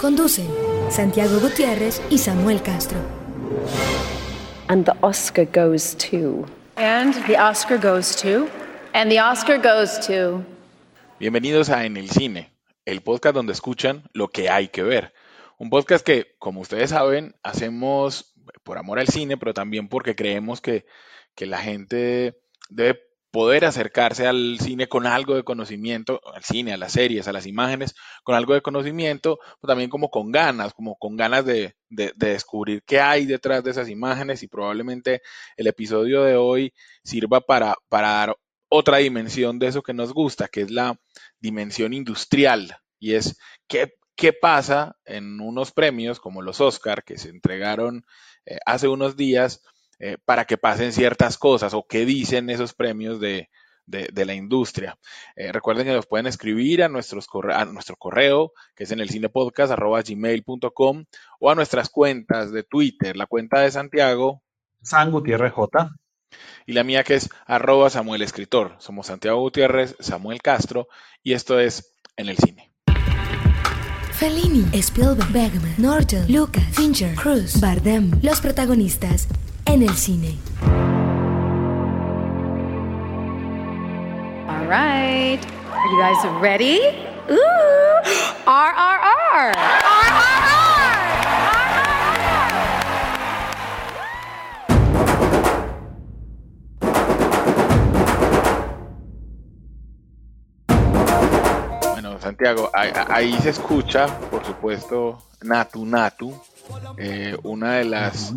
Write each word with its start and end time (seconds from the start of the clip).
Conducen 0.00 0.46
Santiago 0.90 1.40
Gutiérrez 1.40 2.00
y 2.08 2.18
Samuel 2.18 2.62
Castro. 2.62 3.00
And 4.68 4.84
the 4.84 4.92
Oscar 5.02 5.44
goes 5.44 5.96
to. 5.96 6.46
And 6.76 7.14
the 7.26 7.36
Oscar 7.36 7.80
goes 7.80 8.14
to. 8.22 8.48
And 8.94 9.10
the 9.10 9.18
Oscar 9.18 9.58
goes 9.58 9.98
to. 10.06 10.44
Bienvenidos 11.18 11.68
a 11.70 11.84
En 11.84 11.96
el 11.96 12.10
Cine, 12.10 12.52
el 12.84 13.00
podcast 13.00 13.34
donde 13.34 13.52
escuchan 13.52 14.04
lo 14.12 14.28
que 14.28 14.48
hay 14.48 14.68
que 14.68 14.84
ver. 14.84 15.12
Un 15.58 15.68
podcast 15.68 16.06
que, 16.06 16.36
como 16.38 16.60
ustedes 16.60 16.90
saben, 16.90 17.34
hacemos 17.42 18.36
por 18.62 18.78
amor 18.78 19.00
al 19.00 19.08
cine, 19.08 19.36
pero 19.36 19.52
también 19.52 19.88
porque 19.88 20.14
creemos 20.14 20.60
que, 20.60 20.86
que 21.34 21.46
la 21.46 21.58
gente 21.58 22.40
debe 22.68 23.00
poder 23.30 23.64
acercarse 23.64 24.26
al 24.26 24.58
cine 24.60 24.88
con 24.88 25.06
algo 25.06 25.34
de 25.34 25.44
conocimiento, 25.44 26.20
al 26.34 26.44
cine, 26.44 26.72
a 26.72 26.76
las 26.76 26.92
series, 26.92 27.28
a 27.28 27.32
las 27.32 27.46
imágenes, 27.46 27.94
con 28.24 28.34
algo 28.34 28.54
de 28.54 28.62
conocimiento, 28.62 29.38
pero 29.60 29.72
también 29.72 29.90
como 29.90 30.10
con 30.10 30.32
ganas, 30.32 30.72
como 30.72 30.96
con 30.96 31.16
ganas 31.16 31.44
de, 31.44 31.74
descubrir 31.88 32.82
qué 32.84 33.00
hay 33.00 33.26
detrás 33.26 33.64
de 33.64 33.70
esas 33.70 33.88
imágenes 33.88 34.42
y 34.42 34.48
probablemente 34.48 35.22
el 35.56 35.66
episodio 35.66 36.22
de 36.22 36.36
hoy 36.36 36.72
sirva 37.02 37.40
para, 37.40 37.76
para 37.88 38.08
dar 38.08 38.36
otra 38.68 38.98
dimensión 38.98 39.58
de 39.58 39.68
eso 39.68 39.82
que 39.82 39.94
nos 39.94 40.12
gusta, 40.12 40.48
que 40.48 40.62
es 40.62 40.70
la 40.70 40.98
dimensión 41.40 41.94
industrial, 41.94 42.76
y 42.98 43.14
es 43.14 43.38
qué, 43.66 43.94
qué 44.16 44.32
pasa 44.32 44.96
en 45.04 45.40
unos 45.40 45.72
premios 45.72 46.20
como 46.20 46.42
los 46.42 46.60
Oscar 46.60 47.04
que 47.04 47.18
se 47.18 47.30
entregaron 47.30 48.04
eh, 48.44 48.58
hace 48.66 48.88
unos 48.88 49.16
días, 49.16 49.62
eh, 50.00 50.16
para 50.24 50.44
que 50.44 50.56
pasen 50.56 50.92
ciertas 50.92 51.36
cosas 51.38 51.74
o 51.74 51.84
qué 51.84 52.06
dicen 52.06 52.50
esos 52.50 52.72
premios 52.72 53.18
de, 53.18 53.48
la 53.86 54.34
industria. 54.34 54.96
Eh, 55.34 55.50
recuerden 55.50 55.86
que 55.86 55.92
nos 55.92 56.06
pueden 56.06 56.28
escribir 56.28 56.84
a, 56.84 56.88
nuestros 56.88 57.26
a 57.52 57.64
nuestro 57.64 57.96
correo, 57.96 58.52
que 58.76 58.84
es 58.84 58.92
en 58.92 59.00
el 59.00 59.10
cinepodcast.gmail.com 59.10 61.04
o 61.40 61.50
a 61.50 61.54
nuestras 61.56 61.88
cuentas 61.88 62.52
de 62.52 62.62
Twitter, 62.62 63.16
la 63.16 63.26
cuenta 63.26 63.60
de 63.60 63.72
Santiago. 63.72 64.42
San 64.82 65.10
Gutiérrez 65.10 65.52
J. 65.52 65.90
Y 66.66 66.74
la 66.74 66.84
mía 66.84 67.02
que 67.02 67.14
es 67.14 67.28
arroba 67.46 67.90
Samuel 67.90 68.22
Escritor. 68.22 68.76
Somos 68.78 69.08
Santiago 69.08 69.40
Gutiérrez, 69.40 69.96
Samuel 69.98 70.40
Castro 70.42 70.86
y 71.24 71.32
esto 71.32 71.58
es 71.58 71.92
En 72.16 72.28
el 72.28 72.36
Cine. 72.36 72.72
Fellini, 74.12 74.64
Spielberg, 74.72 75.32
Bergman, 75.32 75.74
Norton, 75.78 76.24
Lucas, 76.28 76.64
Fincher, 76.72 77.14
Cruz, 77.14 77.60
Bardem, 77.60 78.10
los 78.22 78.40
protagonistas 78.40 79.28
en 79.68 79.82
el 79.82 79.94
cine. 79.96 80.34
All 84.48 84.66
right. 84.66 85.38
Are 85.70 85.88
you 85.90 85.98
guys 86.00 86.24
ready? 86.40 86.80
Ooh! 87.30 87.38
RRR! 88.46 89.52
Bueno, 101.92 102.18
Santiago, 102.20 102.70
ahí, 102.72 103.34
se 103.42 103.50
escucha, 103.50 104.06
por 104.30 104.44
supuesto, 104.46 105.22
Natu 105.42 105.84
Natu, 105.84 106.32
eh, 106.96 107.36
una 107.42 107.74
de 107.74 107.84
las 107.84 108.32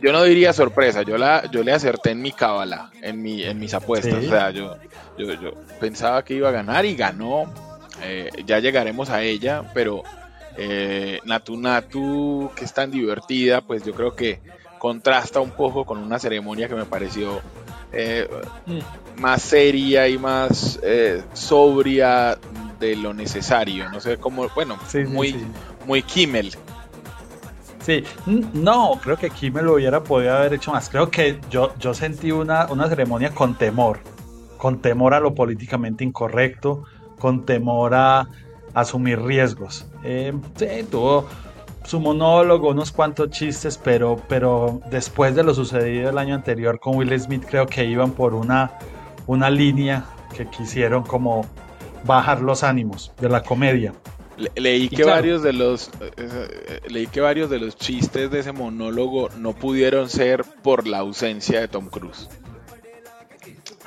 yo 0.00 0.12
no 0.12 0.22
diría 0.24 0.52
sorpresa, 0.52 1.02
yo 1.02 1.18
la, 1.18 1.50
yo 1.50 1.62
le 1.62 1.72
acerté 1.72 2.10
en 2.10 2.22
mi 2.22 2.32
cábala, 2.32 2.90
en 3.00 3.22
mi, 3.22 3.42
en 3.42 3.58
mis 3.58 3.74
apuestas. 3.74 4.24
O 4.24 4.28
sea, 4.28 4.50
yo, 4.50 4.76
yo, 5.18 5.32
yo, 5.34 5.52
pensaba 5.80 6.24
que 6.24 6.34
iba 6.34 6.48
a 6.48 6.52
ganar 6.52 6.84
y 6.84 6.94
ganó. 6.94 7.52
Eh, 8.02 8.30
ya 8.46 8.58
llegaremos 8.58 9.10
a 9.10 9.22
ella, 9.22 9.62
pero 9.74 10.02
eh, 10.56 11.20
Natu 11.24 11.56
Natu, 11.56 12.50
que 12.56 12.64
es 12.64 12.72
tan 12.72 12.90
divertida, 12.90 13.60
pues 13.60 13.84
yo 13.84 13.92
creo 13.94 14.14
que 14.14 14.40
contrasta 14.78 15.40
un 15.40 15.50
poco 15.50 15.84
con 15.84 15.98
una 15.98 16.18
ceremonia 16.18 16.68
que 16.68 16.74
me 16.74 16.84
pareció 16.84 17.40
eh, 17.92 18.28
más 19.16 19.42
seria 19.42 20.08
y 20.08 20.18
más 20.18 20.80
eh, 20.82 21.22
sobria 21.32 22.38
de 22.80 22.96
lo 22.96 23.14
necesario. 23.14 23.88
No 23.90 24.00
sé 24.00 24.16
cómo, 24.16 24.48
bueno, 24.54 24.78
muy, 25.08 25.36
muy 25.86 26.02
Kimmel, 26.02 26.52
Sí, 27.82 28.04
no, 28.54 29.00
creo 29.02 29.16
que 29.16 29.26
aquí 29.26 29.50
me 29.50 29.60
lo 29.60 29.74
hubiera 29.74 30.02
podido 30.04 30.36
haber 30.36 30.54
hecho 30.54 30.72
más. 30.72 30.88
Creo 30.88 31.10
que 31.10 31.40
yo, 31.50 31.74
yo 31.78 31.94
sentí 31.94 32.30
una, 32.30 32.66
una 32.66 32.88
ceremonia 32.88 33.30
con 33.34 33.56
temor, 33.56 33.98
con 34.56 34.80
temor 34.80 35.14
a 35.14 35.20
lo 35.20 35.34
políticamente 35.34 36.04
incorrecto, 36.04 36.84
con 37.18 37.44
temor 37.44 37.94
a, 37.94 38.28
asumir 38.74 39.20
riesgos. 39.20 39.86
Eh, 40.02 40.32
sí, 40.56 40.66
tuvo 40.90 41.26
su 41.84 42.00
monólogo, 42.00 42.70
unos 42.70 42.92
cuantos 42.92 43.30
chistes, 43.30 43.78
pero, 43.82 44.16
pero 44.28 44.80
después 44.90 45.34
de 45.34 45.42
lo 45.42 45.52
sucedido 45.52 46.10
el 46.10 46.18
año 46.18 46.34
anterior 46.34 46.78
con 46.78 46.96
Will 46.96 47.18
Smith, 47.20 47.44
creo 47.46 47.66
que 47.66 47.84
iban 47.84 48.12
por 48.12 48.34
una, 48.34 48.78
una 49.26 49.50
línea 49.50 50.04
que 50.34 50.46
quisieron 50.46 51.02
como 51.02 51.44
bajar 52.04 52.40
los 52.40 52.62
ánimos 52.62 53.12
de 53.20 53.28
la 53.28 53.42
comedia 53.42 53.92
leí 54.56 54.88
que 54.88 55.04
varios 55.04 55.42
de 55.42 55.52
los 55.52 55.90
eh, 56.16 56.80
leí 56.88 57.06
que 57.06 57.20
varios 57.20 57.50
de 57.50 57.58
los 57.58 57.76
chistes 57.76 58.30
de 58.30 58.40
ese 58.40 58.52
monólogo 58.52 59.28
no 59.38 59.54
pudieron 59.54 60.08
ser 60.08 60.44
por 60.62 60.86
la 60.86 60.98
ausencia 60.98 61.60
de 61.60 61.68
Tom 61.68 61.88
Cruise. 61.88 62.28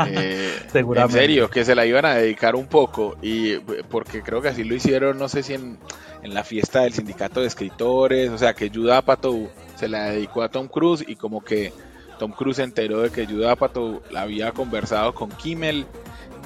Eh, 0.08 0.54
Seguramente. 0.72 1.18
En 1.18 1.22
serio, 1.22 1.50
que 1.50 1.66
se 1.66 1.76
la 1.76 1.86
iban 1.86 2.06
a 2.06 2.16
dedicar 2.16 2.56
un 2.56 2.68
poco 2.68 3.18
y 3.22 3.56
porque 3.90 4.22
creo 4.22 4.42
que 4.42 4.50
así 4.50 4.64
lo 4.64 4.76
hicieron, 4.76 5.18
no 5.18 5.30
sé 5.30 5.44
si 5.44 5.54
en, 5.54 5.78
la 6.24 6.44
fiesta 6.44 6.82
del 6.82 6.94
sindicato 6.94 7.42
de 7.42 7.48
escritores, 7.48 8.32
o 8.32 8.38
sea 8.40 8.56
que 8.56 8.72
Judah 8.74 8.98
Apatow 8.98 9.48
se 9.76 9.88
la 9.88 10.06
dedicó 10.06 10.42
a 10.42 10.50
Tom 10.50 10.68
Cruise 10.68 11.06
y 11.08 11.16
como 11.16 11.44
que 11.44 11.72
Tom 12.18 12.32
Cruise 12.32 12.58
se 12.58 12.64
enteró 12.64 13.02
de 13.02 13.12
que 13.12 13.28
Judah 13.28 13.52
Apatow 13.52 14.02
la 14.10 14.22
había 14.22 14.52
conversado 14.52 15.14
con 15.14 15.30
Kimmel 15.30 15.86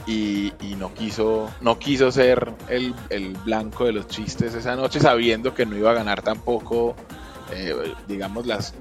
y, 0.05 0.53
no 0.77 0.93
quiso 0.93 1.51
no 1.61 1.77
quiso 1.77 2.11
ser 2.11 2.53
el, 2.69 2.93
blanco 3.43 3.85
de 3.85 3.91
los 3.91 4.07
chistes 4.07 4.53
esa 4.55 4.75
noche 4.75 4.99
sabiendo 4.99 5.53
que 5.53 5.65
no 5.65 5.75
iba 5.75 5.91
a 5.91 5.93
ganar 5.93 6.21
tampoco 6.21 6.95
eh, 7.53 7.75
digamos 8.07 8.45
las 8.45 8.73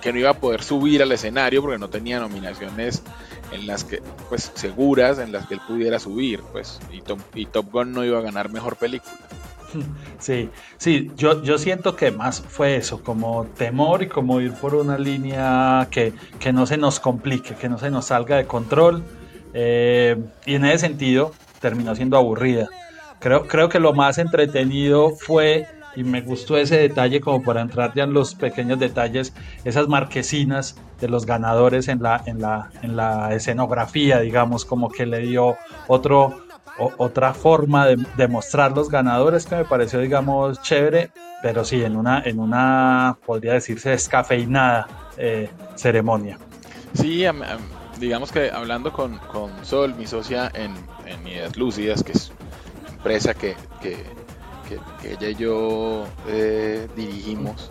que 0.00 0.12
no 0.12 0.18
iba 0.18 0.30
a 0.30 0.34
poder 0.34 0.62
subir 0.62 1.02
al 1.02 1.10
escenario 1.12 1.60
porque 1.60 1.78
no 1.78 1.88
tenía 1.88 2.20
nominaciones 2.20 3.02
en 3.52 3.66
las 3.66 3.84
que 3.84 4.00
pues 4.28 4.52
seguras 4.54 5.18
en 5.18 5.32
las 5.32 5.46
que 5.46 5.54
él 5.54 5.60
pudiera 5.66 5.98
subir 5.98 6.40
pues 6.52 6.78
y, 6.92 7.02
y 7.34 7.46
Top 7.46 7.70
Gun 7.72 7.92
no 7.92 8.04
iba 8.04 8.18
a 8.18 8.22
ganar 8.22 8.50
mejor 8.50 8.76
película. 8.76 9.12
Sí, 10.18 10.50
sí, 10.76 11.10
yo, 11.16 11.42
yo 11.42 11.56
siento 11.56 11.96
que 11.96 12.10
más 12.10 12.42
fue 12.42 12.76
eso, 12.76 13.02
como 13.02 13.46
temor 13.56 14.02
y 14.02 14.08
como 14.08 14.40
ir 14.40 14.52
por 14.52 14.74
una 14.74 14.98
línea 14.98 15.88
que, 15.90 16.12
que 16.38 16.52
no 16.52 16.66
se 16.66 16.76
nos 16.76 17.00
complique, 17.00 17.54
que 17.54 17.70
no 17.70 17.78
se 17.78 17.90
nos 17.90 18.06
salga 18.06 18.36
de 18.36 18.46
control 18.46 19.02
eh, 19.54 20.16
y 20.46 20.54
en 20.54 20.64
ese 20.64 20.78
sentido 20.78 21.32
terminó 21.60 21.94
siendo 21.94 22.16
aburrida. 22.16 22.68
Creo, 23.18 23.46
creo 23.46 23.68
que 23.68 23.80
lo 23.80 23.92
más 23.92 24.18
entretenido 24.18 25.10
fue, 25.10 25.66
y 25.94 26.04
me 26.04 26.22
gustó 26.22 26.56
ese 26.56 26.78
detalle 26.78 27.20
como 27.20 27.42
para 27.42 27.60
entrar 27.60 27.92
ya 27.94 28.04
en 28.04 28.14
los 28.14 28.34
pequeños 28.34 28.78
detalles, 28.78 29.34
esas 29.64 29.88
marquesinas 29.88 30.76
de 31.00 31.08
los 31.08 31.26
ganadores 31.26 31.88
en 31.88 32.02
la, 32.02 32.22
en 32.26 32.40
la, 32.40 32.70
en 32.82 32.96
la 32.96 33.34
escenografía, 33.34 34.20
digamos, 34.20 34.64
como 34.64 34.88
que 34.90 35.06
le 35.06 35.20
dio 35.20 35.56
otro, 35.86 36.40
otra 36.78 37.34
forma 37.34 37.86
de, 37.86 38.28
mostrar 38.28 38.72
los 38.72 38.88
ganadores 38.88 39.46
que 39.46 39.56
me 39.56 39.64
pareció, 39.64 40.00
digamos, 40.00 40.62
chévere, 40.62 41.10
pero 41.42 41.64
sí, 41.64 41.82
en 41.82 41.96
una, 41.96 42.22
en 42.24 42.38
una 42.38 43.18
podría 43.26 43.54
decirse, 43.54 43.90
descafeinada 43.90 44.86
eh, 45.16 45.50
ceremonia. 45.74 46.38
Sí, 46.94 47.24
digamos 48.00 48.32
que 48.32 48.50
hablando 48.50 48.92
con, 48.92 49.20
Sol, 49.62 49.94
mi 49.94 50.06
socia 50.06 50.50
en, 50.54 50.74
en 51.06 51.26
Ideas 51.26 51.56
Lúcidas, 51.56 52.02
que 52.02 52.12
es 52.12 52.32
una 52.80 52.88
empresa 52.88 53.34
que, 53.34 53.54
ella 55.04 55.28
y 55.28 55.34
yo 55.34 56.06
eh, 56.28 56.88
dirigimos 56.96 57.70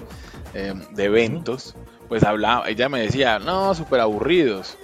em, 0.53 0.81
de 0.93 1.03
eventos, 1.05 1.75
pues 2.07 2.23
hablaba, 2.23 2.69
ella 2.69 2.89
me 2.89 3.01
decía, 3.01 3.39
no, 3.39 3.73
súper 3.73 4.01
aburridos. 4.01 4.77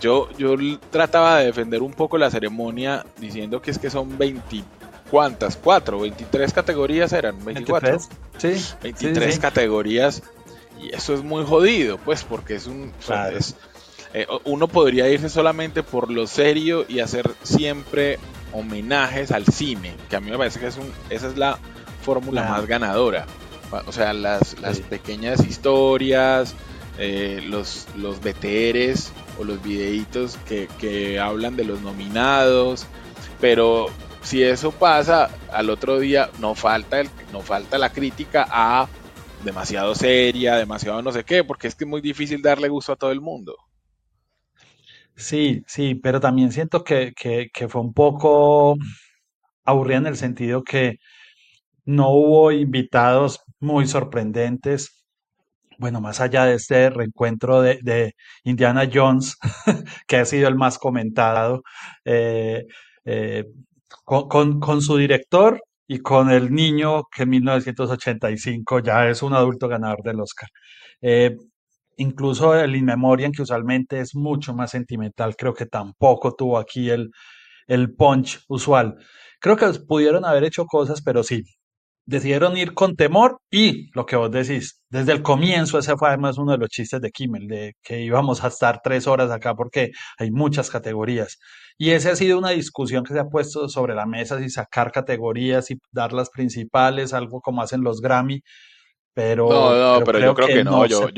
Yo, 0.00 0.28
yo 0.38 0.54
trataba 0.90 1.38
de 1.38 1.46
defender 1.46 1.82
un 1.82 1.92
poco 1.92 2.18
la 2.18 2.30
ceremonia 2.30 3.04
diciendo 3.16 3.60
que 3.60 3.72
es 3.72 3.78
que 3.80 3.90
son 3.90 4.16
20, 4.16 4.62
¿cuántas? 5.10 5.56
¿Cuatro? 5.56 6.00
¿23 6.06 6.52
categorías 6.52 7.12
eran? 7.12 7.40
¿24? 7.40 7.80
23, 7.82 8.08
sí. 8.38 8.74
23 8.82 9.24
sí, 9.26 9.32
sí. 9.32 9.38
categorías 9.40 10.22
y 10.80 10.94
eso 10.94 11.14
es 11.14 11.24
muy 11.24 11.44
jodido, 11.44 11.98
pues, 11.98 12.22
porque 12.22 12.54
es 12.54 12.68
un... 12.68 12.92
Claro. 13.04 13.36
es- 13.36 13.56
eh, 14.14 14.26
uno 14.44 14.68
podría 14.68 15.08
irse 15.08 15.28
solamente 15.28 15.82
por 15.82 16.10
lo 16.10 16.26
serio 16.26 16.84
y 16.88 17.00
hacer 17.00 17.30
siempre 17.42 18.18
homenajes 18.52 19.30
al 19.30 19.44
cine, 19.46 19.94
que 20.08 20.16
a 20.16 20.20
mí 20.20 20.30
me 20.30 20.38
parece 20.38 20.58
que 20.60 20.66
es 20.68 20.76
un, 20.76 20.90
esa 21.10 21.28
es 21.28 21.36
la 21.36 21.58
fórmula 22.02 22.42
Claro. 22.42 22.56
más 22.56 22.66
ganadora. 22.66 23.26
O 23.86 23.92
sea, 23.92 24.14
las, 24.14 24.58
las 24.60 24.78
Sí. 24.78 24.82
pequeñas 24.88 25.44
historias, 25.44 26.54
eh, 26.98 27.42
los, 27.46 27.86
los 27.96 28.20
BTRs 28.20 29.12
o 29.38 29.44
los 29.44 29.62
videitos 29.62 30.38
que, 30.48 30.68
que 30.78 31.20
hablan 31.20 31.56
de 31.56 31.64
los 31.64 31.82
nominados, 31.82 32.86
pero 33.40 33.88
si 34.22 34.42
eso 34.42 34.72
pasa, 34.72 35.28
al 35.52 35.68
otro 35.70 35.98
día 36.00 36.30
no 36.40 36.54
falta, 36.54 37.00
el, 37.00 37.10
no 37.32 37.40
falta 37.42 37.76
la 37.78 37.90
crítica 37.92 38.46
a 38.50 38.88
demasiado 39.44 39.94
seria, 39.94 40.56
demasiado 40.56 41.00
no 41.02 41.12
sé 41.12 41.22
qué, 41.24 41.44
porque 41.44 41.68
es 41.68 41.74
que 41.74 41.84
es 41.84 41.88
muy 41.90 42.00
difícil 42.00 42.40
darle 42.42 42.68
gusto 42.68 42.92
a 42.92 42.96
todo 42.96 43.12
el 43.12 43.20
mundo. 43.20 43.54
Sí, 45.18 45.62
sí, 45.66 45.96
pero 45.96 46.20
también 46.20 46.52
siento 46.52 46.84
que, 46.84 47.12
que, 47.14 47.50
fue 47.68 47.80
un 47.80 47.92
poco 47.92 48.76
aburrida 49.64 49.98
en 49.98 50.06
el 50.08 50.16
sentido 50.16 50.64
que 50.64 50.98
no 51.86 52.10
hubo 52.10 52.52
invitados 52.52 53.40
muy 53.60 53.86
sorprendentes. 53.88 55.04
Bueno, 55.78 56.00
más 56.00 56.20
allá 56.20 56.46
de 56.46 56.54
este 56.56 56.90
reencuentro 56.90 57.62
de, 57.62 57.80
de 57.82 58.14
Indiana 58.44 58.88
Jones, 58.92 59.36
que 60.08 60.16
ha 60.18 60.26
sido 60.26 60.48
el 60.48 60.56
más 60.56 60.78
comentado, 60.78 61.62
eh, 62.04 62.66
eh, 63.04 63.44
con, 64.04 64.28
con- 64.28 64.60
con 64.60 64.82
su 64.82 64.96
director 64.96 65.62
y 65.86 65.98
con 66.00 66.30
el 66.30 66.52
niño 66.52 67.04
que 67.14 67.24
en 67.24 67.30
1985 67.30 68.80
ya 68.80 69.08
es 69.08 69.22
un 69.22 69.34
adulto 69.34 69.68
ganador 69.68 70.02
del 70.02 70.20
Oscar. 70.20 70.48
Eh, 71.02 71.36
incluso 71.98 72.54
el 72.54 72.74
In 72.76 72.86
Memoriam, 72.86 73.32
que 73.32 73.42
usualmente 73.42 74.00
es 74.00 74.14
mucho 74.14 74.54
más 74.54 74.70
sentimental, 74.70 75.36
creo 75.36 75.54
que 75.54 75.66
tampoco 75.66 76.34
tuvo 76.34 76.58
aquí 76.58 76.90
el, 76.90 77.10
el 77.66 77.94
punch 77.94 78.40
usual. 78.48 78.96
Creo 79.40 79.56
que 79.56 79.66
pudieron 79.86 80.24
haber 80.24 80.44
hecho 80.44 80.66
cosas, 80.66 81.02
pero 81.02 81.22
sí, 81.22 81.44
decidieron 82.06 82.56
ir 82.56 82.72
con 82.72 82.96
temor 82.96 83.38
y 83.50 83.90
lo 83.94 84.06
que 84.06 84.16
vos 84.16 84.30
decís, 84.30 84.82
desde 84.88 85.12
el 85.12 85.22
comienzo 85.22 85.78
ese 85.78 85.96
fue 85.96 86.08
además 86.08 86.38
uno 86.38 86.52
de 86.52 86.58
los 86.58 86.70
chistes 86.70 87.02
de 87.02 87.10
Kimmel, 87.10 87.46
de 87.46 87.74
que 87.82 88.00
íbamos 88.00 88.42
a 88.42 88.48
estar 88.48 88.80
tres 88.82 89.06
horas 89.06 89.30
acá 89.30 89.54
porque 89.54 89.90
hay 90.18 90.30
muchas 90.30 90.70
categorías. 90.70 91.38
Y 91.76 91.90
esa 91.90 92.12
ha 92.12 92.16
sido 92.16 92.38
una 92.38 92.50
discusión 92.50 93.04
que 93.04 93.12
se 93.12 93.20
ha 93.20 93.26
puesto 93.26 93.68
sobre 93.68 93.94
la 93.94 94.06
mesa, 94.06 94.38
si 94.38 94.48
sacar 94.48 94.90
categorías 94.90 95.70
y 95.70 95.78
dar 95.92 96.14
las 96.14 96.30
principales, 96.30 97.12
algo 97.12 97.40
como 97.42 97.60
hacen 97.60 97.82
los 97.82 98.00
Grammy, 98.00 98.42
pero, 99.12 99.48
No, 99.48 99.98
no, 99.98 100.04
pero 100.04 100.20
yo 100.20 100.32
creo 100.32 100.46
creo 100.46 100.58
que 100.58 100.64
no, 100.64 100.86
yo. 100.86 101.08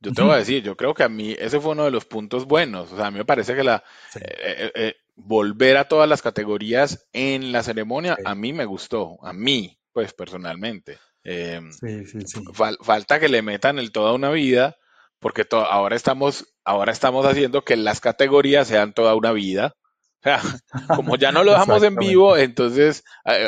Yo 0.00 0.12
te 0.12 0.22
voy 0.22 0.32
a 0.32 0.36
decir, 0.38 0.62
yo 0.62 0.76
creo 0.76 0.94
que 0.94 1.02
a 1.04 1.08
mí 1.08 1.34
ese 1.38 1.60
fue 1.60 1.72
uno 1.72 1.84
de 1.84 1.90
los 1.90 2.04
puntos 2.04 2.46
buenos. 2.46 2.92
O 2.92 2.96
sea, 2.96 3.06
a 3.06 3.10
mí 3.10 3.18
me 3.18 3.24
parece 3.24 3.54
que 3.54 3.64
la 3.64 3.82
Sí, 4.12 4.20
eh, 4.20 4.54
eh, 4.66 4.72
eh, 4.74 4.94
volver 5.16 5.76
a 5.76 5.88
todas 5.88 6.08
las 6.08 6.22
categorías 6.22 7.06
en 7.12 7.52
la 7.52 7.62
ceremonia 7.62 8.16
sí, 8.16 8.22
a 8.24 8.34
mí 8.34 8.52
me 8.52 8.64
gustó, 8.64 9.16
a 9.24 9.32
mí, 9.32 9.78
pues 9.92 10.12
personalmente. 10.12 10.98
Eh, 11.24 11.60
sí, 11.70 12.06
sí, 12.06 12.20
sí. 12.26 12.40
fal- 12.52 12.78
falta 12.82 13.20
que 13.20 13.28
le 13.28 13.42
metan 13.42 13.78
el 13.78 13.92
toda 13.92 14.12
una 14.12 14.30
vida, 14.30 14.76
porque 15.20 15.46
ahora 15.50 15.96
estamos, 15.96 16.54
ahora 16.64 16.92
estamos 16.92 17.24
haciendo 17.26 17.64
que 17.64 17.76
las 17.76 18.00
categorías 18.00 18.68
sean 18.68 18.92
toda 18.92 19.14
una 19.14 19.32
vida. 19.32 19.74
O 20.20 20.22
sea, 20.24 20.40
como 20.92 21.16
ya 21.16 21.32
no 21.32 21.44
lo 21.44 21.52
dejamos 21.52 21.82
en 21.82 21.98
vivo, 21.98 22.36
entonces 22.36 23.04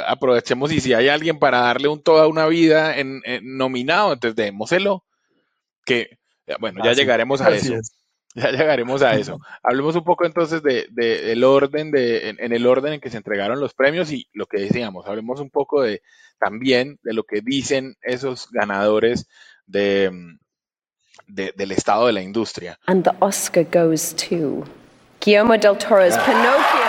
aprovechemos 0.06 0.72
y 0.72 0.80
si 0.80 0.94
hay 0.94 1.08
alguien 1.08 1.38
para 1.38 1.60
darle 1.60 1.88
un 1.88 2.02
toda 2.02 2.26
una 2.28 2.46
vida 2.46 2.98
en, 2.98 3.20
en 3.24 3.56
nominado, 3.56 4.12
entonces 4.12 4.36
démoselo. 4.36 5.04
Que 5.84 6.18
bueno, 6.60 6.82
ya 6.84 6.90
Así, 6.92 7.00
llegaremos 7.00 7.40
a 7.40 7.50
eso. 7.50 7.74
es. 7.74 7.92
Ya 8.38 8.50
llegaremos 8.50 9.00
a 9.00 9.14
eso. 9.14 9.40
Hablemos 9.62 9.96
un 9.96 10.04
poco 10.04 10.26
entonces 10.26 10.62
de, 10.62 10.86
de- 10.90 11.22
del 11.22 11.42
orden 11.42 11.90
de, 11.90 12.28
en, 12.28 12.36
en 12.38 12.52
el 12.52 12.66
orden 12.66 12.92
en 12.92 13.00
que 13.00 13.08
se 13.08 13.16
entregaron 13.16 13.60
los 13.60 13.72
premios 13.72 14.12
y 14.12 14.28
lo 14.34 14.44
que 14.44 14.60
decíamos. 14.60 15.06
Hablemos 15.06 15.40
un 15.40 15.48
poco 15.48 15.80
de 15.80 16.02
también 16.38 16.98
de 17.02 17.14
lo 17.14 17.24
que 17.24 17.40
dicen 17.40 17.96
esos 18.02 18.50
ganadores 18.50 19.26
de, 19.66 20.10
de- 21.28 21.54
del 21.56 21.72
estado 21.72 22.08
de 22.08 22.12
la 22.12 22.20
industria. 22.20 22.78
And 22.86 23.04
the 23.04 23.12
Oscar 23.20 23.64
goes 23.72 24.14
to 24.14 24.64
Guillermo 25.24 25.54
del 25.56 25.78
Toro's 25.78 26.18
Pinocchio. 26.18 26.85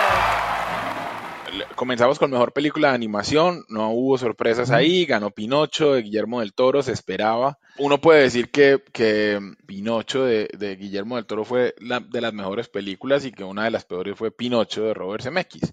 Comenzamos 1.76 2.18
con 2.18 2.30
mejor 2.30 2.52
película 2.52 2.88
de 2.88 2.94
animación, 2.94 3.64
no 3.68 3.90
hubo 3.90 4.18
sorpresas 4.18 4.70
ahí, 4.70 5.06
ganó 5.06 5.30
Pinocho 5.30 5.94
de 5.94 6.02
Guillermo 6.02 6.40
del 6.40 6.52
Toro, 6.54 6.82
se 6.82 6.92
esperaba. 6.92 7.58
Uno 7.78 8.00
puede 8.00 8.22
decir 8.22 8.50
que, 8.50 8.82
que 8.92 9.38
Pinocho 9.66 10.24
de, 10.24 10.48
de 10.58 10.76
Guillermo 10.76 11.16
del 11.16 11.26
Toro 11.26 11.44
fue 11.44 11.74
la, 11.78 12.00
de 12.00 12.20
las 12.20 12.32
mejores 12.32 12.68
películas 12.68 13.24
y 13.24 13.32
que 13.32 13.44
una 13.44 13.64
de 13.64 13.70
las 13.70 13.84
peores 13.84 14.16
fue 14.16 14.30
Pinocho 14.30 14.84
de 14.84 14.94
Robert 14.94 15.22
Zemeckis, 15.22 15.72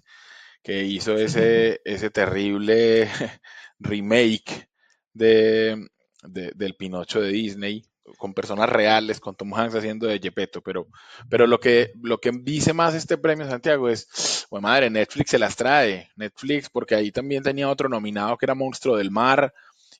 que 0.62 0.84
hizo 0.84 1.14
ese, 1.16 1.80
ese 1.84 2.10
terrible 2.10 3.08
remake 3.78 4.68
de, 5.12 5.88
de- 6.22 6.52
del 6.54 6.74
Pinocho 6.76 7.20
de 7.20 7.30
Disney 7.30 7.84
con 8.18 8.34
personas 8.34 8.68
reales, 8.68 9.20
con 9.20 9.34
Tom 9.34 9.52
Hanks 9.54 9.74
haciendo 9.74 10.06
de 10.06 10.18
Gepetto, 10.18 10.60
pero, 10.62 10.86
pero 11.28 11.46
lo 11.46 11.58
que, 11.60 11.92
lo 12.02 12.18
que 12.18 12.30
dice 12.32 12.72
más 12.72 12.94
este 12.94 13.18
premio, 13.18 13.48
Santiago, 13.48 13.88
es, 13.88 14.46
bueno, 14.50 14.68
madre, 14.68 14.90
Netflix 14.90 15.30
se 15.30 15.38
las 15.38 15.56
trae, 15.56 16.10
Netflix, 16.16 16.70
porque 16.70 16.94
ahí 16.94 17.10
también 17.12 17.42
tenía 17.42 17.68
otro 17.68 17.88
nominado 17.88 18.36
que 18.36 18.46
era 18.46 18.54
Monstruo 18.54 18.96
del 18.96 19.10
Mar, 19.10 19.52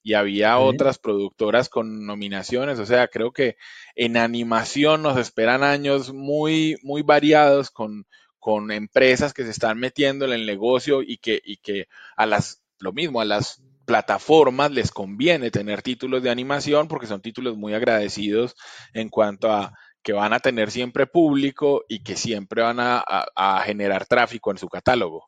y 0.03 0.15
había 0.15 0.57
Sí. 0.57 0.63
otras 0.63 0.99
productoras 0.99 1.69
con 1.69 2.07
nominaciones, 2.07 2.79
o 2.79 2.87
sea, 2.87 3.09
creo 3.09 3.33
que 3.33 3.57
en 3.97 4.17
animación 4.17 5.03
nos 5.03 5.19
esperan 5.19 5.65
años 5.65 6.13
muy, 6.13 6.77
muy 6.85 7.03
variados 7.03 7.73
con, 7.73 8.07
con 8.39 8.71
empresas 8.71 9.35
que 9.35 9.43
se 9.43 9.51
están 9.51 9.79
metiendo 9.79 10.25
en 10.25 10.33
el 10.33 10.47
negocio 10.47 11.03
y 11.03 11.17
que, 11.17 11.43
y 11.45 11.57
que 11.57 11.89
a 12.17 12.25
las, 12.25 12.63
lo 12.79 12.93
mismo, 12.93 13.21
a 13.21 13.25
las 13.25 13.61
plataformas 13.87 14.71
les 14.71 14.91
conviene 14.91 15.51
tener 15.51 15.83
títulos 15.83 16.23
de 16.23 16.31
animación 16.31 16.89
porque 16.89 17.07
son 17.07 17.23
títulos 17.23 17.57
muy 17.57 17.73
agradecidos 17.73 18.55
en 18.93 19.09
cuanto 19.09 19.51
a 19.51 19.73
que 20.03 20.13
van 20.13 20.33
a 20.33 20.39
tener 20.39 20.71
siempre 20.71 21.07
público 21.07 21.83
y 21.89 22.03
que 22.03 22.15
siempre 22.15 22.63
van 22.63 22.79
a, 22.79 23.03
generar 23.65 24.07
tráfico 24.07 24.53
en 24.53 24.59
su 24.59 24.69
catálogo. 24.69 25.25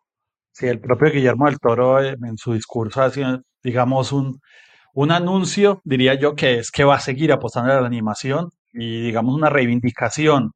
Sí, 0.52 0.66
el 0.66 0.80
propio 0.80 1.10
Guillermo 1.10 1.46
del 1.46 1.58
Toro 1.58 2.02
eh, 2.02 2.16
en 2.22 2.36
su 2.36 2.52
discurso 2.52 3.02
hace, 3.02 3.24
digamos, 3.62 4.12
un, 4.12 4.40
un 4.94 5.10
anuncio, 5.10 5.80
diría 5.84 6.14
yo, 6.14 6.34
que 6.36 6.58
es 6.58 6.70
que 6.70 6.84
va 6.84 6.96
a 6.96 7.00
seguir 7.00 7.32
apostando 7.32 7.72
a 7.72 7.80
la 7.80 7.86
animación 7.86 8.50
y, 8.72 9.02
digamos, 9.02 9.34
una 9.34 9.50
reivindicación 9.50 10.52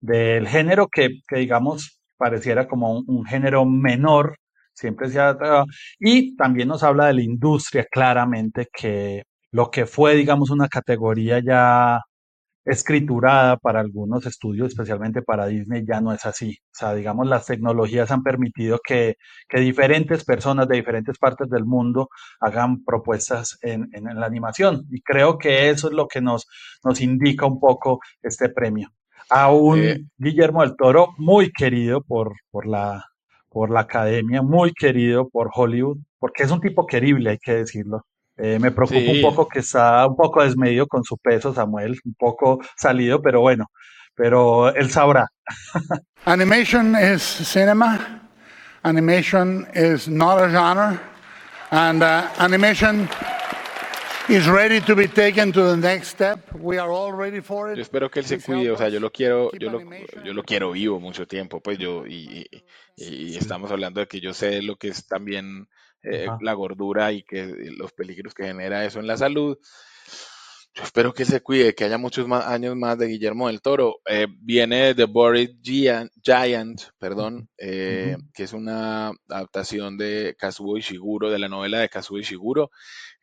del 0.00 0.46
género 0.46 0.86
que, 0.88 1.08
que, 1.26 1.38
digamos, 1.38 2.00
pareciera 2.16 2.68
como 2.68 3.00
un 3.00 3.24
género 3.24 3.64
menor, 3.64 4.36
siempre 4.74 5.08
se 5.10 5.20
ha 5.20 5.36
tratado. 5.36 5.66
Y 5.98 6.36
también 6.36 6.68
nos 6.68 6.82
habla 6.82 7.06
de 7.06 7.14
la 7.14 7.22
industria 7.22 7.86
claramente, 7.90 8.68
que 8.72 9.24
lo 9.52 9.70
que 9.70 9.86
fue, 9.86 10.14
digamos, 10.16 10.50
una 10.50 10.68
categoría 10.68 11.40
ya 11.40 12.00
escriturada 12.64 13.58
para 13.58 13.80
algunos 13.80 14.24
estudios, 14.26 14.68
especialmente 14.68 15.20
para 15.22 15.46
Disney, 15.46 15.84
ya 15.86 16.00
no 16.00 16.12
es 16.14 16.24
así. 16.24 16.56
O 16.66 16.70
sea, 16.72 16.94
digamos, 16.94 17.26
las 17.28 17.44
tecnologías 17.46 18.10
han 18.10 18.22
permitido 18.22 18.80
que, 18.86 19.16
que 19.48 19.60
diferentes 19.60 20.24
personas 20.24 20.66
de 20.68 20.76
diferentes 20.76 21.18
partes 21.18 21.50
del 21.50 21.64
mundo 21.66 22.08
hagan 22.40 22.82
propuestas 22.84 23.58
en, 23.62 23.88
en- 23.92 24.08
en 24.08 24.18
la 24.20 24.26
animación. 24.26 24.86
Y 24.90 25.02
creo 25.02 25.36
que 25.38 25.68
eso 25.70 25.88
es 25.88 25.94
lo 25.94 26.08
que 26.08 26.22
nos, 26.22 26.46
nos 26.82 27.00
indica 27.02 27.44
un 27.46 27.60
poco 27.60 28.00
este 28.22 28.48
premio. 28.48 28.88
A 29.30 29.50
un 29.52 29.78
Eh, 29.80 29.98
Guillermo 30.16 30.62
del 30.62 30.76
Toro 30.76 31.08
muy 31.18 31.50
querido 31.52 32.02
por, 32.02 32.32
por 32.50 32.66
la, 32.66 33.04
por 33.54 33.70
la 33.70 33.80
academia, 33.80 34.42
muy 34.42 34.72
querido 34.72 35.28
por 35.28 35.48
Hollywood, 35.54 35.98
porque 36.18 36.42
es 36.42 36.50
un 36.50 36.60
tipo 36.60 36.86
querible, 36.86 37.30
hay 37.30 37.38
que 37.38 37.54
decirlo. 37.54 38.04
Eh, 38.36 38.58
me 38.58 38.72
preocupa 38.72 38.98
un 38.98 39.14
sí, 39.14 39.22
poco 39.22 39.46
que 39.46 39.60
está 39.60 40.04
un 40.08 40.16
poco 40.16 40.42
desmedido 40.42 40.88
con 40.88 41.04
su 41.04 41.16
peso, 41.16 41.54
Samuel, 41.54 41.96
un 42.04 42.14
poco 42.18 42.58
salido, 42.76 43.22
pero 43.22 43.40
bueno, 43.40 43.66
pero 44.16 44.74
él 44.74 44.90
sabrá. 44.90 45.28
Animation 46.26 46.96
is 46.96 47.22
cinema. 47.22 48.22
Animation 48.82 49.68
is 49.72 50.08
not 50.08 50.42
a 50.42 50.48
genre. 50.48 50.98
And 51.70 52.02
uh, 52.02 52.26
animation 52.38 53.08
yo 57.76 57.82
espero 57.82 58.10
que 58.10 58.20
él 58.20 58.24
se 58.26 58.36
cuide, 58.56 58.70
o 58.70 58.76
sea, 58.78 58.88
yo 58.88 59.00
lo 59.00 59.10
quiero, 59.12 59.50
yo 59.58 59.70
lo, 59.72 59.78
yo 60.24 60.32
lo 60.34 60.42
quiero 60.42 60.70
vivo 60.72 60.98
mucho 61.00 61.26
tiempo, 61.26 61.60
pues 61.60 61.78
yo, 61.78 62.06
y, 62.06 62.46
y- 62.50 62.64
y 62.96 63.36
estamos 63.36 63.70
hablando 63.70 64.00
de 64.00 64.06
que 64.06 64.20
yo 64.20 64.32
sé 64.32 64.62
lo 64.62 64.76
que 64.76 64.88
es 64.88 65.06
también 65.06 65.68
eh, 66.02 66.26
la 66.40 66.52
gordura 66.54 67.12
y 67.12 67.22
que 67.22 67.54
los 67.76 67.92
peligros 67.92 68.34
que 68.34 68.44
genera 68.44 68.84
eso 68.84 69.00
en 69.00 69.06
la 69.06 69.16
salud. 69.16 69.58
yo 70.76 70.82
espero 70.82 71.12
que 71.14 71.24
se 71.24 71.40
cuide, 71.40 71.74
que 71.74 71.84
haya 71.84 71.98
muchos 71.98 72.26
más 72.26 72.46
años 72.46 72.74
más 72.76 72.98
de 72.98 73.06
Guillermo 73.06 73.46
del 73.46 73.62
Toro. 73.62 74.00
Eh, 74.06 74.26
viene 74.40 74.94
The 74.94 75.04
Buried 75.04 75.50
Giant, 75.62 76.82
perdón, 76.98 77.48
eh, 77.58 78.16
que 78.34 78.42
es 78.42 78.52
una 78.52 79.12
adaptación 79.28 79.96
de 79.96 80.34
Kazuo 80.38 80.76
Ishiguro, 80.76 81.30
de 81.30 81.38
la 81.38 81.48
novela 81.48 81.78
de 81.78 81.88
Kazuo 81.88 82.18
Ishiguro. 82.18 82.70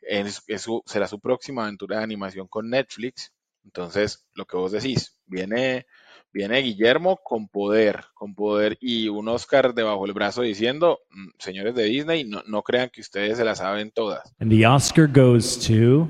Es, 0.02 0.44
será 0.86 1.08
su 1.08 1.20
próxima 1.20 1.64
aventura 1.64 1.98
de 1.98 2.04
animación 2.04 2.48
con 2.48 2.70
Netflix. 2.70 3.32
Entonces, 3.64 4.28
lo 4.34 4.46
que 4.46 4.58
vos 4.58 4.72
decís, 4.72 5.18
viene, 5.28 5.86
viene 6.32 6.60
Guillermo 6.60 7.20
con 7.24 7.48
poder, 7.48 8.06
con 8.14 8.34
poder 8.34 8.78
y 8.82 9.08
un 9.08 9.28
Oscar 9.28 9.74
debajo 9.74 10.04
del 10.04 10.14
brazo 10.14 10.42
diciendo, 10.42 11.00
mm, 11.12 11.30
señores 11.38 11.76
de 11.76 11.84
Disney, 11.84 12.24
no, 12.24 12.42
no 12.48 12.64
crean 12.64 12.90
que 12.90 13.02
ustedes 13.02 13.38
se 13.38 13.46
la 13.46 13.56
saben 13.56 13.92
todas. 13.92 14.34
And 14.40 14.52
the 14.52 14.66
Oscar 14.66 15.08
goes 15.08 15.60
to... 15.60 16.10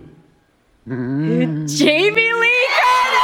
Mm. 0.85 1.67
Jamie 1.67 2.33
Lee 2.33 2.67
Curtis! 2.79 3.21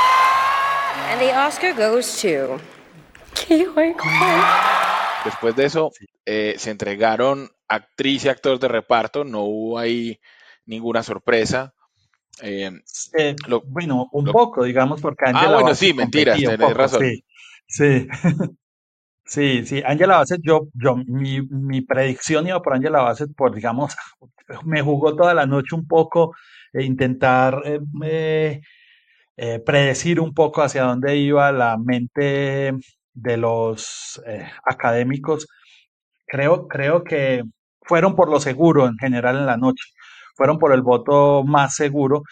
And 1.11 1.21
the 1.21 1.33
Oscar 1.33 1.73
goes 1.73 2.21
to... 2.21 2.59
Después 5.25 5.55
de 5.55 5.65
eso, 5.65 5.91
eh, 6.25 6.55
se 6.57 6.71
entregaron 6.71 7.49
actriz 7.67 8.25
y 8.25 8.29
actor 8.29 8.59
de 8.59 8.67
reparto, 8.67 9.23
no 9.23 9.43
hubo 9.43 9.79
ahí 9.79 10.19
ninguna 10.67 11.01
sorpresa. 11.01 11.73
Eh, 12.41 12.71
eh, 13.17 13.35
bueno, 13.65 14.07
un 14.11 14.25
poco, 14.25 14.63
digamos, 14.63 15.01
porque 15.01 15.25
ah, 15.25 15.29
Angela 15.29 15.51
Ah, 15.51 15.61
bueno, 15.61 15.75
sí, 15.75 15.93
mentiras, 15.93 16.37
tenés 16.39 16.73
razón. 16.73 17.01
Sí, 17.01 17.23
sí. 17.67 18.07
sí, 19.25 19.65
sí, 19.65 19.81
Angela 19.83 20.17
Bassett, 20.17 20.41
yo, 20.43 20.67
yo, 20.73 20.97
mi, 20.97 21.41
mi 21.41 21.81
predicción 21.81 22.45
iba 22.47 22.61
por 22.61 22.75
Angela 22.75 23.01
Bassett 23.01 23.33
por, 23.35 23.55
digamos, 23.55 23.95
me 24.65 24.81
jugó 24.81 25.15
toda 25.15 25.33
la 25.33 25.47
noche 25.47 25.75
un 25.75 25.87
poco 25.87 26.35
e 26.71 26.83
intentar 26.83 27.63
eh, 28.03 28.61
predecir 29.65 30.19
un 30.19 30.33
poco 30.33 30.61
hacia 30.61 30.83
dónde 30.83 31.17
iba 31.17 31.51
la 31.51 31.77
mente 31.77 32.73
de 33.13 33.37
los 33.37 34.21
académicos. 34.63 35.47
Creo, 36.27 36.67
creo 36.67 37.03
que 37.03 37.43
fueron 37.81 38.15
por 38.15 38.29
lo 38.29 38.39
seguro 38.39 38.85
en 38.85 38.97
general 38.97 39.37
en 39.37 39.45
la 39.45 39.57
noche 39.57 39.83
fueron 40.37 40.59
por 40.59 40.73
el 40.73 40.81
voto 40.83 41.43
más 41.43 41.75
seguro 41.75 42.23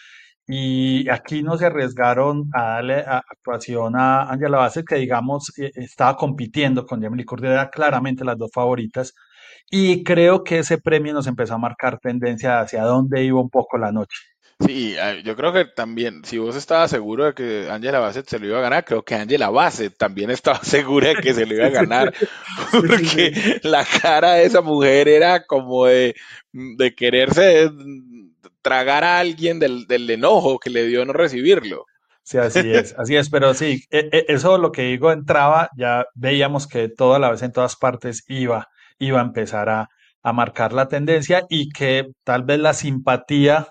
y 0.48 1.10
aquí 1.10 1.42
no 1.44 1.58
se 1.58 1.66
arriesgaron 1.66 2.50
a 2.54 2.76
darle 2.76 3.04
actuación 3.08 3.96
a 3.96 4.30
Angela 4.30 4.58
Bassett, 4.60 4.86
que 4.88 4.96
digamos 4.98 5.52
eh, 5.58 5.72
estaba 5.76 6.16
compitiendo 6.16 6.86
con 6.86 7.02
Jamie 7.02 7.18
Lee 7.18 7.26
Curtis, 7.26 7.50
era 7.50 7.70
claramente 7.70 8.24
las 8.24 8.38
dos 8.38 8.52
favoritas. 8.54 9.14
Y 9.72 10.04
creo 10.04 10.44
que 10.44 10.60
ese 10.60 10.78
premio 10.78 11.14
nos 11.14 11.28
empezó 11.28 11.56
a 11.56 11.58
marcar 11.58 12.00
tendencia 12.00 12.60
hacia 12.60 12.84
dónde 12.84 13.24
iba 13.24 13.42
un 13.42 13.50
poco 13.50 13.78
la 13.80 13.92
noche. 13.92 14.35
Sí, 14.60 14.96
eh, 14.98 15.22
yo 15.26 15.36
creo 15.36 15.52
que 15.52 15.66
también, 15.66 16.24
si 16.24 16.38
vos 16.38 16.56
estabas 16.56 16.90
seguro 16.90 17.26
de 17.26 17.34
que 17.34 17.70
Angela 17.70 18.00
Bassett 18.00 18.28
se 18.28 18.40
lo 18.40 18.48
iba 18.48 18.60
a 18.60 18.62
ganar, 18.62 18.86
creo 18.86 19.04
que 19.04 19.16
Angela 19.16 19.50
Bassett 19.50 19.98
también 19.98 20.32
estaba 20.32 20.60
segura 20.64 21.10
de 21.10 21.16
que 21.16 21.34
se 21.34 21.46
lo 21.46 21.56
iba 21.56 21.66
a 21.66 21.70
ganar, 21.70 22.14
porque 22.72 23.60
la 23.64 23.86
cara 24.02 24.34
de 24.36 24.46
esa 24.46 24.62
mujer 24.62 25.10
era 25.10 25.46
como 25.46 25.86
de, 25.86 26.16
de 26.54 26.96
quererse 26.96 27.70
tragar 28.62 29.04
a 29.04 29.20
alguien 29.20 29.60
del, 29.60 29.88
del 29.88 30.10
enojo 30.10 30.58
que 30.58 30.70
le 30.70 30.88
dio 30.88 31.06
no 31.06 31.14
recibirlo. 31.14 31.86
Sí, 32.24 32.38
así 32.40 32.72
es, 32.72 32.96
así 32.98 33.16
es, 33.16 33.30
pero 33.30 33.54
sí, 33.54 33.84
e, 33.92 34.10
e, 34.12 34.26
eso 34.30 34.58
lo 34.58 34.72
que 34.72 34.84
digo 34.84 35.12
entraba, 35.12 35.70
ya 35.78 36.06
veíamos 36.16 36.66
que 36.66 36.90
toda 36.90 37.20
la 37.20 37.30
vez 37.30 37.44
en 37.44 37.52
todas 37.52 37.76
partes 37.76 38.24
iba, 38.28 38.68
iba 38.98 39.20
a 39.20 39.24
empezar 39.24 39.70
a, 39.70 39.90
a 40.24 40.34
marcar 40.34 40.74
la 40.74 40.88
tendencia 40.88 41.46
y 41.50 41.70
que 41.70 42.08
tal 42.24 42.44
vez 42.44 42.60
la 42.60 42.74
simpatía 42.74 43.68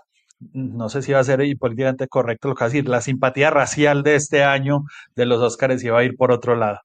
no 0.54 0.90
sé 0.90 1.02
si 1.02 1.12
va 1.12 1.20
a 1.20 1.24
ser 1.24 1.42
políticamente 1.58 2.08
correcto 2.08 2.48
lo 2.48 2.56
que 2.56 2.64
va 2.64 2.68
a 2.68 2.70
decir, 2.70 2.88
la 2.88 3.02
simpatía 3.02 3.50
racial 3.50 4.04
de 4.04 4.16
este 4.16 4.44
año 4.44 4.84
de 5.16 5.26
los 5.26 5.42
Óscares 5.42 5.84
iba 5.84 6.00
a 6.00 6.04
ir 6.04 6.16
por 6.16 6.32
otro 6.32 6.56
lado. 6.56 6.80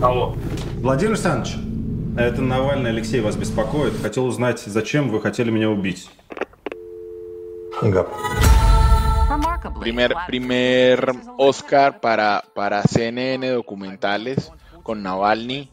Алло. 0.00 0.34
Владимир 0.80 1.12
Александрович, 1.12 1.56
это 2.16 2.40
Навальный 2.40 2.90
Алексей 2.90 3.20
вас 3.20 3.36
беспокоит. 3.36 3.92
Хотел 4.00 4.24
узнать, 4.24 4.58
зачем 4.60 5.10
вы 5.10 5.20
хотели 5.20 5.50
меня 5.50 5.68
убить. 5.68 6.08
Primer, 9.80 10.12
primer 10.26 11.12
Oscar 11.38 12.00
para, 12.00 12.44
para 12.54 12.82
CNN 12.82 13.52
documentales 13.52 14.50
con 14.82 15.02
Navalny. 15.02 15.70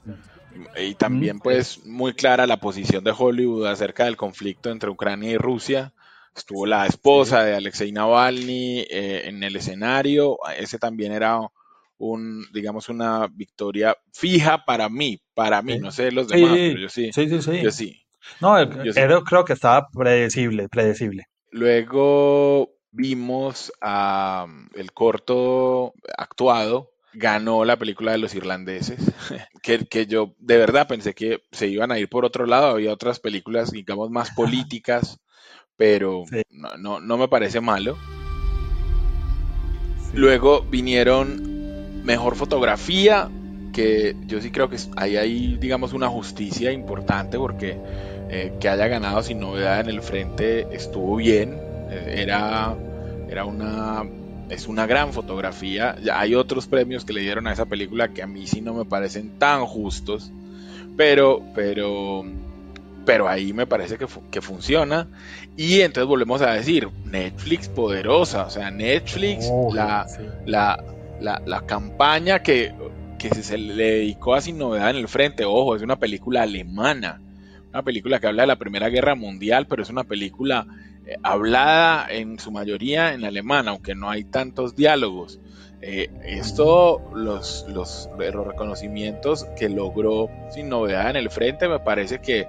Y 0.76 0.94
también, 0.94 1.38
pues, 1.38 1.84
muy 1.84 2.14
clara 2.14 2.46
la 2.46 2.58
posición 2.58 3.04
de 3.04 3.14
Hollywood 3.16 3.66
acerca 3.66 4.04
del 4.04 4.16
conflicto 4.16 4.70
entre 4.70 4.90
Ucrania 4.90 5.30
y 5.30 5.36
Rusia. 5.36 5.92
Estuvo 6.34 6.66
la 6.66 6.86
esposa 6.86 7.44
de 7.44 7.54
Alexei 7.54 7.92
Navalny 7.92 8.80
eh, 8.88 9.22
en 9.26 9.42
el 9.42 9.56
escenario. 9.56 10.38
Ese 10.56 10.78
también 10.78 11.12
era 11.12 11.40
un, 11.98 12.46
digamos, 12.52 12.88
una 12.88 13.28
victoria 13.28 13.96
fija 14.12 14.64
para 14.64 14.88
mí, 14.88 15.20
para 15.34 15.62
mí, 15.62 15.78
no 15.78 15.92
sé 15.92 16.10
los 16.10 16.28
demás, 16.28 16.52
pero 16.52 16.78
yo 16.78 16.88
sí. 16.88 17.10
Sí, 17.12 17.28
sí, 17.28 17.42
sí. 17.42 17.62
Yo 17.62 17.70
sí. 17.70 18.02
No, 18.40 18.56
creo 19.24 19.44
que 19.44 19.52
estaba 19.52 19.88
predecible, 19.88 20.68
predecible. 20.68 21.26
Luego 21.50 22.70
vimos 22.90 23.72
a, 23.80 24.46
el 24.74 24.92
corto 24.92 25.94
actuado 26.16 26.91
ganó 27.14 27.64
la 27.64 27.78
película 27.78 28.12
de 28.12 28.18
los 28.18 28.34
irlandeses, 28.34 28.98
que, 29.62 29.86
que, 29.86 30.06
yo 30.06 30.34
de 30.38 30.56
verdad 30.56 30.88
pensé 30.88 31.14
que 31.14 31.42
se 31.52 31.68
iban 31.68 31.92
a 31.92 31.98
ir 31.98 32.08
por 32.08 32.24
otro 32.24 32.46
lado, 32.46 32.66
había 32.66 32.92
otras 32.92 33.20
películas, 33.20 33.70
digamos, 33.70 34.10
más 34.10 34.30
políticas, 34.30 35.20
pero 35.76 36.24
no, 36.78 37.00
no, 37.00 37.18
me 37.18 37.28
parece 37.28 37.60
malo. 37.60 37.96
Luego 40.14 40.62
vinieron 40.62 42.04
mejor 42.04 42.36
fotografía, 42.36 43.30
que 43.72 44.14
yo 44.26 44.40
sí 44.40 44.50
creo 44.50 44.68
que 44.68 44.76
hay 44.96 45.16
ahí, 45.16 45.56
digamos, 45.58 45.94
una 45.94 46.08
justicia 46.08 46.72
importante 46.72 47.38
porque 47.38 47.78
eh, 48.28 48.52
que 48.60 48.68
haya 48.68 48.86
ganado 48.86 49.22
sin 49.22 49.40
novedad 49.40 49.80
en 49.80 49.88
el 49.88 50.02
frente 50.02 50.66
estuvo 50.70 51.16
bien, 51.16 51.58
eh, 51.90 52.16
era, 52.18 52.76
era 53.28 53.46
una 53.46 54.04
es 54.52 54.68
una 54.68 54.86
gran 54.86 55.12
fotografía. 55.14 55.96
Hay 56.12 56.34
otros 56.34 56.66
premios 56.66 57.06
que 57.06 57.14
le 57.14 57.22
dieron 57.22 57.46
a 57.46 57.52
esa 57.52 57.64
película 57.64 58.08
que 58.08 58.22
a 58.22 58.26
mí 58.26 58.46
sí 58.46 58.60
no 58.60 58.74
me 58.74 58.84
parecen 58.84 59.38
tan 59.38 59.64
justos, 59.64 60.30
pero, 60.94 61.42
pero, 61.54 62.22
pero 63.06 63.28
ahí 63.28 63.54
me 63.54 63.66
parece 63.66 63.96
que, 63.96 64.06
que 64.30 64.42
funciona. 64.42 65.08
Y 65.56 65.80
entonces 65.80 66.06
volvemos 66.06 66.42
a 66.42 66.52
decir, 66.52 66.90
Netflix 67.06 67.68
poderosa, 67.68 68.44
o 68.44 68.50
sea, 68.50 68.70
Netflix, 68.70 69.50
la, 69.72 70.06
la, 70.44 71.42
la, 71.46 71.60
campaña 71.62 72.42
que, 72.42 72.74
que 73.18 73.30
se 73.30 73.56
le 73.56 73.84
dedicó 73.84 74.34
a 74.34 74.42
Sin 74.42 74.58
Novedad 74.58 74.90
en 74.90 74.96
el 74.96 75.08
Frente, 75.08 75.46
ojo, 75.46 75.76
es 75.76 75.82
una 75.82 75.98
película 75.98 76.42
alemana, 76.42 77.22
una 77.70 77.82
película 77.82 78.20
que 78.20 78.26
habla 78.26 78.42
de 78.42 78.48
la 78.48 78.56
Primera 78.56 78.90
Guerra 78.90 79.14
Mundial, 79.14 79.66
pero 79.66 79.82
es 79.82 79.88
una 79.88 80.04
película 80.04 80.66
hablada 81.22 82.06
en 82.10 82.38
su 82.38 82.50
mayoría 82.50 83.14
en 83.14 83.24
alemán, 83.24 83.68
aunque 83.68 83.94
no 83.94 84.10
hay 84.10 84.24
tantos 84.24 84.76
diálogos. 84.76 85.40
Eh, 85.80 86.10
esto, 86.24 87.02
los, 87.14 87.66
los, 87.68 88.08
los, 88.16 88.46
reconocimientos 88.46 89.46
que 89.58 89.68
logró 89.68 90.30
sin 90.50 90.68
novedad 90.68 91.10
en 91.10 91.16
el 91.16 91.28
frente, 91.28 91.68
me 91.68 91.80
parece 91.80 92.20
que 92.20 92.46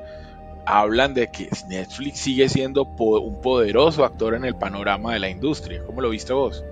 hablan 0.65 1.13
de 1.13 1.31
que 1.31 1.49
Netflix 1.67 2.19
sigue 2.19 2.47
siendo 2.47 2.83
un 2.83 3.41
poderoso 3.41 4.05
actor 4.05 4.35
en 4.35 4.45
el 4.45 4.55
panorama 4.55 5.13
de 5.13 5.19
la 5.19 5.29
industria. 5.29 5.83
¿Cómo 5.85 6.01
lo 6.01 6.09
viste 6.09 6.33
vos? 6.33 6.63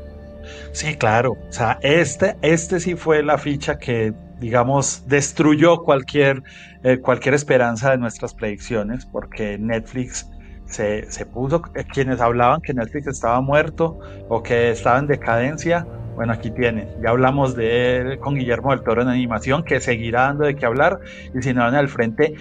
Sí, 0.71 0.95
claro. 0.95 1.31
O 1.31 1.51
sea, 1.51 1.79
este, 1.81 2.35
este 2.41 2.79
sí 2.79 2.95
fue 2.95 3.23
la 3.23 3.37
ficha 3.37 3.77
que, 3.77 4.13
digamos, 4.39 5.07
destruyó 5.07 5.79
cualquier, 5.79 6.43
eh, 6.83 6.99
cualquier 6.99 7.33
esperanza 7.35 7.91
de 7.91 7.97
nuestras 7.97 8.33
predicciones, 8.33 9.05
porque 9.05 9.57
Netflix 9.57 10.27
se, 10.71 11.25
puso, 11.25 11.61
eh, 11.75 11.83
quienes 11.83 12.21
hablaban 12.21 12.61
que 12.61 12.73
Netflix 12.73 13.07
estaba 13.07 13.41
muerto 13.41 13.99
o 14.29 14.41
que 14.41 14.71
estaba 14.71 14.99
en 14.99 15.07
decadencia, 15.07 15.85
bueno, 16.15 16.33
aquí 16.33 16.51
tienen, 16.51 16.89
ya 17.01 17.09
hablamos 17.09 17.55
de 17.55 17.97
él 17.97 18.19
con 18.19 18.35
Guillermo 18.35 18.71
del 18.71 18.81
Toro 18.81 19.01
en 19.01 19.07
animación, 19.07 19.63
que 19.63 19.79
seguirá 19.79 20.23
dando 20.23 20.45
de 20.45 20.55
qué 20.55 20.65
hablar, 20.65 20.99
y 21.33 21.41
si 21.41 21.53
no 21.53 21.61
van 21.61 21.75
al 21.75 21.89
frente, 21.89 22.35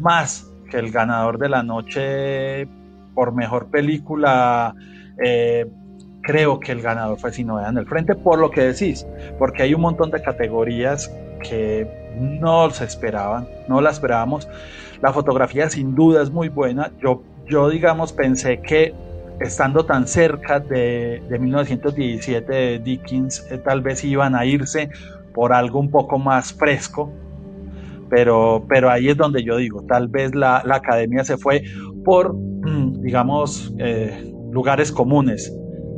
más 0.00 0.50
que 0.70 0.78
el 0.78 0.90
ganador 0.90 1.38
de 1.38 1.48
la 1.48 1.62
noche 1.62 2.68
por 3.14 3.32
mejor 3.32 3.70
película, 3.70 4.74
eh, 5.22 5.66
creo 6.22 6.60
que 6.60 6.72
el 6.72 6.82
ganador 6.82 7.18
fue 7.18 7.32
Sin 7.32 7.50
en 7.50 7.78
el 7.78 7.86
frente, 7.86 8.14
por 8.14 8.38
lo 8.38 8.50
que 8.50 8.62
decís, 8.62 9.06
porque 9.38 9.62
hay 9.62 9.74
un 9.74 9.80
montón 9.80 10.10
de 10.10 10.20
categorías 10.20 11.10
que 11.42 11.88
no 12.18 12.70
se 12.70 12.84
esperaban, 12.84 13.46
no 13.68 13.80
la 13.80 13.90
esperábamos. 13.90 14.48
La 15.02 15.12
fotografía 15.12 15.68
sin 15.70 15.94
duda 15.94 16.22
es 16.22 16.30
muy 16.30 16.48
buena. 16.48 16.90
Yo 17.00 17.22
yo 17.48 17.68
digamos 17.70 18.12
pensé 18.12 18.60
que 18.60 18.94
estando 19.40 19.84
tan 19.84 20.06
cerca 20.06 20.60
de, 20.60 21.22
1917 21.28 22.52
de 22.52 22.78
Dickens, 22.78 23.46
eh, 23.50 23.58
tal 23.58 23.82
vez 23.82 24.02
iban 24.04 24.34
a 24.34 24.44
irse 24.46 24.88
por 25.34 25.52
algo 25.52 25.78
un 25.78 25.90
poco 25.90 26.18
más 26.18 26.52
fresco, 26.52 27.12
pero, 28.08 28.64
pero 28.68 28.90
ahí 28.90 29.08
es 29.08 29.16
donde 29.16 29.44
yo 29.44 29.56
digo, 29.58 29.84
tal 29.86 30.08
vez 30.08 30.34
la, 30.34 30.62
academia 30.70 31.24
se 31.24 31.36
fue 31.36 31.62
por, 32.04 32.34
digamos, 33.00 33.74
eh, 33.78 34.32
lugares 34.50 34.90
comunes. 34.90 35.52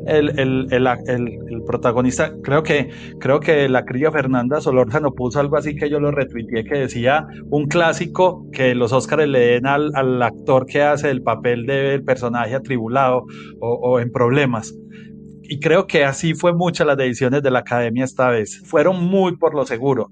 El, 0.08 1.62
protagonista, 1.66 2.32
creo 2.42 2.62
que, 2.62 2.90
creo 3.20 3.40
que 3.40 3.68
la 3.68 3.84
cría 3.84 4.10
Fernanda 4.10 4.60
Solórzano 4.60 5.12
puso 5.12 5.38
algo 5.38 5.56
así 5.56 5.76
que 5.76 5.90
yo 5.90 6.00
lo 6.00 6.10
retuiteé 6.10 6.64
que 6.64 6.78
decía 6.78 7.26
un 7.50 7.66
clásico 7.66 8.46
que 8.52 8.74
los 8.74 8.92
Óscares 8.92 9.28
le 9.28 9.40
den 9.40 9.66
al, 9.66 9.90
al, 9.94 10.22
actor 10.22 10.64
que 10.64 10.82
hace 10.82 11.10
el 11.10 11.22
papel 11.22 11.66
del 11.66 12.02
personaje 12.04 12.54
atribulado 12.54 13.26
o, 13.60 13.74
o 13.74 14.00
en 14.00 14.10
problemas 14.10 14.74
y 15.50 15.60
creo 15.60 15.86
que 15.86 16.04
así 16.04 16.34
fue 16.34 16.52
muchas 16.52 16.86
las 16.86 16.98
decisiones 16.98 17.42
de 17.42 17.50
la 17.50 17.60
academia 17.60 18.04
esta 18.04 18.28
vez. 18.28 18.62
Fueron 18.66 19.02
muy 19.02 19.38
por 19.38 19.54
lo 19.54 19.64
seguro. 19.64 20.10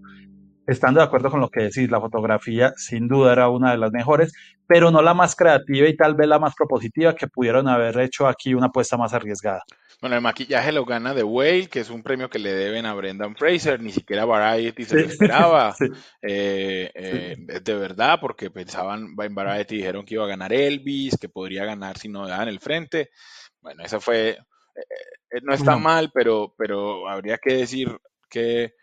Estando 0.67 0.99
de 0.99 1.07
acuerdo 1.07 1.31
con 1.31 1.41
lo 1.41 1.51
que 1.51 1.65
decís, 1.65 1.91
la 1.91 2.01
fotografía 2.01 2.73
sin 2.77 3.07
duda 3.07 3.35
era 3.35 3.51
una 3.51 3.71
de 3.71 3.77
las 3.77 3.93
mejores, 3.93 4.33
pero 4.67 4.91
no 4.91 5.03
la 5.03 5.13
más 5.13 5.37
creativa 5.37 5.87
y 5.89 5.97
tal 5.97 6.15
vez 6.15 6.27
la 6.27 6.39
más 6.39 6.55
propositiva 6.57 7.15
que 7.15 7.29
pudieron 7.29 7.69
haber 7.69 8.01
hecho 8.01 8.27
aquí 8.27 8.55
una 8.55 8.67
apuesta 8.67 8.97
más 8.97 9.13
arriesgada. 9.13 9.63
Bueno, 10.01 10.17
el 10.17 10.23
maquillaje 10.23 10.73
lo 10.73 10.85
gana 10.85 11.15
The 11.15 11.23
Whale, 11.23 11.69
que 11.69 11.81
es 11.81 11.89
un 11.89 12.03
premio 12.03 12.29
que 12.29 12.39
le 12.39 12.53
deben 12.53 12.85
a 12.85 12.93
Brendan 12.93 13.35
Fraser, 13.35 13.81
ni 13.81 13.93
siquiera 13.93 14.27
Variety 14.27 14.85
se 14.85 15.01
lo 15.01 15.07
esperaba. 15.07 15.75
Eh, 16.29 16.91
eh, 16.95 17.61
de 17.63 17.75
verdad, 17.75 18.19
porque 18.21 18.51
pensaban 18.51 19.15
en 19.19 19.35
Variety, 19.35 19.77
dijeron 19.77 20.05
que 20.05 20.15
iba 20.15 20.25
a 20.25 20.29
ganar 20.29 20.53
Elvis, 20.53 21.17
que 21.19 21.29
podría 21.29 21.65
ganar 21.65 21.97
si 21.99 22.09
no 22.09 22.27
daban 22.27 22.49
el 22.49 22.61
frente. 22.61 23.11
Bueno, 23.61 23.85
eso 23.85 24.01
fue 24.01 24.39
eh, 24.77 25.41
no 25.43 25.55
está 25.55 25.77
mal, 25.77 26.11
pero, 26.13 26.55
pero 26.57 27.09
habría 27.09 27.39
que 27.39 27.55
decir 27.55 27.99
que, 28.29 28.75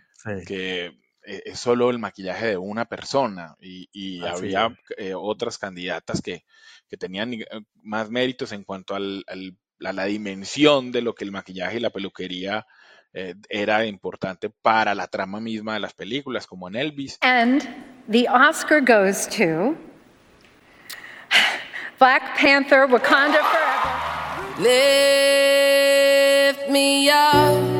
que 0.46 0.92
es 1.24 1.60
solo 1.60 1.90
el 1.90 2.00
maquillaje 2.00 2.48
de 2.48 2.58
una 2.58 2.86
persona 2.86 3.56
y, 3.60 4.22
había 4.24 4.76
eh, 4.98 5.14
otras 5.16 5.58
candidatas 5.58 6.22
que, 6.22 6.44
que, 6.90 6.98
tenían 6.98 7.34
más 7.76 8.10
méritos 8.10 8.52
en 8.52 8.64
cuanto 8.64 8.96
al, 8.96 9.24
a 9.28 9.36
la 9.92 10.06
dimensión 10.06 10.92
de 10.92 11.02
lo 11.02 11.14
que 11.14 11.26
el 11.26 11.32
maquillaje 11.32 11.78
y 11.78 11.80
la 11.82 11.90
peluquería 11.90 12.66
era 13.50 13.86
importante 13.86 14.50
para 14.50 14.96
la 14.96 15.08
trama 15.08 15.40
misma 15.40 15.76
de 15.76 15.80
las 15.80 15.94
películas, 15.94 16.48
como 16.48 16.68
en 16.68 16.76
Elvis. 16.76 17.20
And 17.22 17.62
the 18.10 18.28
Oscar 18.28 18.82
goes 18.82 19.28
to 19.28 19.76
Black 22.00 22.40
Panther, 22.40 22.88
Wakanda 22.90 23.40
Forever. 23.44 23.94
me 26.70 27.10
up, 27.10 27.73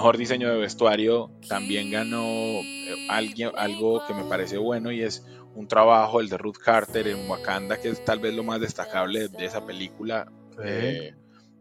Mejor 0.00 0.16
diseño 0.16 0.48
de 0.48 0.56
vestuario 0.56 1.30
también 1.46 1.90
ganó 1.90 2.24
eh, 2.24 3.06
alguien, 3.10 3.50
algo 3.54 4.02
que 4.06 4.14
me 4.14 4.24
parece 4.24 4.56
bueno 4.56 4.90
y 4.90 5.02
es 5.02 5.26
un 5.54 5.68
trabajo, 5.68 6.22
el 6.22 6.30
de 6.30 6.38
Ruth 6.38 6.56
Carter 6.56 7.06
en 7.06 7.28
Wakanda, 7.28 7.78
que 7.78 7.90
es 7.90 8.02
tal 8.02 8.18
vez 8.18 8.32
lo 8.32 8.42
más 8.42 8.62
destacable 8.62 9.28
de 9.28 9.44
esa 9.44 9.66
película. 9.66 10.32
Eh, 10.64 11.12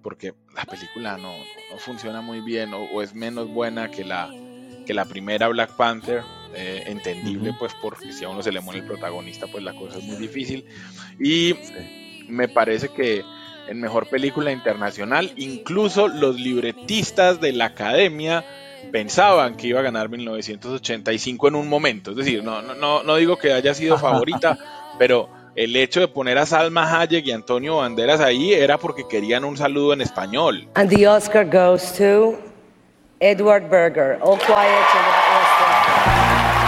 porque 0.02 0.36
la 0.56 0.64
película 0.64 1.18
no, 1.18 1.34
no 1.34 1.78
funciona 1.80 2.22
muy 2.22 2.40
bien 2.40 2.74
o, 2.74 2.86
o, 2.94 3.02
es 3.02 3.14
menos 3.14 3.50
buena 3.50 3.92
que 3.92 4.06
la, 4.06 4.30
que 4.86 4.94
la 4.94 5.04
primera 5.04 5.50
Black 5.50 5.76
Panther. 5.76 6.24
Eh, 6.56 6.84
entendible, 6.86 7.54
pues 7.60 7.74
porque 7.82 8.14
si 8.14 8.24
a 8.24 8.30
uno 8.30 8.42
se 8.42 8.54
le 8.54 8.62
muere 8.62 8.80
el 8.80 8.86
protagonista, 8.86 9.48
pues 9.48 9.66
la 9.66 9.76
cosa 9.76 9.98
es 9.98 10.06
muy 10.06 10.16
difícil. 10.16 10.66
Y 11.20 11.56
me 12.30 12.48
parece 12.48 12.88
que 12.88 13.22
en 13.70 13.80
mejor 13.80 14.08
película 14.08 14.52
internacional, 14.52 15.32
incluso 15.38 16.08
los 16.08 16.40
libretistas 16.40 17.40
de 17.40 17.54
la 17.54 17.66
academia 17.66 18.44
pensaban 18.92 19.56
que 19.56 19.68
iba 19.68 19.80
a 19.80 19.84
ganar 19.84 20.10
1985 20.10 21.48
en 21.48 21.56
un 21.56 21.70
momento. 21.70 22.12
Es 22.12 22.18
decir, 22.18 22.44
no, 22.44 22.62
no, 22.62 23.04
no 23.04 23.16
digo 23.16 23.38
que 23.38 23.54
haya 23.54 23.74
sido 23.74 23.98
favorita, 23.98 24.58
pero 25.00 25.30
el 25.56 25.76
hecho 25.76 26.00
de 26.00 26.08
poner 26.08 26.38
a 26.38 26.46
Salma 26.46 27.00
Hayek 27.00 27.26
y 27.26 27.32
Antonio 27.32 27.78
Banderas 27.78 28.22
ahí 28.22 28.54
era 28.54 28.78
porque 28.78 29.08
querían 29.08 29.44
un 29.44 29.58
saludo 29.58 29.94
en 29.94 30.02
español. 30.02 30.68
And 30.76 30.90
the 30.90 31.08
Oscar 31.08 31.46
goes 31.46 31.94
to 31.98 32.40
Edward 33.20 33.70
Berger. 33.70 34.20
All 34.22 34.38
quiet 34.38 34.86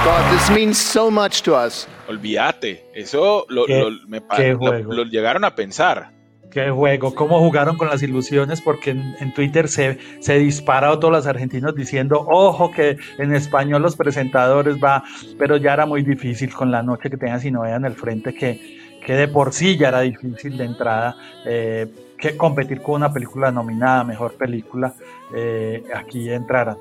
God, 0.04 0.32
this 0.32 0.50
means 0.50 0.80
so 0.80 1.12
much 1.12 1.44
to 1.44 1.56
us. 1.56 1.88
Olvídate, 2.08 2.84
eso 2.96 3.46
lo, 3.50 3.66
me, 3.68 4.20
lo, 4.20 5.04
llegaron 5.04 5.44
a 5.46 5.56
pensar. 5.56 6.12
Qué 6.52 6.70
juego, 6.70 7.16
cómo 7.16 7.40
jugaron 7.40 7.78
con 7.78 7.88
las 7.88 8.04
ilusiones, 8.04 8.60
porque 8.60 8.90
en, 8.92 9.34
Twitter 9.34 9.70
se, 9.70 9.98
se 10.20 10.38
disparó 10.38 11.00
todos 11.00 11.14
los 11.14 11.26
argentinos 11.26 11.74
diciendo, 11.74 12.26
ojo 12.30 12.72
que 12.72 12.98
en 13.18 13.34
español 13.34 13.82
los 13.82 13.96
presentadores 13.96 14.76
va, 14.76 15.02
pero 15.40 15.56
ya 15.56 15.74
era 15.74 15.86
muy 15.86 16.04
difícil 16.04 16.54
con 16.54 16.70
la 16.70 16.84
noche 16.84 17.10
que 17.10 17.16
tenían 17.16 17.40
si 17.40 17.52
no 17.52 17.62
vean 17.62 17.86
el 17.86 17.94
frente, 17.94 18.34
que, 18.34 19.00
que 19.06 19.14
de 19.14 19.30
por 19.30 19.54
sí 19.54 19.78
ya 19.78 19.88
era 19.88 20.02
difícil 20.02 20.58
de 20.58 20.66
entrada, 20.66 21.16
eh, 21.46 21.88
que 22.18 22.36
competir 22.36 22.82
con 22.82 22.96
una 22.96 23.14
película 23.14 23.50
nominada, 23.50 24.04
mejor 24.04 24.34
película, 24.34 24.94
eh, 25.34 25.84
aquí 25.96 26.30
entraran. 26.30 26.78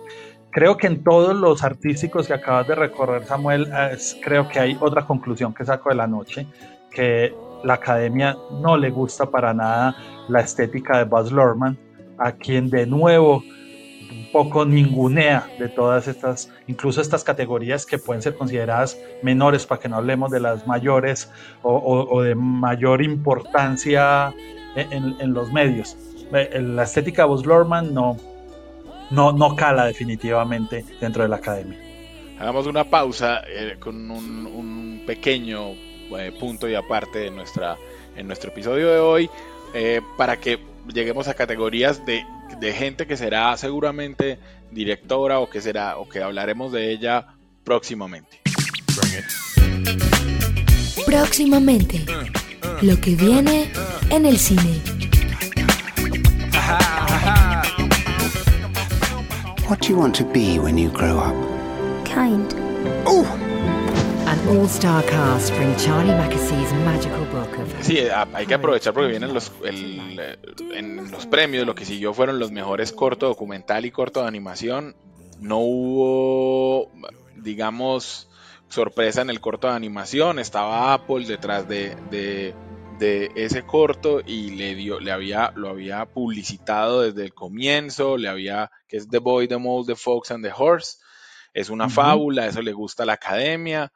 Creo 0.51 0.77
que 0.77 0.89
en 0.89 1.05
todos 1.05 1.37
los 1.37 1.63
artísticos 1.63 2.27
que 2.27 2.35
acabas 2.35 2.67
de 2.67 2.75
recorrer, 2.75 3.25
Samuel, 3.25 3.71
creo 4.21 4.49
que 4.49 4.59
hay 4.59 4.77
otra 4.81 5.07
conclusión 5.07 5.55
que 5.55 5.65
saco 5.65 5.91
de 5.91 5.95
la 5.95 6.09
noche, 6.09 6.49
que 6.91 7.33
la 7.65 7.75
academia 7.75 8.37
no 8.61 8.77
le 8.77 8.91
gusta 8.91 9.31
para 9.31 9.55
nada 9.55 9.97
la 10.29 10.41
estética 10.41 10.99
de 10.99 11.05
Buzz 11.05 11.33
Lorman, 11.33 11.79
a 12.19 12.33
quien 12.33 12.71
de 12.71 12.87
nuevo 12.87 13.43
un 14.11 14.33
poco 14.33 14.65
ningunea 14.65 15.49
de 15.59 15.69
todas 15.69 16.09
estas, 16.09 16.51
incluso 16.67 17.01
estas 17.01 17.23
categorías 17.23 17.87
que 17.87 17.99
pueden 17.99 18.23
ser 18.23 18.35
consideradas 18.35 18.99
menores, 19.23 19.67
para 19.67 19.81
que 19.81 19.89
no 19.89 19.97
hablemos 19.97 20.31
de 20.31 20.41
las 20.41 20.67
mayores 20.67 21.31
o, 21.63 22.23
de 22.23 22.35
mayor 22.35 23.03
importancia 23.03 24.35
en, 24.75 25.33
los 25.33 25.53
medios. 25.53 25.97
Eh, 26.33 26.61
la 26.61 26.85
estética 26.85 27.23
de 27.23 27.29
Buzz 27.29 27.47
Lorman 27.47 27.93
no, 27.95 28.17
no, 29.11 29.33
no 29.33 29.57
cala 29.57 29.85
definitivamente 29.87 30.85
dentro 31.01 31.23
de 31.23 31.29
la 31.29 31.37
academia. 31.37 31.79
Hagamos 32.41 32.67
una 32.67 32.85
pausa 32.85 33.43
eh, 33.47 33.77
con 33.79 34.11
un, 34.11 35.03
pequeño 35.07 35.75
eh, 36.19 36.33
punto 36.33 36.69
y 36.69 36.75
aparte 36.75 37.19
de 37.21 37.31
nuestra, 37.31 37.77
en 38.17 38.27
nuestro 38.27 38.51
episodio 38.51 38.91
de 38.91 38.99
hoy 38.99 39.31
eh, 39.73 40.01
para 40.17 40.39
que 40.39 40.59
lleguemos 40.93 41.29
a 41.29 41.35
categorías 41.35 42.05
de, 42.05 42.25
de, 42.59 42.73
gente 42.73 43.07
que 43.07 43.17
será 43.17 43.57
seguramente 43.57 44.39
directora 44.71 45.39
o 45.39 45.49
que 45.49 45.61
será 45.61 45.97
o 45.99 46.09
que 46.09 46.23
hablaremos 46.23 46.73
de 46.73 46.91
ella 46.91 47.27
próximamente. 47.63 48.41
Próximamente, 51.07 52.05
lo 52.83 53.01
que 53.01 53.15
viene 53.15 53.71
en 54.11 54.27
el 54.27 54.39
cine. 54.39 54.81
What 59.69 59.79
do 59.83 59.89
you 59.89 59.97
want 59.97 60.17
to 60.17 60.25
be 60.25 60.59
when 60.59 60.77
you 60.77 60.91
grow 60.91 61.19
up? 61.19 61.37
Kind. 62.05 62.55
Oh! 63.07 63.50
Sí, 67.81 67.99
hay 68.33 68.47
que 68.47 68.55
aprovechar 68.55 68.95
porque 68.95 69.11
vienen 69.11 69.35
los, 69.35 69.53
el, 69.65 70.19
eh, 70.21 70.39
en 70.75 71.11
los 71.11 71.27
premios, 71.27 71.67
lo 71.67 71.75
que 71.75 71.85
siguió 71.85 72.15
fueron 72.15 72.39
los 72.39 72.53
mejores 72.53 72.93
corto 72.93 73.27
documental 73.27 73.87
y 73.87 73.91
corto 73.91 74.23
de 74.23 74.29
animación. 74.29 74.95
No 75.41 75.59
hubo, 75.59 76.93
digamos, 77.37 78.29
sorpresa 78.69 79.23
en 79.23 79.31
el 79.31 79.41
corto 79.41 79.69
de 79.69 79.75
animación. 79.75 80.39
Estaba 80.39 80.95
Apple 80.95 81.27
detrás 81.27 81.69
de, 81.69 81.97
de 82.11 82.55
de 83.01 83.33
ese 83.35 83.63
corto 83.63 84.21
y 84.25 84.51
le 84.51 84.75
dio, 84.75 85.01
le 85.01 85.11
había, 85.11 85.53
lo 85.57 85.71
había 85.71 86.05
publicitado 86.05 87.01
desde 87.01 87.25
el 87.25 87.33
comienzo, 87.33 88.19
le 88.19 88.29
había, 88.29 88.71
que 88.87 88.99
es 88.99 89.09
The 89.09 89.19
Boy, 89.19 89.49
The 89.49 89.57
Mole, 89.57 89.87
The 89.87 89.97
Fox 89.97 90.31
and 90.31 90.45
the 90.45 90.53
Horse. 90.55 90.99
Es 91.55 91.71
una 91.71 91.89
fábula, 91.89 92.47
eso 92.47 92.63
le 92.63 92.73
gusta 92.73 93.03
a 93.03 93.07
la 93.07 93.15
academia. 93.15 93.91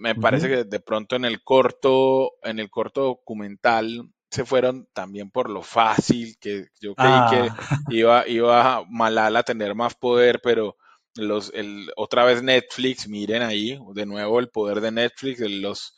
Me 0.00 0.14
parece 0.14 0.48
que 0.48 0.64
de 0.64 0.80
pronto 0.80 1.16
en 1.16 1.24
el 1.24 1.42
corto, 1.42 2.32
en 2.42 2.58
el 2.58 2.70
corto 2.70 3.02
documental 3.02 4.10
se 4.30 4.44
fueron 4.44 4.88
también 4.92 5.30
por 5.30 5.50
lo 5.50 5.62
fácil, 5.62 6.36
que 6.40 6.68
yo 6.80 6.94
creí 6.94 7.20
que 7.30 7.50
ah. 7.50 7.78
iba, 7.90 8.28
iba 8.28 8.84
Malala 8.88 9.40
a 9.40 9.44
tener 9.44 9.74
más 9.74 9.94
poder, 9.94 10.40
pero 10.42 10.76
los, 11.16 11.52
el, 11.54 11.90
otra 11.96 12.24
vez 12.24 12.42
Netflix, 12.42 13.08
miren 13.08 13.42
ahí, 13.42 13.78
de 13.94 14.06
nuevo 14.06 14.38
el 14.38 14.48
poder 14.48 14.80
de 14.80 14.92
Netflix, 14.92 15.40
los, 15.40 15.94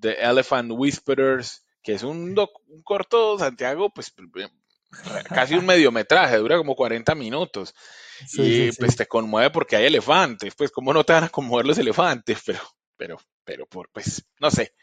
The 0.00 0.22
Elephant 0.22 0.70
Whisperers, 0.72 1.64
que 1.82 1.94
es 1.94 2.02
un, 2.02 2.38
un 2.38 2.82
corto, 2.84 3.38
Santiago, 3.38 3.90
pues 3.92 4.12
casi 5.28 5.54
un 5.54 5.66
mediometraje, 5.66 6.36
dura 6.36 6.58
como 6.58 6.76
40 6.76 7.14
minutos. 7.14 7.74
y 8.34 8.70
pues 8.72 8.96
te 8.96 9.06
conmueve 9.06 9.50
porque 9.50 9.76
hay 9.76 9.86
elefantes, 9.86 10.54
pues 10.54 10.70
cómo 10.70 10.92
no 10.92 11.04
te 11.04 11.12
van 11.12 11.24
a 11.24 11.28
conmover 11.28 11.66
los 11.66 11.78
elefantes, 11.78 12.40
pero, 12.46 12.60
pero, 13.02 13.18
pero, 13.44 13.66
por, 13.66 13.88
pues, 13.90 14.24
no 14.38 14.48
sé, 14.52 14.74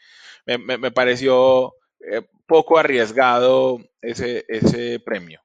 me, 0.44 0.58
me, 0.58 0.90
pareció 0.90 1.72
eh, 2.00 2.20
poco 2.46 2.76
arriesgado 2.76 3.78
ese, 4.02 4.44
ese 4.46 5.00
premio. 5.00 5.40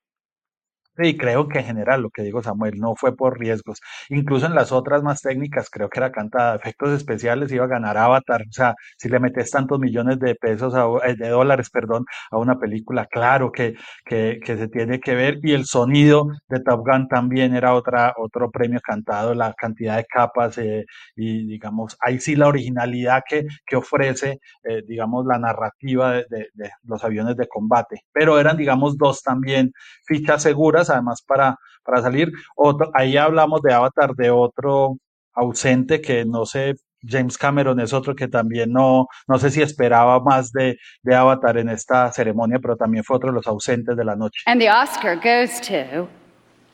Y 0.97 1.17
creo 1.17 1.47
que 1.47 1.59
en 1.59 1.65
general, 1.65 2.01
lo 2.01 2.09
que 2.09 2.23
digo 2.23 2.41
Samuel, 2.41 2.79
no 2.79 2.95
fue 2.95 3.15
por 3.15 3.37
riesgos. 3.39 3.81
Incluso 4.09 4.45
en 4.45 4.55
las 4.55 4.71
otras 4.71 5.03
más 5.03 5.21
técnicas, 5.21 5.69
creo 5.69 5.89
que 5.89 5.99
era 5.99 6.11
cantada, 6.11 6.55
efectos 6.55 6.91
especiales, 6.91 7.51
iba 7.51 7.65
a 7.65 7.67
ganar 7.67 7.97
Avatar. 7.97 8.43
O 8.43 8.51
sea, 8.51 8.75
si 8.97 9.09
le 9.09 9.19
metes 9.19 9.51
tantos 9.51 9.79
millones 9.79 10.19
de 10.19 10.35
pesos, 10.35 10.73
eh, 11.03 11.15
de 11.17 11.29
dólares, 11.29 11.69
perdón, 11.69 12.05
a 12.31 12.37
una 12.37 12.57
película, 12.59 13.07
claro 13.07 13.51
que, 13.51 13.75
que, 14.05 14.39
se 14.45 14.67
tiene 14.69 14.99
que 14.99 15.15
ver. 15.15 15.39
Y 15.43 15.53
el 15.53 15.65
sonido 15.65 16.27
de 16.47 16.61
Top 16.61 16.85
Gun 16.87 17.07
también 17.09 17.55
era 17.55 17.73
otra, 17.73 18.13
otro 18.17 18.49
premio 18.51 18.79
cantado, 18.81 19.33
la 19.33 19.53
cantidad 19.53 19.97
de 19.97 20.05
capas 20.05 20.57
eh, 20.59 20.85
y, 21.15 21.45
digamos, 21.47 21.97
ahí 21.99 22.19
sí 22.19 22.35
la 22.35 22.47
originalidad 22.47 23.23
que, 23.27 23.45
que 23.65 23.75
ofrece, 23.75 24.39
eh, 24.63 24.81
digamos, 24.87 25.25
la 25.25 25.39
narrativa 25.39 26.13
de 26.13 26.49
los 26.83 27.03
aviones 27.03 27.35
de 27.35 27.47
combate. 27.47 28.01
Pero 28.13 28.39
eran, 28.39 28.57
digamos, 28.57 28.97
dos 28.97 29.21
también 29.23 29.71
fichas 30.05 30.43
seguras 30.43 30.84
además 30.89 31.21
para, 31.21 31.57
para 31.83 32.01
salir. 32.01 32.31
Otro, 32.55 32.91
ahí 32.93 33.17
hablamos 33.17 33.61
de 33.61 33.73
Avatar 33.73 34.15
de 34.15 34.29
otro 34.29 34.97
ausente 35.33 36.01
que 36.01 36.25
no 36.25 36.45
sé, 36.45 36.75
James 37.07 37.37
Cameron 37.37 37.79
es 37.79 37.93
otro 37.93 38.15
que 38.15 38.27
también 38.27 38.71
no, 38.71 39.07
no 39.27 39.39
sé 39.39 39.51
si 39.51 39.61
esperaba 39.61 40.19
más 40.19 40.51
de, 40.51 40.77
de 41.03 41.15
Avatar 41.15 41.57
en 41.57 41.69
esta 41.69 42.11
ceremonia, 42.11 42.59
pero 42.61 42.75
también 42.75 43.03
fue 43.03 43.17
otro 43.17 43.29
de 43.29 43.35
los 43.35 43.47
ausentes 43.47 43.95
de 43.95 44.05
la 44.05 44.15
noche. 44.15 44.41
And 44.45 44.59
the 44.59 44.69
Oscar 44.71 45.15
goes 45.17 45.61
to 45.61 46.07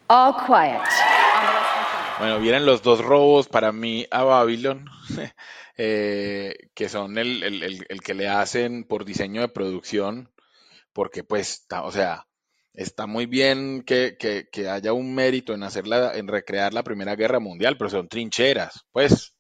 All 0.07 0.35
Quiet. 0.45 0.81
Bueno, 2.19 2.39
vienen 2.39 2.65
los 2.65 2.83
dos 2.83 3.03
robos 3.03 3.47
para 3.47 3.71
mí 3.71 4.05
a 4.11 4.23
Babylon, 4.23 4.85
eh, 5.77 6.53
que 6.75 6.87
son 6.87 7.17
el, 7.17 7.41
el, 7.43 7.63
el, 7.63 7.85
el, 7.89 8.01
que 8.01 8.13
le 8.13 8.29
hacen 8.29 8.83
por 8.83 9.05
diseño 9.05 9.41
de 9.41 9.47
producción, 9.47 10.31
porque 10.93 11.23
pues, 11.23 11.65
o 11.71 11.91
sea, 11.91 12.27
está 12.73 13.07
muy 13.07 13.25
bien 13.25 13.83
que, 13.83 14.15
que, 14.17 14.47
que, 14.51 14.69
haya 14.69 14.93
un 14.93 15.13
mérito 15.13 15.53
en 15.53 15.63
hacerla, 15.63 16.15
en 16.15 16.27
recrear 16.27 16.73
la 16.73 16.83
Primera 16.83 17.15
Guerra 17.15 17.39
Mundial, 17.39 17.77
pero 17.77 17.89
son 17.89 18.07
trincheras, 18.07 18.85
pues, 18.91 19.35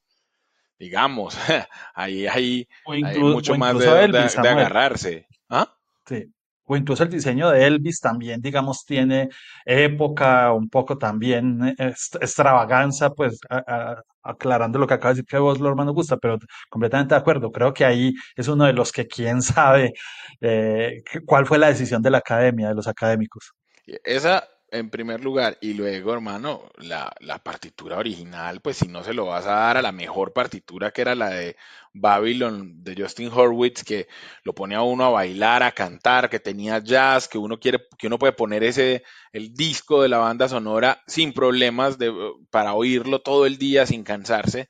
digamos, 0.77 1.37
ahí 1.93 2.27
hay, 2.27 2.67
hay 2.85 3.19
mucho 3.19 3.55
más 3.55 3.77
de, 3.77 4.03
Elvis, 4.03 4.35
de, 4.35 4.41
de 4.41 4.49
agarrarse. 4.49 5.27
¿Ah? 5.49 5.73
Sí. 6.05 6.25
O 6.65 6.77
incluso 6.77 7.03
el 7.03 7.09
diseño 7.09 7.49
de 7.49 7.65
Elvis 7.65 7.99
también, 7.99 8.39
digamos, 8.41 8.85
tiene 8.85 9.29
época, 9.65 10.53
un 10.53 10.69
poco 10.69 10.97
también 10.97 11.75
extravaganza, 11.77 13.09
pues 13.09 13.39
a, 13.49 13.57
a, 13.57 14.03
aclarando 14.23 14.79
lo 14.79 14.87
que 14.87 14.93
acaba 14.93 15.13
de 15.13 15.15
decir 15.15 15.27
que 15.27 15.37
vos, 15.37 15.59
Lorma, 15.59 15.85
no 15.85 15.93
gusta, 15.93 16.17
pero 16.17 16.37
completamente 16.69 17.15
de 17.15 17.19
acuerdo. 17.19 17.51
Creo 17.51 17.73
que 17.73 17.85
ahí 17.85 18.13
es 18.35 18.47
uno 18.47 18.65
de 18.65 18.73
los 18.73 18.91
que 18.91 19.07
quién 19.07 19.41
sabe 19.41 19.93
eh, 20.39 21.03
cuál 21.25 21.45
fue 21.45 21.57
la 21.57 21.67
decisión 21.67 22.01
de 22.01 22.11
la 22.11 22.19
academia, 22.19 22.69
de 22.69 22.75
los 22.75 22.87
académicos. 22.87 23.53
Esa 23.85 24.47
en 24.71 24.89
primer 24.89 25.21
lugar, 25.21 25.57
y 25.59 25.73
luego, 25.73 26.13
hermano, 26.13 26.63
la, 26.77 27.13
la, 27.19 27.39
partitura 27.39 27.97
original, 27.97 28.61
pues 28.61 28.77
si 28.77 28.87
no 28.87 29.03
se 29.03 29.13
lo 29.13 29.25
vas 29.25 29.45
a 29.45 29.51
dar 29.51 29.77
a 29.77 29.81
la 29.81 29.91
mejor 29.91 30.31
partitura 30.31 30.91
que 30.91 31.01
era 31.01 31.13
la 31.13 31.29
de 31.29 31.57
Babylon 31.93 32.81
de 32.81 32.95
Justin 32.97 33.29
Horwitz, 33.33 33.83
que 33.83 34.07
lo 34.43 34.55
pone 34.55 34.75
a 34.75 34.81
uno 34.81 35.03
a 35.03 35.09
bailar, 35.09 35.61
a 35.61 35.73
cantar, 35.73 36.29
que 36.29 36.39
tenía 36.39 36.79
jazz, 36.79 37.27
que 37.27 37.37
uno 37.37 37.59
quiere, 37.59 37.85
que 37.97 38.07
uno 38.07 38.17
puede 38.17 38.31
poner 38.31 38.63
ese, 38.63 39.03
el 39.33 39.53
disco 39.53 40.01
de 40.01 40.07
la 40.07 40.19
banda 40.19 40.47
sonora 40.47 41.03
sin 41.05 41.33
problemas 41.33 41.97
de, 41.97 42.13
para 42.49 42.73
oírlo 42.73 43.21
todo 43.21 43.45
el 43.45 43.57
día 43.57 43.85
sin 43.85 44.03
cansarse. 44.03 44.69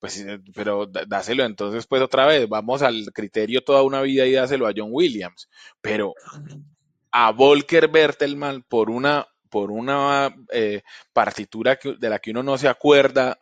Pues, 0.00 0.26
pero 0.54 0.86
dáselo 0.86 1.44
entonces, 1.44 1.86
pues 1.86 2.02
otra 2.02 2.26
vez, 2.26 2.48
vamos 2.48 2.82
al 2.82 3.06
criterio 3.14 3.62
toda 3.62 3.82
una 3.82 4.02
vida 4.02 4.26
y 4.26 4.32
dáselo 4.32 4.66
a 4.66 4.72
John 4.76 4.90
Williams. 4.90 5.48
Pero 5.80 6.14
a 7.12 7.30
Volker 7.30 7.88
Bertelmann 7.88 8.62
por 8.62 8.90
una 8.90 9.26
por 9.50 9.70
una 9.70 10.34
eh, 10.50 10.82
partitura 11.12 11.76
que, 11.76 11.94
de 11.98 12.10
la 12.10 12.18
que 12.18 12.30
uno 12.30 12.42
no 12.42 12.58
se 12.58 12.68
acuerda 12.68 13.38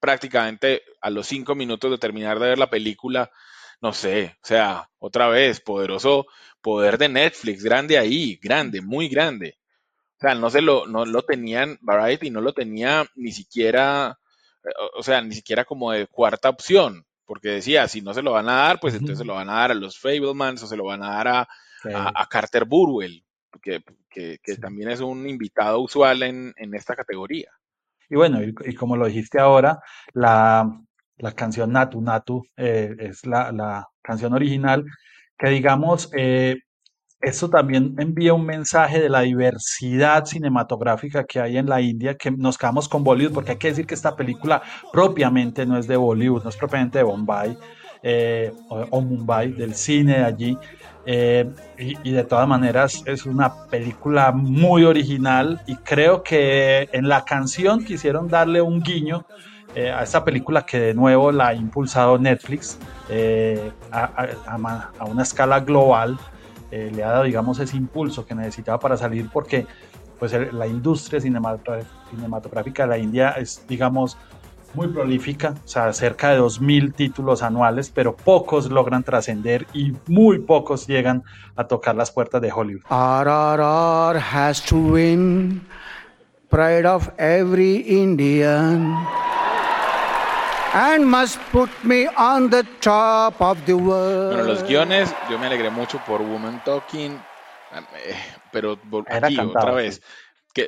prácticamente 0.00 0.82
a 1.00 1.10
los 1.10 1.26
cinco 1.26 1.54
minutos 1.54 1.90
de 1.90 1.98
terminar 1.98 2.38
de 2.38 2.48
ver 2.48 2.58
la 2.58 2.70
película, 2.70 3.30
no 3.80 3.92
sé, 3.92 4.36
o 4.42 4.46
sea, 4.46 4.88
otra 4.98 5.28
vez, 5.28 5.60
poderoso 5.60 6.26
poder 6.60 6.98
de 6.98 7.08
Netflix, 7.08 7.62
grande 7.62 7.98
ahí, 7.98 8.38
grande, 8.42 8.80
muy 8.80 9.08
grande. 9.08 9.58
O 10.16 10.20
sea, 10.20 10.34
no 10.34 10.48
se 10.48 10.62
lo, 10.62 10.86
no 10.86 11.04
lo 11.04 11.22
tenían, 11.22 11.78
Variety 11.82 12.30
no 12.30 12.40
lo 12.40 12.52
tenía 12.54 13.04
ni 13.14 13.32
siquiera, 13.32 14.18
o 14.96 15.02
sea, 15.02 15.20
ni 15.20 15.34
siquiera 15.34 15.64
como 15.64 15.92
de 15.92 16.06
cuarta 16.06 16.48
opción, 16.48 17.04
porque 17.26 17.48
decía, 17.48 17.86
si 17.88 18.00
no 18.00 18.14
se 18.14 18.22
lo 18.22 18.32
van 18.32 18.48
a 18.48 18.54
dar, 18.54 18.80
pues 18.80 18.94
entonces 18.94 19.18
se 19.18 19.24
lo 19.24 19.34
van 19.34 19.50
a 19.50 19.56
dar 19.56 19.72
a 19.72 19.74
los 19.74 19.98
Fablemans 19.98 20.62
o 20.62 20.66
se 20.66 20.76
lo 20.76 20.84
van 20.84 21.02
a 21.02 21.10
dar 21.10 21.28
a, 21.28 21.40
a, 21.94 22.22
a 22.22 22.26
Carter 22.28 22.64
Burwell, 22.64 23.25
que, 23.58 23.82
que, 24.08 24.38
que 24.42 24.54
sí. 24.54 24.60
también 24.60 24.90
es 24.90 25.00
un 25.00 25.28
invitado 25.28 25.80
usual 25.80 26.22
en, 26.22 26.54
en 26.56 26.74
esta 26.74 26.94
categoría. 26.94 27.50
Y 28.08 28.16
bueno, 28.16 28.42
y, 28.42 28.54
y, 28.64 28.74
como 28.74 28.96
lo 28.96 29.06
dijiste 29.06 29.40
ahora, 29.40 29.80
la, 30.12 30.70
la 31.18 31.32
canción 31.32 31.72
Natu 31.72 32.00
Natu 32.00 32.44
eh, 32.56 32.94
es 32.98 33.26
la, 33.26 33.50
la, 33.52 33.88
canción 34.02 34.34
original, 34.34 34.84
que 35.36 35.48
digamos, 35.48 36.10
eh, 36.16 36.58
esto 37.20 37.50
también 37.50 37.96
envía 37.98 38.34
un 38.34 38.46
mensaje 38.46 39.00
de 39.00 39.08
la 39.08 39.22
diversidad 39.22 40.24
cinematográfica 40.26 41.24
que 41.24 41.40
hay 41.40 41.56
en 41.56 41.66
la 41.66 41.80
India, 41.80 42.14
que 42.16 42.30
nos 42.30 42.56
quedamos 42.56 42.88
con 42.88 43.02
Bollywood, 43.02 43.32
porque 43.32 43.52
hay 43.52 43.58
que 43.58 43.68
decir 43.68 43.86
que 43.86 43.94
esta 43.94 44.14
película 44.14 44.62
propiamente 44.92 45.66
no 45.66 45.76
es 45.76 45.88
de 45.88 45.96
Bollywood, 45.96 46.44
no 46.44 46.50
es 46.50 46.56
propiamente 46.56 46.98
de 46.98 47.04
Bombay 47.04 47.58
eh, 48.02 48.52
o, 48.68 48.86
o, 48.90 49.00
Mumbai, 49.00 49.52
del 49.52 49.74
cine 49.74 50.18
de 50.18 50.24
allí, 50.24 50.58
eh, 51.06 51.48
y, 51.78 51.96
y, 52.08 52.12
de 52.12 52.24
todas 52.24 52.48
maneras 52.48 53.02
es 53.06 53.26
una 53.26 53.66
película 53.66 54.32
muy 54.32 54.84
original 54.84 55.62
y 55.66 55.76
creo 55.76 56.22
que 56.22 56.88
en 56.92 57.08
la 57.08 57.24
canción 57.24 57.84
quisieron 57.84 58.28
darle 58.28 58.60
un 58.60 58.82
guiño 58.82 59.24
eh, 59.76 59.92
a 59.92 60.02
esta 60.02 60.24
película 60.24 60.64
que 60.64 60.80
de 60.80 60.94
nuevo 60.94 61.30
la 61.30 61.48
ha 61.48 61.54
impulsado 61.54 62.16
Netflix 62.18 62.78
eh, 63.10 63.70
a, 63.92 64.04
a, 64.46 64.90
a, 64.98 65.04
una 65.04 65.22
escala 65.22 65.60
global. 65.60 66.18
Eh, 66.70 66.90
le 66.94 67.04
ha 67.04 67.10
dado, 67.10 67.24
digamos, 67.24 67.58
ese 67.58 67.76
impulso 67.76 68.24
que 68.24 68.34
necesitaba 68.34 68.80
para 68.80 68.96
salir 68.96 69.28
porque 69.30 69.66
pues, 70.18 70.32
la 70.32 70.66
industria 70.66 71.20
cinematográfica 71.20 72.84
de 72.84 72.88
la 72.88 72.96
India 72.96 73.32
es, 73.32 73.66
digamos, 73.68 74.16
muy 74.74 74.88
prolífica, 74.88 75.54
o 75.64 75.68
sea, 75.68 75.92
cerca 75.92 76.30
de 76.30 76.40
2.000 76.40 76.94
títulos 76.94 77.42
anuales, 77.42 77.90
pero 77.94 78.16
pocos 78.16 78.70
logran 78.70 79.02
trascender 79.02 79.66
y 79.72 79.92
muy 80.06 80.38
pocos 80.38 80.86
llegan 80.86 81.22
a 81.56 81.64
tocar 81.64 81.94
las 81.94 82.10
puertas 82.10 82.40
de 82.42 82.52
Hollywood. 82.52 82.82
RRR 82.90 84.18
has 84.18 84.62
to 84.66 84.76
win, 84.76 85.66
pride 86.50 86.86
of 86.86 87.10
every 87.18 87.84
Indian. 87.86 88.96
And 90.74 91.06
must 91.06 91.38
put 91.52 91.70
me 91.84 92.06
on 92.18 92.50
the 92.50 92.62
top 92.80 93.40
of 93.40 93.58
the 93.64 93.72
world. 93.72 94.34
Bueno, 94.34 94.44
los 94.44 94.62
guiones, 94.62 95.14
yo 95.30 95.38
me 95.38 95.46
alegré 95.46 95.70
mucho 95.70 95.98
por 96.06 96.20
Woman 96.20 96.62
Talking, 96.64 97.12
eh, 97.12 98.14
pero 98.52 98.78
aquí 99.08 99.38
otra 99.38 99.72
vez. 99.72 100.02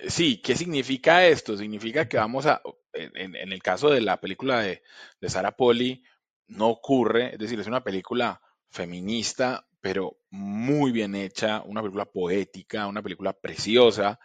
Sí, 0.08 0.40
¿qué 0.42 0.54
significa 0.56 1.26
esto? 1.26 1.56
Significa 1.56 2.08
que 2.08 2.16
vamos 2.16 2.46
a, 2.46 2.60
en, 2.92 3.52
el 3.52 3.62
caso 3.62 3.90
de 3.90 4.00
la 4.00 4.20
película 4.20 4.60
de, 4.60 4.82
de 5.20 5.28
Sarah 5.28 5.56
Polly, 5.56 6.02
no 6.48 6.68
ocurre, 6.68 7.32
es 7.34 7.38
decir, 7.38 7.60
es 7.60 7.66
una 7.66 7.84
película 7.84 8.40
feminista, 8.70 9.66
pero 9.80 10.18
muy 10.30 10.92
bien 10.92 11.14
hecha, 11.14 11.62
una 11.62 11.80
película 11.80 12.06
poética, 12.06 12.86
una 12.86 13.02
película 13.02 13.32
preciosa, 13.32 14.18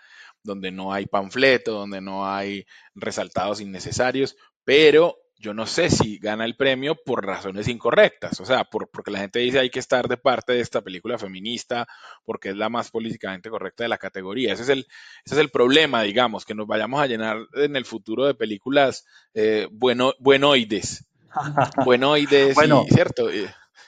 donde 0.43 0.71
no 0.71 0.91
hay 0.93 1.06
panfleto, 1.06 1.73
donde 1.73 2.02
no 2.02 2.28
hay 2.28 2.65
resaltados 2.95 3.62
innecesarios, 3.62 4.36
pero 4.63 5.17
yo 5.43 5.53
no 5.53 5.67
sé 5.67 5.89
si 5.89 6.19
gana 6.19 6.45
el 6.45 6.56
premio 6.56 6.95
por 6.95 7.25
razones 7.25 7.67
incorrectas, 7.67 8.39
o 8.39 8.45
sea, 8.45 8.63
por, 8.63 8.89
porque 8.89 9.12
la 9.12 9.19
gente 9.19 9.39
dice 9.39 9.60
hay 9.60 9.69
que 9.69 9.79
estar 9.79 10.08
de 10.08 10.15
parte 10.15 10.53
de 10.53 10.62
esta 10.62 10.82
película 10.82 11.17
feminista, 11.17 11.86
porque 12.23 12.49
es 12.49 12.56
la 12.56 12.69
más 12.69 12.89
políticamente 12.89 13.49
correcta 13.49 13.84
de 13.84 13.89
la 13.89 13.97
categoría. 13.97 14.53
Ese 14.53 14.63
es 14.63 14.69
el, 14.69 14.88
ese 15.25 15.36
es 15.36 15.38
el 15.38 15.49
problema, 15.49 16.01
digamos, 16.01 16.45
que 16.45 16.56
nos 16.56 16.65
vayamos 16.65 17.01
a 17.01 17.08
llenar 17.08 17.39
en 17.56 17.75
el 17.75 17.84
futuro 17.84 18.25
de 18.25 18.36
películas 18.36 19.06
eh, 19.34 19.67
bueno, 19.69 20.13
buenoides. 20.17 21.06
buenoides, 21.86 22.56
bueno, 22.56 22.86
y, 22.88 22.93
¿cierto? 22.93 23.27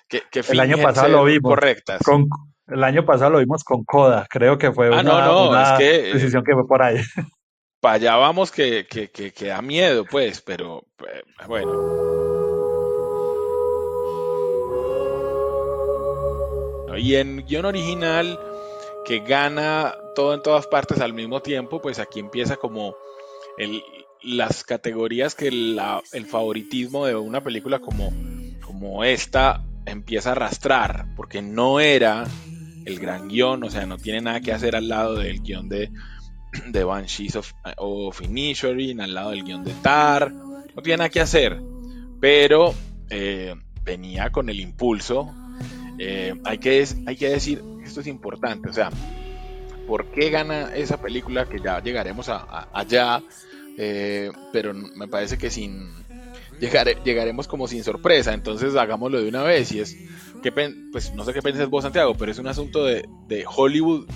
Que, 0.09 0.23
que 0.29 0.41
el 0.41 0.59
año 0.59 0.77
pasado 0.77 1.07
lo 1.07 1.23
vimos. 1.23 1.49
Correctas. 1.49 2.01
Con, 2.03 2.27
el 2.67 2.83
año 2.83 3.05
pasado 3.05 3.31
lo 3.31 3.39
vimos 3.39 3.63
con 3.63 3.85
Coda, 3.85 4.25
creo 4.29 4.57
que 4.57 4.71
fue 4.73 4.87
ah, 4.87 4.99
una, 4.99 5.03
no, 5.03 5.25
no, 5.25 5.49
una 5.49 5.73
es 5.73 5.79
que, 5.79 6.13
decisión 6.13 6.43
que 6.43 6.53
fue 6.53 6.67
por 6.67 6.81
ahí. 6.81 6.97
para 7.85 7.97
allá 7.97 8.15
vamos 8.15 8.51
que, 8.51 8.87
que, 8.87 9.45
da 9.45 9.61
miedo, 9.61 10.05
pues, 10.09 10.41
pero 10.41 10.85
eh, 11.01 11.21
bueno. 11.47 11.71
Y 16.97 17.13
en 17.13 17.45
guion 17.45 17.65
original, 17.65 18.39
que 19.05 19.19
gana 19.19 19.93
todo 20.15 20.33
en 20.33 20.41
todas 20.41 20.65
partes 20.65 20.99
al 20.99 21.13
mismo 21.13 21.43
tiempo, 21.43 21.79
pues 21.79 21.99
aquí 21.99 22.19
empieza 22.19 22.57
como 22.57 22.95
el, 23.59 23.83
las 24.23 24.63
categorías 24.63 25.35
que 25.35 25.49
el 25.49 26.25
favoritismo 26.25 27.05
de 27.05 27.15
una 27.15 27.43
película 27.43 27.77
como, 27.77 28.11
como 28.65 29.03
esta 29.03 29.63
empieza 29.85 30.29
a 30.29 30.31
arrastrar, 30.31 31.13
porque 31.15 31.43
no 31.43 31.79
era 31.79 32.25
el 32.83 32.97
gran 32.97 33.27
guion, 33.27 33.63
o 33.63 33.69
sea, 33.69 33.85
no 33.85 33.99
tiene 33.99 34.21
nada 34.21 34.41
que 34.41 34.53
hacer 34.53 34.75
al 34.75 34.87
lado 34.87 35.17
del 35.17 35.43
guion 35.43 35.69
de, 35.69 35.91
de 36.67 36.83
Banshees 36.83 37.35
of, 37.35 37.53
of 37.77 38.21
Inisherin, 38.21 39.01
al 39.01 39.13
lado 39.13 39.31
del 39.31 39.43
guion 39.43 39.63
de 39.63 39.73
Tar. 39.81 40.31
No 40.31 40.81
tiene 40.81 40.97
nada 40.97 41.09
que 41.09 41.21
hacer, 41.21 41.61
pero 42.19 42.73
eh, 43.09 43.55
venía 43.83 44.31
con 44.31 44.49
el 44.49 44.59
impulso. 44.59 45.33
Eh, 45.97 46.33
hay, 46.43 46.57
que, 46.57 46.85
hay 47.05 47.15
que 47.15 47.29
decir, 47.29 47.63
esto 47.83 48.01
es 48.01 48.07
importante, 48.07 48.69
o 48.69 48.73
sea, 48.73 48.89
¿por 49.87 50.11
qué 50.11 50.29
gana 50.29 50.75
esa 50.75 50.99
película? 50.99 51.45
Que 51.45 51.59
ya 51.59 51.81
llegaremos 51.81 52.27
a, 52.27 52.67
allá, 52.73 53.23
eh, 53.77 54.31
pero 54.51 54.73
me 54.73 55.07
parece 55.07 55.37
que 55.37 55.49
sin 55.49 55.89
llegaremos 56.59 57.47
como 57.47 57.67
sin 57.67 57.83
sorpresa, 57.83 58.33
entonces 58.33 58.75
hagámoslo 58.75 59.21
de 59.21 59.27
una 59.27 59.43
vez 59.43 59.73
y 59.73 59.81
es 59.81 59.97
que 60.41 60.51
pues 60.51 61.13
no 61.13 61.25
sé 61.25 61.33
qué 61.33 61.41
piensas 61.41 61.69
vos 61.69 61.83
Santiago, 61.83 62.15
pero 62.15 62.31
es 62.31 62.39
un 62.39 62.47
asunto 62.47 62.85
de, 62.85 63.05
de 63.27 63.45
Hollywood 63.45 64.07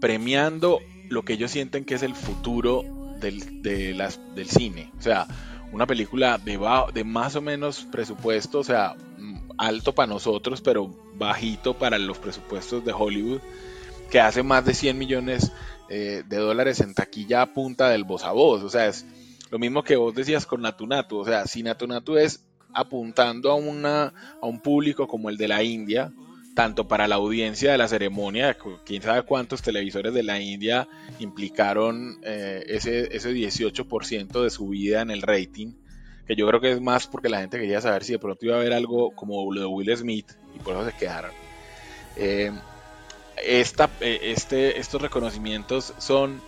premiando 0.00 0.80
lo 1.12 1.24
que 1.24 1.34
ellos 1.34 1.50
sienten 1.50 1.84
que 1.84 1.94
es 1.94 2.02
el 2.02 2.14
futuro 2.14 2.84
del, 3.20 3.62
de 3.62 3.94
las, 3.94 4.18
del 4.34 4.48
cine. 4.48 4.90
O 4.98 5.02
sea, 5.02 5.26
una 5.72 5.86
película 5.86 6.38
de, 6.38 6.58
de 6.92 7.04
más 7.04 7.36
o 7.36 7.40
menos 7.40 7.86
presupuesto, 7.90 8.60
o 8.60 8.64
sea, 8.64 8.94
mm, 9.18 9.52
alto 9.58 9.94
para 9.94 10.06
nosotros, 10.08 10.60
pero 10.60 10.88
bajito 11.14 11.74
para 11.74 11.98
los 11.98 12.18
presupuestos 12.18 12.84
de 12.84 12.92
Hollywood, 12.92 13.40
que 14.10 14.20
hace 14.20 14.42
más 14.42 14.64
de 14.64 14.74
100 14.74 14.98
millones 14.98 15.52
eh, 15.88 16.22
de 16.26 16.36
dólares 16.38 16.80
en 16.80 16.94
taquilla 16.94 17.42
a 17.42 17.52
punta 17.52 17.90
del 17.90 18.04
voz 18.04 18.24
a 18.24 18.32
voz. 18.32 18.62
O 18.62 18.68
sea, 18.68 18.86
es 18.86 19.06
lo 19.50 19.58
mismo 19.58 19.82
que 19.82 19.96
vos 19.96 20.14
decías 20.14 20.46
con 20.46 20.62
Natu 20.62 20.86
Natu. 20.86 21.18
O 21.18 21.24
sea, 21.24 21.46
si 21.46 21.62
Natu 21.62 21.86
Natu 21.86 22.16
es 22.16 22.44
apuntando 22.74 23.50
a, 23.50 23.54
una, 23.54 24.12
a 24.40 24.46
un 24.46 24.60
público 24.60 25.06
como 25.06 25.28
el 25.28 25.36
de 25.36 25.48
la 25.48 25.62
India, 25.62 26.10
tanto 26.54 26.86
para 26.86 27.08
la 27.08 27.16
audiencia 27.16 27.72
de 27.72 27.78
la 27.78 27.88
ceremonia, 27.88 28.56
quién 28.84 29.02
sabe 29.02 29.22
cuántos 29.22 29.62
televisores 29.62 30.12
de 30.12 30.22
la 30.22 30.40
India 30.40 30.88
implicaron 31.18 32.20
eh, 32.22 32.64
ese, 32.68 33.14
ese 33.16 33.32
18% 33.32 34.42
de 34.42 34.50
subida 34.50 35.00
en 35.00 35.10
el 35.10 35.22
rating, 35.22 35.72
que 36.26 36.36
yo 36.36 36.46
creo 36.46 36.60
que 36.60 36.72
es 36.72 36.80
más 36.80 37.06
porque 37.06 37.28
la 37.28 37.40
gente 37.40 37.58
quería 37.58 37.80
saber 37.80 38.04
si 38.04 38.12
de 38.12 38.18
pronto 38.18 38.44
iba 38.44 38.56
a 38.56 38.60
haber 38.60 38.72
algo 38.72 39.12
como 39.12 39.52
lo 39.52 39.60
de 39.60 39.66
Will 39.66 39.96
Smith 39.96 40.32
y 40.54 40.58
por 40.58 40.74
eso 40.74 40.90
se 40.90 40.96
quedaron. 40.96 41.30
Eh, 42.16 42.52
esta, 43.42 43.88
eh, 44.00 44.20
este, 44.22 44.78
estos 44.78 45.00
reconocimientos 45.00 45.94
son 45.98 46.40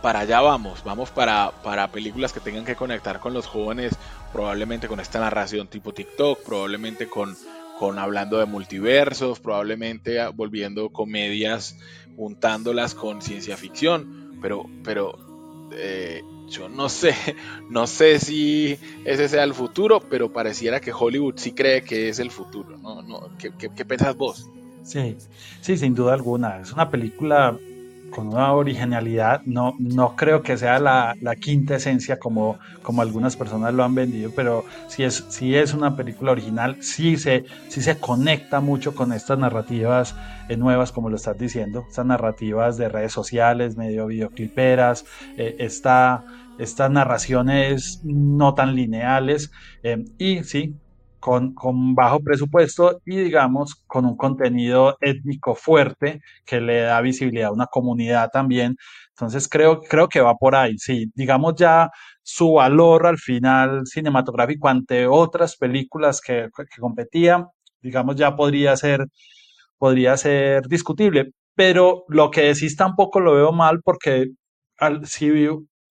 para 0.00 0.20
allá 0.20 0.40
vamos, 0.40 0.84
vamos 0.84 1.10
para, 1.10 1.50
para 1.62 1.90
películas 1.90 2.32
que 2.32 2.40
tengan 2.40 2.64
que 2.64 2.76
conectar 2.76 3.18
con 3.20 3.34
los 3.34 3.46
jóvenes, 3.46 3.94
probablemente 4.32 4.88
con 4.88 5.00
esta 5.00 5.20
narración 5.20 5.68
tipo 5.68 5.92
TikTok, 5.92 6.42
probablemente 6.44 7.08
con 7.08 7.36
con 7.78 7.98
hablando 7.98 8.38
de 8.38 8.46
multiversos, 8.46 9.40
probablemente 9.40 10.26
volviendo 10.28 10.90
comedias, 10.90 11.78
juntándolas 12.16 12.94
con 12.94 13.22
ciencia 13.22 13.56
ficción, 13.56 14.38
pero, 14.40 14.66
pero 14.84 15.18
eh, 15.72 16.22
yo 16.48 16.68
no 16.68 16.88
sé, 16.88 17.14
no 17.70 17.86
sé 17.86 18.18
si 18.18 18.78
ese 19.04 19.28
sea 19.28 19.44
el 19.44 19.54
futuro, 19.54 20.00
pero 20.00 20.32
pareciera 20.32 20.80
que 20.80 20.92
Hollywood 20.92 21.34
sí 21.36 21.52
cree 21.52 21.82
que 21.82 22.08
es 22.08 22.18
el 22.18 22.30
futuro, 22.30 22.76
¿no? 22.76 23.02
no 23.02 23.30
¿qué, 23.38 23.52
qué, 23.58 23.70
qué 23.74 23.84
pensás 23.84 24.16
vos? 24.16 24.48
Sí, 24.84 25.16
sí, 25.60 25.76
sin 25.76 25.94
duda 25.94 26.14
alguna. 26.14 26.58
Es 26.60 26.72
una 26.72 26.90
película 26.90 27.56
con 28.12 28.28
una 28.28 28.52
originalidad, 28.52 29.42
no, 29.44 29.74
no 29.78 30.14
creo 30.14 30.42
que 30.42 30.56
sea 30.56 30.78
la, 30.78 31.16
quinta 31.40 31.76
esencia 31.76 32.18
como, 32.18 32.58
como 32.82 33.02
algunas 33.02 33.36
personas 33.36 33.74
lo 33.74 33.82
han 33.82 33.94
vendido, 33.94 34.30
pero 34.36 34.64
sí 34.86 35.02
es, 35.02 35.24
sí 35.30 35.56
es 35.56 35.74
una 35.74 35.96
película 35.96 36.32
original, 36.32 36.76
sí 36.80 37.16
se, 37.16 37.44
sí 37.68 37.80
se 37.80 37.98
conecta 37.98 38.60
mucho 38.60 38.94
con 38.94 39.12
estas 39.12 39.38
narrativas 39.38 40.14
eh, 40.48 40.56
nuevas, 40.56 40.92
como 40.92 41.08
lo 41.08 41.16
estás 41.16 41.38
diciendo, 41.38 41.86
estas 41.88 42.06
narrativas 42.06 42.76
de 42.76 42.88
redes 42.88 43.12
sociales, 43.12 43.76
medio 43.76 44.06
videocliperas, 44.06 45.04
eh, 45.36 45.56
estas 45.58 46.90
narraciones 46.90 48.00
no 48.04 48.54
tan 48.54 48.76
lineales, 48.76 49.50
eh, 49.82 50.04
y 50.18 50.44
sí, 50.44 50.76
con, 51.22 51.54
con, 51.54 51.94
bajo 51.94 52.20
presupuesto 52.20 53.00
y 53.06 53.16
digamos 53.16 53.76
con 53.86 54.04
un 54.06 54.16
contenido 54.16 54.96
étnico 55.00 55.54
fuerte 55.54 56.20
que 56.44 56.60
le 56.60 56.80
da 56.82 57.00
visibilidad 57.00 57.48
a 57.50 57.52
una 57.52 57.66
comunidad 57.66 58.30
también. 58.32 58.76
Entonces 59.10 59.48
creo, 59.48 59.80
creo 59.82 60.08
que 60.08 60.20
va 60.20 60.34
por 60.36 60.56
ahí. 60.56 60.76
Sí, 60.78 61.10
digamos 61.14 61.54
ya 61.56 61.90
su 62.22 62.54
valor 62.54 63.06
al 63.06 63.18
final 63.18 63.86
cinematográfico 63.86 64.68
ante 64.68 65.06
otras 65.06 65.56
películas 65.56 66.20
que, 66.20 66.48
que 66.56 66.80
competían, 66.80 67.46
digamos 67.80 68.16
ya 68.16 68.34
podría 68.36 68.76
ser, 68.76 69.06
podría 69.78 70.16
ser 70.16 70.66
discutible. 70.68 71.32
Pero 71.54 72.04
lo 72.08 72.30
que 72.30 72.42
decís 72.42 72.76
tampoco 72.76 73.20
lo 73.20 73.34
veo 73.34 73.52
mal 73.52 73.80
porque 73.84 74.26
al, 74.78 75.06
si 75.06 75.30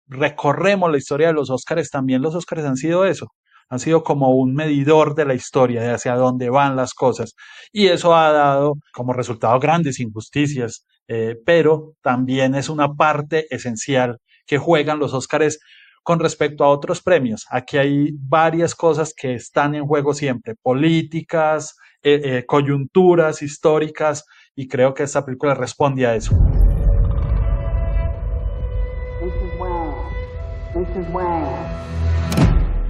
recorremos 0.07 0.91
la 0.91 0.97
historia 0.97 1.27
de 1.27 1.33
los 1.33 1.49
Óscares, 1.49 1.89
también 1.89 2.21
los 2.21 2.35
Óscares 2.35 2.65
han 2.65 2.77
sido 2.77 3.05
eso 3.05 3.27
han 3.69 3.79
sido 3.79 4.03
como 4.03 4.31
un 4.31 4.53
medidor 4.53 5.15
de 5.15 5.25
la 5.25 5.33
historia, 5.33 5.81
de 5.81 5.91
hacia 5.91 6.15
dónde 6.15 6.49
van 6.49 6.75
las 6.75 6.93
cosas. 6.93 7.35
Y 7.71 7.87
eso 7.87 8.15
ha 8.15 8.31
dado 8.31 8.75
como 8.93 9.13
resultado 9.13 9.59
grandes 9.59 9.99
injusticias, 9.99 10.85
eh, 11.07 11.35
pero 11.45 11.93
también 12.01 12.55
es 12.55 12.69
una 12.69 12.93
parte 12.93 13.47
esencial 13.49 14.17
que 14.45 14.57
juegan 14.57 14.99
los 14.99 15.13
Óscares 15.13 15.59
con 16.03 16.19
respecto 16.19 16.63
a 16.63 16.69
otros 16.69 17.01
premios. 17.01 17.45
Aquí 17.49 17.77
hay 17.77 18.11
varias 18.13 18.75
cosas 18.75 19.13
que 19.15 19.33
están 19.33 19.73
en 19.73 19.85
juego 19.87 20.13
siempre, 20.13 20.53
políticas, 20.61 21.75
eh, 22.03 22.21
eh, 22.23 22.45
coyunturas 22.45 23.41
históricas, 23.41 24.23
y 24.55 24.67
creo 24.67 24.93
que 24.93 25.03
esta 25.03 25.25
película 25.25 25.55
responde 25.55 26.05
a 26.05 26.15
eso. 26.15 26.35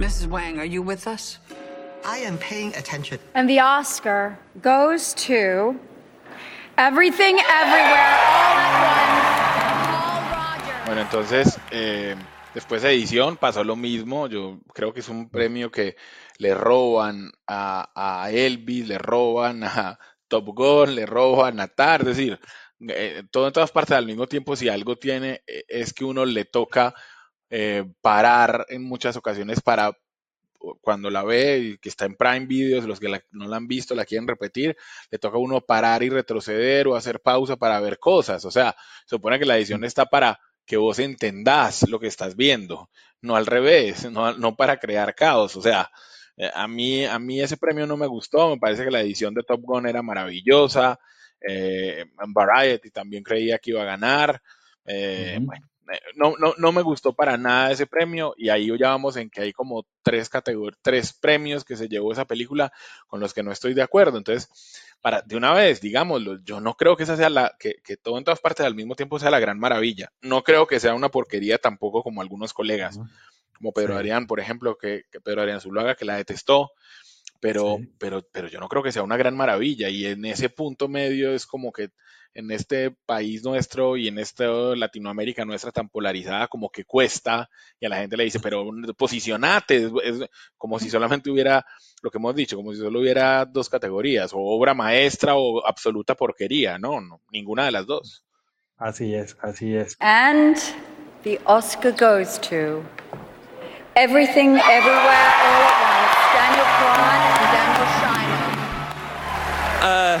Mrs. 0.06 0.28
Wang, 0.28 0.60
are 0.60 0.64
you 0.64 0.82
with 0.82 1.08
us? 1.08 1.40
I 2.04 2.18
am 2.18 2.38
paying 2.38 2.72
attention. 2.76 3.18
And 3.34 3.50
the 3.50 3.58
Oscar 3.58 4.38
goes 4.62 5.12
to 5.26 5.80
Everything 6.78 7.40
Everywhere 7.40 8.14
All 8.14 8.54
at 8.54 8.78
Once. 10.62 10.86
Bueno, 10.86 11.00
entonces, 11.00 11.58
eh, 11.72 12.14
después 12.54 12.82
de 12.82 12.90
edición 12.92 13.36
pasó 13.36 13.64
lo 13.64 13.74
mismo. 13.74 14.28
Yo 14.28 14.60
creo 14.72 14.92
que 14.94 15.00
es 15.00 15.08
un 15.08 15.28
premio 15.28 15.72
que 15.72 15.96
le 16.38 16.54
roban 16.54 17.32
a, 17.48 17.90
a 17.92 18.30
Elvis, 18.30 18.86
le 18.86 18.98
roban 18.98 19.64
a 19.64 19.98
Top 20.28 20.44
Gun, 20.54 20.94
le 20.94 21.04
roban 21.04 21.58
a 21.58 21.66
Tar. 21.66 22.02
Es 22.02 22.16
decir, 22.16 22.38
eh, 22.90 23.24
todo 23.32 23.48
en 23.48 23.52
todas 23.52 23.72
partes 23.72 23.96
al 23.96 24.06
mismo 24.06 24.28
tiempo, 24.28 24.54
si 24.54 24.68
algo 24.68 24.94
tiene, 24.94 25.42
eh, 25.48 25.64
es 25.66 25.92
que 25.92 26.04
uno 26.04 26.24
le 26.24 26.44
toca 26.44 26.94
eh, 27.50 27.84
parar 28.00 28.66
en 28.68 28.82
muchas 28.82 29.16
ocasiones 29.16 29.60
para 29.60 29.96
cuando 30.80 31.10
la 31.10 31.22
ve 31.22 31.58
y 31.58 31.78
que 31.78 31.88
está 31.88 32.06
en 32.06 32.16
Prime 32.16 32.46
Videos, 32.46 32.84
los 32.84 32.98
que 32.98 33.22
no 33.30 33.46
la 33.46 33.56
han 33.56 33.68
visto 33.68 33.94
la 33.94 34.04
quieren 34.04 34.26
repetir, 34.26 34.76
le 35.10 35.18
toca 35.18 35.36
a 35.36 35.40
uno 35.40 35.60
parar 35.60 36.02
y 36.02 36.08
retroceder 36.08 36.88
o 36.88 36.96
hacer 36.96 37.20
pausa 37.20 37.56
para 37.56 37.80
ver 37.80 37.98
cosas. 37.98 38.44
O 38.44 38.50
sea, 38.50 38.74
se 39.04 39.16
supone 39.16 39.38
que 39.38 39.44
la 39.44 39.56
edición 39.56 39.84
está 39.84 40.06
para 40.06 40.40
que 40.64 40.76
vos 40.76 40.98
entendás 40.98 41.88
lo 41.88 42.00
que 42.00 42.08
estás 42.08 42.36
viendo, 42.36 42.90
no 43.22 43.36
al 43.36 43.46
revés, 43.46 44.10
no, 44.10 44.36
no 44.36 44.56
para 44.56 44.78
crear 44.78 45.14
caos. 45.14 45.56
O 45.56 45.62
sea, 45.62 45.90
eh, 46.36 46.50
a 46.52 46.66
mí, 46.66 47.04
a 47.04 47.18
mí 47.18 47.40
ese 47.40 47.56
premio 47.56 47.86
no 47.86 47.96
me 47.96 48.06
gustó, 48.06 48.50
me 48.50 48.58
parece 48.58 48.84
que 48.84 48.90
la 48.90 49.00
edición 49.00 49.34
de 49.34 49.42
Top 49.42 49.60
Gun 49.62 49.86
era 49.86 50.02
maravillosa, 50.02 50.98
eh, 51.40 52.06
Variety 52.28 52.90
también 52.90 53.22
creía 53.22 53.58
que 53.58 53.70
iba 53.70 53.82
a 53.82 53.86
ganar. 53.86 54.42
Eh, 54.84 55.38
bueno, 55.40 55.68
no, 56.14 56.34
no, 56.38 56.54
no, 56.58 56.72
me 56.72 56.82
gustó 56.82 57.12
para 57.12 57.36
nada 57.36 57.70
ese 57.70 57.86
premio 57.86 58.34
y 58.36 58.48
ahí 58.48 58.68
ya 58.78 58.88
vamos 58.88 59.16
en 59.16 59.30
que 59.30 59.42
hay 59.42 59.52
como 59.52 59.86
tres 60.02 60.28
categorías, 60.28 60.78
tres 60.82 61.12
premios 61.12 61.64
que 61.64 61.76
se 61.76 61.88
llevó 61.88 62.12
esa 62.12 62.24
película 62.24 62.72
con 63.06 63.20
los 63.20 63.32
que 63.32 63.42
no 63.42 63.52
estoy 63.52 63.74
de 63.74 63.82
acuerdo. 63.82 64.18
Entonces, 64.18 64.48
para, 65.00 65.22
de 65.22 65.36
una 65.36 65.52
vez, 65.52 65.80
digámoslo, 65.80 66.42
yo 66.42 66.60
no 66.60 66.74
creo 66.74 66.96
que 66.96 67.04
esa 67.04 67.16
sea 67.16 67.30
la, 67.30 67.54
que, 67.58 67.76
que 67.84 67.96
todo 67.96 68.18
en 68.18 68.24
todas 68.24 68.40
partes 68.40 68.66
al 68.66 68.74
mismo 68.74 68.94
tiempo 68.94 69.18
sea 69.18 69.30
la 69.30 69.40
gran 69.40 69.58
maravilla. 69.58 70.12
No 70.20 70.42
creo 70.42 70.66
que 70.66 70.80
sea 70.80 70.94
una 70.94 71.08
porquería 71.08 71.58
tampoco 71.58 72.02
como 72.02 72.20
algunos 72.20 72.52
colegas, 72.52 72.98
como 73.56 73.72
Pedro 73.72 73.96
Adrián, 73.96 74.26
por 74.26 74.40
ejemplo, 74.40 74.76
que, 74.76 75.04
que 75.10 75.20
Pedro 75.20 75.42
Adrián 75.42 75.60
Zuluaga, 75.60 75.94
que 75.94 76.04
la 76.04 76.16
detestó 76.16 76.70
pero, 77.40 77.78
pero, 77.98 78.22
pero 78.32 78.48
yo 78.48 78.60
no 78.60 78.68
creo 78.68 78.82
que 78.82 78.92
sea 78.92 79.02
una 79.02 79.16
gran 79.16 79.36
maravilla 79.36 79.88
y 79.88 80.06
en 80.06 80.24
ese 80.24 80.48
punto 80.48 80.88
medio 80.88 81.32
es 81.32 81.46
como 81.46 81.72
que 81.72 81.90
en 82.36 82.50
este 82.50 82.90
país 82.90 83.42
nuestro 83.42 83.96
y 83.96 84.08
en 84.08 84.18
esta 84.18 84.44
Latinoamérica 84.44 85.46
nuestra 85.46 85.72
tan 85.72 85.88
polarizada 85.88 86.48
como 86.48 86.68
que 86.68 86.84
cuesta 86.84 87.48
y 87.80 87.86
a 87.86 87.88
la 87.88 87.96
gente 87.96 88.16
le 88.16 88.24
dice, 88.24 88.40
pero 88.42 88.70
posicionate, 88.96 89.90
es, 90.04 90.28
como 90.58 90.78
si 90.78 90.90
solamente 90.90 91.30
hubiera, 91.30 91.64
lo 92.02 92.10
que 92.10 92.18
hemos 92.18 92.34
dicho, 92.34 92.56
como 92.56 92.72
si 92.72 92.78
solo 92.78 93.00
hubiera 93.00 93.46
dos 93.46 93.70
categorías, 93.70 94.32
o 94.34 94.38
obra 94.38 94.74
maestra 94.74 95.34
o 95.34 95.66
absoluta 95.66 96.14
porquería, 96.14 96.78
no, 96.78 97.00
no 97.00 97.22
ninguna 97.30 97.64
de 97.64 97.72
las 97.72 97.86
dos. 97.86 98.24
Así 98.76 99.14
es, 99.14 99.38
así 99.40 99.74
es. 99.74 99.96
And 100.00 100.58
the 101.22 101.40
Oscar 101.46 101.92
goes 101.92 102.38
to 102.42 102.84
Everything 103.94 104.58
Everywhere 104.58 105.32
All 105.40 105.85
Uh, 109.86 110.20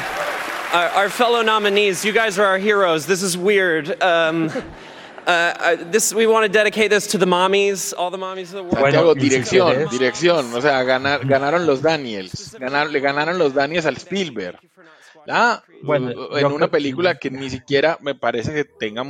our, 0.72 0.88
our 0.90 1.08
fellow 1.08 1.42
nominees, 1.42 2.04
you 2.04 2.12
guys 2.12 2.38
are 2.38 2.46
our 2.46 2.58
heroes. 2.58 3.04
This 3.04 3.24
is 3.24 3.36
weird. 3.36 4.00
Um, 4.00 4.48
uh, 5.26 5.30
uh, 5.30 5.76
this, 5.90 6.14
we 6.14 6.28
want 6.28 6.44
to 6.44 6.48
dedicate 6.48 6.88
this 6.90 7.08
to 7.08 7.18
the 7.18 7.26
mommies, 7.26 7.92
all 7.98 8.12
the 8.12 8.16
mommies 8.16 8.54
of 8.54 8.58
the 8.58 8.62
world. 8.62 8.78
Santiago, 8.78 9.14
dirección, 9.14 9.88
dirección. 9.90 10.54
O 10.54 10.60
sea, 10.60 10.84
ganar, 10.84 11.26
ganaron 11.26 11.66
los 11.66 11.82
Daniels. 11.82 12.56
Ganar, 12.60 12.90
le 12.90 13.00
ganaron 13.00 13.38
los 13.38 13.54
Daniels 13.54 13.86
al 13.86 13.96
Spielberg. 13.96 14.60
Ah, 15.28 15.64
Bueno, 15.82 16.36
en 16.38 16.46
una 16.46 16.68
película 16.68 17.18
que 17.18 17.32
ni 17.32 17.50
siquiera 17.50 17.98
me 18.00 18.14
parece 18.14 18.54
que 18.54 18.64
tenga 18.64 19.02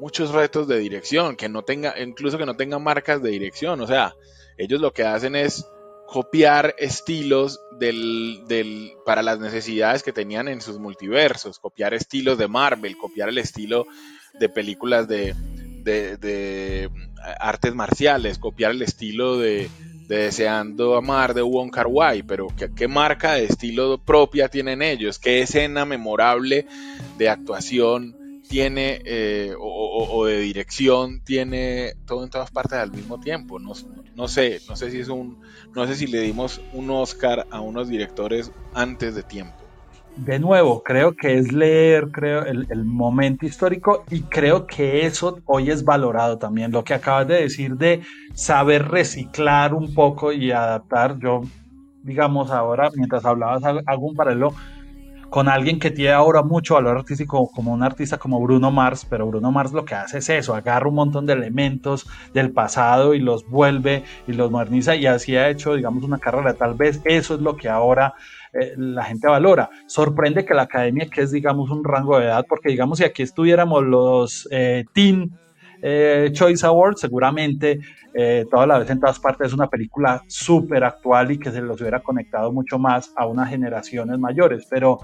muchos 0.00 0.32
retos 0.32 0.66
de 0.66 0.78
dirección, 0.78 1.36
que 1.36 1.48
no 1.48 1.62
tenga, 1.62 1.94
incluso 2.02 2.38
que 2.38 2.46
no 2.46 2.56
tenga 2.56 2.80
marcas 2.80 3.22
de 3.22 3.30
dirección. 3.30 3.80
O 3.80 3.86
sea, 3.86 4.16
ellos 4.58 4.80
lo 4.80 4.92
que 4.92 5.04
hacen 5.04 5.36
es 5.36 5.64
copiar 6.08 6.74
estilos 6.78 7.60
del, 7.78 8.42
del, 8.48 8.92
para 9.04 9.22
las 9.22 9.38
necesidades 9.38 10.02
que 10.02 10.12
tenían 10.12 10.48
en 10.48 10.60
sus 10.60 10.78
multiversos, 10.78 11.58
copiar 11.58 11.94
estilos 11.94 12.38
de 12.38 12.48
Marvel, 12.48 12.96
copiar 12.96 13.28
el 13.28 13.38
estilo 13.38 13.86
de 14.38 14.48
películas 14.48 15.08
de, 15.08 15.34
de, 15.82 16.16
de 16.16 16.90
artes 17.40 17.74
marciales, 17.74 18.38
copiar 18.38 18.72
el 18.72 18.82
estilo 18.82 19.38
de, 19.38 19.68
de 20.08 20.16
Deseando 20.16 20.96
Amar 20.96 21.34
de 21.34 21.42
Wong 21.42 21.70
Kar 21.70 21.86
Wai, 21.86 22.22
pero 22.22 22.48
¿qué, 22.56 22.70
qué 22.74 22.88
marca 22.88 23.34
de 23.34 23.44
estilo 23.44 23.98
propia 23.98 24.48
tienen 24.48 24.82
ellos? 24.82 25.18
¿Qué 25.18 25.40
escena 25.42 25.84
memorable 25.84 26.66
de 27.18 27.28
actuación 27.28 28.25
tiene 28.48 29.00
eh, 29.04 29.54
o, 29.58 30.26
de 30.26 30.38
dirección 30.40 31.20
tiene 31.20 31.94
todo 32.06 32.24
en 32.24 32.30
todas 32.30 32.50
partes 32.50 32.78
al 32.78 32.92
mismo 32.92 33.18
tiempo? 33.20 33.58
No, 33.58 33.72
no 34.14 34.28
sé, 34.28 34.60
no 34.68 34.76
sé 34.76 34.90
si 34.90 35.00
es 35.00 35.08
un, 35.08 35.38
no 35.74 35.86
sé 35.86 35.96
si 35.96 36.06
le 36.06 36.20
dimos 36.20 36.60
un 36.72 36.90
Oscar 36.90 37.46
a 37.50 37.60
unos 37.60 37.88
directores 37.88 38.50
antes 38.74 39.14
de 39.14 39.22
tiempo. 39.22 39.54
de 40.16 40.38
nuevo, 40.38 40.82
creo 40.82 41.14
que 41.14 41.38
es 41.38 41.52
leer 41.52 42.10
creo, 42.10 42.44
el, 42.44 42.84
momento 42.84 43.44
histórico 43.44 44.04
y 44.10 44.22
creo 44.22 44.66
que 44.66 45.04
eso 45.06 45.40
hoy 45.44 45.70
es 45.70 45.84
valorado 45.84 46.38
también. 46.38 46.72
Lo 46.72 46.84
que 46.84 46.94
acabas 46.94 47.28
de 47.28 47.42
decir 47.42 47.76
de 47.76 48.02
saber 48.34 48.88
reciclar 48.88 49.74
un 49.74 49.92
poco 49.92 50.32
y 50.32 50.52
adaptar, 50.52 51.18
yo, 51.18 51.42
digamos, 52.02 52.50
ahora, 52.50 52.90
mientras 52.94 53.24
hablabas, 53.24 53.62
hago 53.64 54.06
un 54.06 54.16
paralelo 54.16 54.54
con 55.30 55.48
alguien 55.48 55.78
que 55.78 55.90
tiene 55.90 56.12
ahora 56.12 56.42
mucho 56.42 56.74
valor 56.74 56.98
artístico, 56.98 57.50
como 57.54 57.72
un 57.72 57.82
artista 57.82 58.18
como 58.18 58.40
Bruno 58.40 58.70
Mars, 58.70 59.06
pero 59.08 59.26
Bruno 59.26 59.52
Mars 59.52 59.72
lo 59.72 59.84
que 59.84 59.94
hace 59.94 60.18
es 60.18 60.28
eso, 60.28 60.54
agarra 60.54 60.88
un 60.88 60.94
montón 60.94 61.26
de 61.26 61.32
elementos 61.32 62.06
del 62.32 62.52
pasado 62.52 63.14
y 63.14 63.20
los 63.20 63.48
vuelve 63.48 64.04
y 64.26 64.32
los 64.32 64.50
moderniza 64.50 64.94
y 64.94 65.06
así 65.06 65.36
ha 65.36 65.48
hecho, 65.48 65.74
digamos, 65.74 66.04
una 66.04 66.18
carrera. 66.18 66.54
Tal 66.54 66.74
vez 66.74 67.00
eso 67.04 67.34
es 67.34 67.40
lo 67.40 67.56
que 67.56 67.68
ahora 67.68 68.14
eh, 68.52 68.74
la 68.76 69.04
gente 69.04 69.28
valora. 69.28 69.70
Sorprende 69.86 70.44
que 70.44 70.54
la 70.54 70.62
academia, 70.62 71.08
que 71.08 71.22
es, 71.22 71.32
digamos, 71.32 71.70
un 71.70 71.84
rango 71.84 72.18
de 72.18 72.26
edad, 72.26 72.44
porque, 72.48 72.70
digamos, 72.70 72.98
si 72.98 73.04
aquí 73.04 73.22
estuviéramos 73.22 73.82
los 73.84 74.48
eh, 74.50 74.84
Teen 74.92 75.32
eh, 75.82 76.30
Choice 76.32 76.66
Awards, 76.66 77.00
seguramente 77.00 77.78
eh, 78.12 78.46
toda 78.50 78.66
la 78.66 78.78
vez 78.78 78.90
en 78.90 79.00
todas 79.00 79.20
partes 79.20 79.48
es 79.48 79.52
una 79.54 79.68
película 79.68 80.22
súper 80.26 80.84
actual 80.84 81.30
y 81.32 81.38
que 81.38 81.50
se 81.50 81.60
los 81.62 81.80
hubiera 81.80 82.00
conectado 82.02 82.52
mucho 82.52 82.78
más 82.78 83.12
a 83.16 83.26
unas 83.26 83.50
generaciones 83.50 84.18
mayores, 84.18 84.66
pero, 84.70 84.98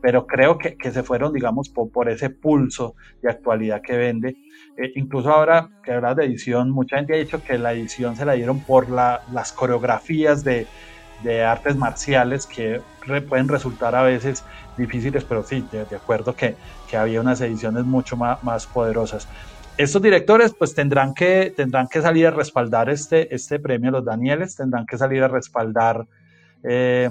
pero 0.00 0.26
creo 0.26 0.56
que, 0.58 0.76
que 0.76 0.90
se 0.92 1.02
fueron, 1.02 1.32
digamos, 1.32 1.70
por, 1.70 1.90
por 1.90 2.08
ese 2.08 2.30
pulso 2.30 2.94
de 3.20 3.30
actualidad 3.30 3.82
que 3.84 3.96
vende. 3.96 4.38
Eh, 4.76 4.92
incluso 4.94 5.30
ahora 5.30 5.68
que 5.82 5.92
hablas 5.92 6.16
de 6.16 6.24
edición, 6.24 6.70
mucha 6.70 6.96
gente 6.96 7.14
ha 7.14 7.18
dicho 7.18 7.42
que 7.42 7.58
la 7.58 7.72
edición 7.74 8.16
se 8.16 8.24
la 8.24 8.32
dieron 8.34 8.64
por 8.64 8.90
la- 8.90 9.20
las 9.28 9.52
coreografías 9.52 10.42
de, 10.42 10.70
de 11.18 11.42
artes 11.44 11.76
marciales 11.76 12.46
que 12.46 12.80
re- 13.02 13.22
pueden 13.22 13.48
resultar 13.48 13.94
a 13.94 14.02
veces 14.02 14.44
difíciles, 14.74 15.24
pero 15.26 15.42
sí, 15.42 15.68
de, 15.70 15.84
de 15.84 15.96
acuerdo 15.96 16.34
que, 16.34 16.56
que 16.86 16.96
había 16.96 17.20
unas 17.20 17.40
ediciones 17.42 17.84
mucho 17.84 18.16
más, 18.16 18.38
más 18.42 18.66
poderosas. 18.68 19.28
Estos 19.80 20.02
directores 20.02 20.52
pues 20.52 20.74
tendrán 20.74 21.14
que, 21.14 21.54
tendrán 21.56 21.88
que 21.88 22.02
salir 22.02 22.26
a 22.26 22.30
respaldar 22.30 22.90
este, 22.90 23.34
este 23.34 23.58
premio, 23.58 23.90
los 23.90 24.04
Danieles 24.04 24.54
tendrán 24.54 24.84
que 24.84 24.98
salir 24.98 25.22
a 25.22 25.28
respaldar 25.28 26.06
eh, 26.62 27.08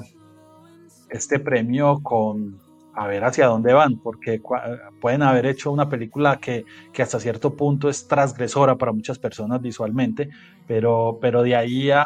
este 1.10 1.40
premio 1.40 2.00
con 2.04 2.60
a 2.94 3.08
ver 3.08 3.24
hacia 3.24 3.48
dónde 3.48 3.74
van, 3.74 3.98
porque 3.98 4.40
pueden 5.02 5.24
haber 5.24 5.48
hecho 5.48 5.72
una 5.72 5.90
película 5.90 6.38
que, 6.38 6.66
que 6.94 7.02
hasta 7.02 7.20
cierto 7.20 7.56
punto 7.56 7.90
es 7.90 8.08
transgresora 8.08 8.76
para 8.76 8.92
muchas 8.92 9.18
personas 9.18 9.62
visualmente, 9.62 10.30
pero, 10.68 11.18
pero 11.22 11.42
de 11.42 11.56
ahí 11.56 11.90
a, 11.90 12.06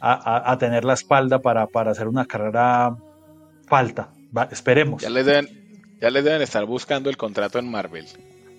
a- 0.00 0.58
tener 0.58 0.84
la 0.84 0.94
espalda 0.94 1.40
para, 1.40 1.66
para 1.66 1.90
hacer 1.92 2.08
una 2.08 2.24
carrera 2.24 2.96
falta. 3.66 4.08
Esperemos. 4.50 5.02
Ya 5.02 5.10
les 5.10 5.26
deben, 5.26 5.46
ya 6.00 6.10
les 6.10 6.24
deben 6.24 6.42
estar 6.42 6.64
buscando 6.64 7.10
el 7.10 7.16
contrato 7.16 7.58
en 7.58 7.70
Marvel. 7.70 8.06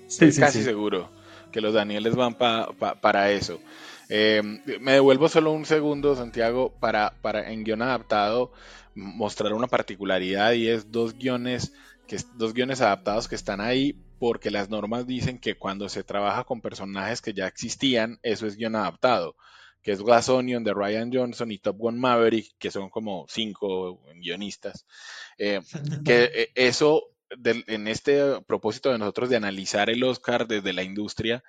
Estoy 0.10 0.32
sí, 0.32 0.32
casi 0.34 0.64
sí. 0.64 0.64
seguro 0.64 1.12
que 1.52 1.62
los 1.62 1.74
Danieles 1.74 2.16
van 2.16 2.36
pa- 2.36 2.72
pa- 2.78 3.00
para 3.02 3.32
eso. 3.32 3.62
Eh, 4.10 4.42
me 4.82 4.94
devuelvo 4.94 5.30
solo 5.30 5.52
un 5.52 5.66
segundo, 5.66 6.16
Santiago, 6.16 6.78
para, 6.80 7.14
para 7.22 7.52
en 7.52 7.64
guion 7.64 7.82
adaptado 7.82 8.52
mostrar 8.96 9.54
una 9.54 9.68
particularidad 9.68 10.54
y 10.54 10.68
es 10.68 10.92
dos 10.92 11.14
guiones, 11.16 11.74
que, 12.08 12.18
dos 12.34 12.54
guiones 12.54 12.82
adaptados 12.82 13.28
que 13.28 13.36
están 13.36 13.62
ahí 13.62 14.02
porque 14.18 14.52
las 14.52 14.70
normas 14.70 15.08
dicen 15.08 15.40
que 15.40 15.58
cuando 15.58 15.88
se 15.90 16.04
trabaja 16.04 16.44
con 16.44 16.62
personajes 16.62 17.22
que 17.22 17.34
ya 17.34 17.48
existían, 17.48 18.20
eso 18.24 18.48
es 18.48 18.58
guion 18.58 18.76
adaptado, 18.76 19.36
que 19.82 19.92
es 19.94 20.02
Glass 20.02 20.28
Onion 20.30 20.64
de 20.64 20.74
Ryan 20.74 21.10
Johnson 21.14 21.52
y 21.52 21.60
Top 21.60 21.78
Gun 21.78 22.00
Maverick, 22.00 22.48
que 22.60 22.72
son 22.72 22.90
como 22.90 23.26
cinco 23.30 24.02
guionistas. 24.16 24.86
Eh, 25.38 25.62
que 26.04 26.24
eh, 26.34 26.50
eso, 26.56 27.04
del- 27.38 27.64
en 27.68 27.88
este 27.88 28.42
propósito 28.48 28.92
de 28.92 28.98
nosotros 28.98 29.30
de 29.30 29.38
analizar 29.38 29.90
el 29.90 30.04
Oscar 30.04 30.48
desde 30.48 30.74
la 30.74 30.84
industria, 30.84 31.44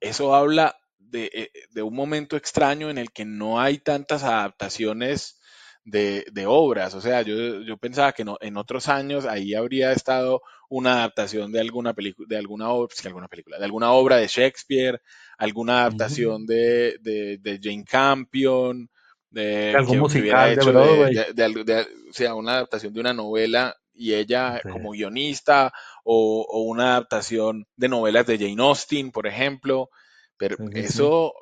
eso 0.00 0.34
habla 0.34 0.76
de, 0.98 1.30
eh, 1.34 1.50
de 1.70 1.82
un 1.82 1.94
momento 1.94 2.36
extraño 2.36 2.90
en 2.90 2.98
el 2.98 3.12
que 3.12 3.24
no 3.24 3.60
hay 3.60 3.78
tantas 3.78 4.22
adaptaciones 4.22 5.40
de, 5.84 6.26
de 6.32 6.46
obras. 6.46 6.94
O 6.94 7.00
sea, 7.00 7.22
yo, 7.22 7.62
yo 7.62 7.76
pensaba 7.78 8.12
que 8.12 8.24
no, 8.24 8.36
en 8.40 8.56
otros 8.56 8.88
años 8.88 9.24
ahí 9.26 9.54
habría 9.54 9.92
estado 9.92 10.42
una 10.68 10.94
adaptación 10.98 11.52
de 11.52 11.60
alguna 11.60 11.94
película, 11.94 12.26
de 12.28 12.36
alguna 12.38 12.70
obra, 12.70 12.94
alguna 13.04 13.28
película, 13.28 13.58
de 13.58 13.64
alguna 13.64 13.92
obra 13.92 14.16
de 14.16 14.28
Shakespeare, 14.28 15.00
alguna 15.38 15.80
adaptación 15.80 16.46
de, 16.46 16.98
de, 17.00 17.38
de 17.38 17.58
Jane 17.62 17.84
Campion, 17.84 18.88
de, 19.30 19.72
algún 19.78 19.98
musical 19.98 20.48
de 20.48 20.54
hecho 20.54 20.72
Broadway. 20.72 21.14
de- 21.34 21.86
o 22.10 22.12
sea, 22.12 22.34
una 22.34 22.52
adaptación 22.54 22.92
de 22.92 23.00
una 23.00 23.14
novela 23.14 23.74
y 24.00 24.14
ella 24.14 24.62
como 24.68 24.92
guionista 24.92 25.72
o, 26.04 26.46
o 26.48 26.62
una 26.62 26.92
adaptación 26.92 27.66
de 27.76 27.88
novelas 27.88 28.26
de 28.26 28.38
Jane 28.38 28.62
Austen, 28.62 29.10
por 29.12 29.26
ejemplo. 29.26 29.90
Pero 30.38 30.56
Sí, 30.56 30.64
sí, 30.74 30.92
sí. 30.92 31.10
eso, 31.10 31.34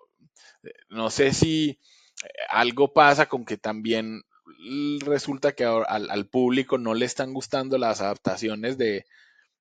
eh, 0.64 0.72
no 0.90 1.10
sé 1.10 1.32
si 1.32 1.70
eh, 2.24 2.28
algo 2.50 2.92
pasa 2.92 3.26
con 3.28 3.44
que 3.44 3.56
también 3.58 4.22
resulta 5.04 5.52
que 5.52 5.64
al, 5.64 6.10
al 6.10 6.26
público 6.28 6.78
no 6.78 6.94
le 6.94 7.06
están 7.06 7.32
gustando 7.32 7.78
las 7.78 8.00
adaptaciones 8.00 8.78
de, 8.78 9.04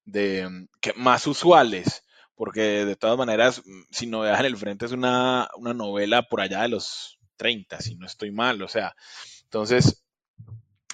de 0.05 0.49
mm, 0.49 0.67
que 0.81 0.93
más 0.93 1.27
usuales, 1.27 2.03
porque 2.35 2.85
de 2.85 2.95
todas 2.95 3.17
maneras, 3.17 3.61
mm, 3.65 3.83
si 3.91 4.07
no 4.07 4.25
en 4.27 4.45
el 4.45 4.57
frente 4.57 4.85
es 4.85 4.91
una, 4.91 5.49
una 5.57 5.73
novela 5.73 6.23
por 6.23 6.41
allá 6.41 6.63
de 6.63 6.69
los 6.69 7.19
30, 7.37 7.81
si 7.81 7.95
no 7.95 8.05
estoy 8.05 8.31
mal, 8.31 8.61
o 8.61 8.67
sea, 8.67 8.95
entonces, 9.43 10.05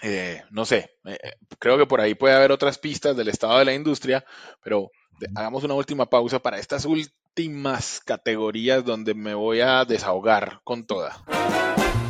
eh, 0.05 0.43
no 0.51 0.65
sé, 0.65 0.97
eh, 1.05 1.17
creo 1.59 1.77
que 1.77 1.85
por 1.85 2.01
ahí 2.01 2.13
puede 2.13 2.35
haber 2.35 2.51
otras 2.51 2.77
pistas 2.77 3.15
del 3.15 3.29
estado 3.29 3.57
de 3.59 3.63
la 3.63 3.73
industria, 3.73 4.25
pero 4.61 4.91
hagamos 5.33 5.63
una 5.63 5.75
última 5.75 6.09
pausa 6.09 6.39
para 6.39 6.59
estas 6.59 6.83
últimas 6.83 8.01
categorías 8.05 8.83
donde 8.83 9.13
me 9.13 9.33
voy 9.33 9.61
a 9.61 9.85
desahogar 9.85 10.59
con 10.65 10.85
toda. 10.85 11.23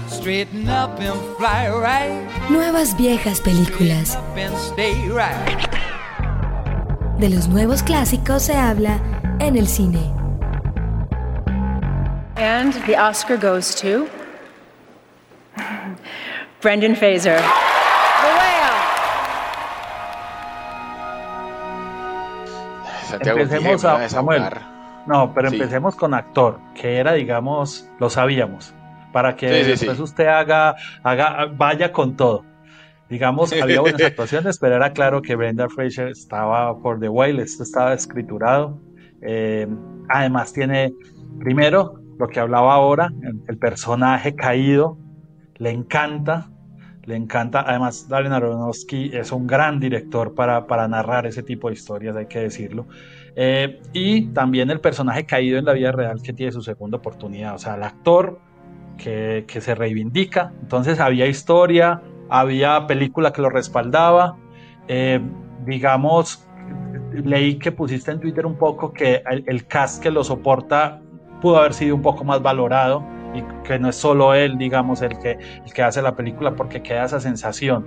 Straighten 0.09 0.67
up 0.69 0.99
and 0.99 1.37
fly 1.37 1.69
right. 1.69 2.49
Nuevas 2.49 2.97
viejas 2.97 3.39
películas. 3.39 4.15
Up 4.15 4.39
and 4.39 4.55
stay 4.57 4.95
right. 5.09 5.69
De 7.19 7.29
los 7.29 7.47
nuevos 7.47 7.83
clásicos 7.83 8.41
se 8.41 8.55
habla 8.55 8.99
en 9.39 9.55
el 9.55 9.67
cine. 9.67 10.11
And 12.37 12.73
the 12.87 12.97
Oscar 12.97 13.37
goes 13.37 13.75
to 13.75 14.07
Brendan 16.61 16.95
Fraser. 16.95 17.39
Santiago, 23.17 23.39
empecemos 23.39 23.85
a 23.85 24.09
Samuel. 24.09 24.43
No, 25.05 25.33
pero 25.33 25.49
Sí. 25.49 25.55
empecemos 25.57 25.95
con 25.95 26.13
actor, 26.13 26.59
que 26.73 26.97
era, 26.97 27.13
digamos, 27.13 27.89
lo 27.99 28.09
sabíamos, 28.09 28.73
para 29.11 29.35
que 29.35 29.49
Sí, 29.49 29.63
sí, 29.63 29.69
después 29.71 29.99
usted 29.99 30.27
haga, 30.27 30.75
haga, 31.03 31.45
vaya 31.57 31.91
con 31.91 32.15
todo. 32.15 32.45
Digamos, 33.09 33.51
había 33.61 33.81
buenas 33.81 34.01
actuaciones, 34.01 34.57
pero 34.59 34.75
era 34.75 34.91
claro 34.93 35.21
que 35.21 35.35
Brenda 35.35 35.67
Fraser 35.69 36.07
estaba 36.07 36.75
por 36.79 36.99
The 36.99 37.09
Whale, 37.09 37.43
esto 37.43 37.63
estaba 37.63 37.93
escriturado. 37.93 38.79
Eh, 39.21 39.67
además 40.09 40.53
tiene, 40.53 40.93
primero, 41.39 41.95
lo 42.17 42.27
que 42.27 42.39
hablaba 42.39 42.73
ahora, 42.73 43.09
el 43.47 43.57
personaje 43.57 44.35
caído, 44.35 44.97
le 45.57 45.71
encanta, 45.71 46.47
le 47.05 47.15
encanta. 47.15 47.63
Además, 47.67 48.07
Darren 48.07 48.33
Aronofsky 48.33 49.11
es 49.13 49.31
un 49.31 49.47
gran 49.47 49.79
director 49.79 50.33
para, 50.33 50.67
para 50.67 50.87
narrar 50.87 51.25
ese 51.25 51.43
tipo 51.43 51.67
de 51.67 51.73
historias, 51.73 52.15
hay 52.15 52.27
que 52.27 52.39
decirlo. 52.39 52.87
Eh, 53.35 53.81
y 53.93 54.27
también 54.27 54.69
el 54.69 54.79
personaje 54.79 55.25
caído 55.25 55.57
en 55.57 55.65
la 55.65 55.73
vida 55.73 55.91
real 55.91 56.21
que 56.21 56.33
tiene 56.33 56.51
su 56.51 56.61
segunda 56.61 56.97
oportunidad, 56.97 57.55
o 57.55 57.57
sea, 57.57 57.75
el 57.75 57.83
actor 57.83 58.39
que, 58.97 59.45
que 59.47 59.61
se 59.61 59.75
reivindica. 59.75 60.53
Entonces 60.61 60.99
había 60.99 61.27
historia, 61.27 62.01
había 62.29 62.87
película 62.87 63.33
que 63.33 63.41
lo 63.41 63.49
respaldaba. 63.49 64.37
Eh, 64.87 65.19
digamos, 65.65 66.47
leí 67.11 67.57
que 67.57 67.71
pusiste 67.71 68.11
en 68.11 68.19
Twitter 68.19 68.45
un 68.45 68.57
poco 68.57 68.93
que 68.93 69.23
el, 69.29 69.43
el, 69.47 69.65
cast 69.65 70.01
que 70.01 70.11
lo 70.11 70.23
soporta 70.23 71.01
pudo 71.41 71.57
haber 71.57 71.73
sido 71.73 71.95
un 71.95 72.01
poco 72.01 72.23
más 72.23 72.41
valorado 72.41 73.03
y 73.33 73.43
que 73.63 73.79
no 73.79 73.89
es 73.89 73.95
solo 73.95 74.33
él, 74.33 74.57
digamos, 74.57 75.01
el 75.01 75.17
que, 75.19 75.37
el 75.65 75.73
que 75.73 75.81
hace 75.81 76.01
la 76.01 76.15
película 76.15 76.55
porque 76.55 76.81
queda 76.81 77.05
esa 77.05 77.19
sensación. 77.19 77.85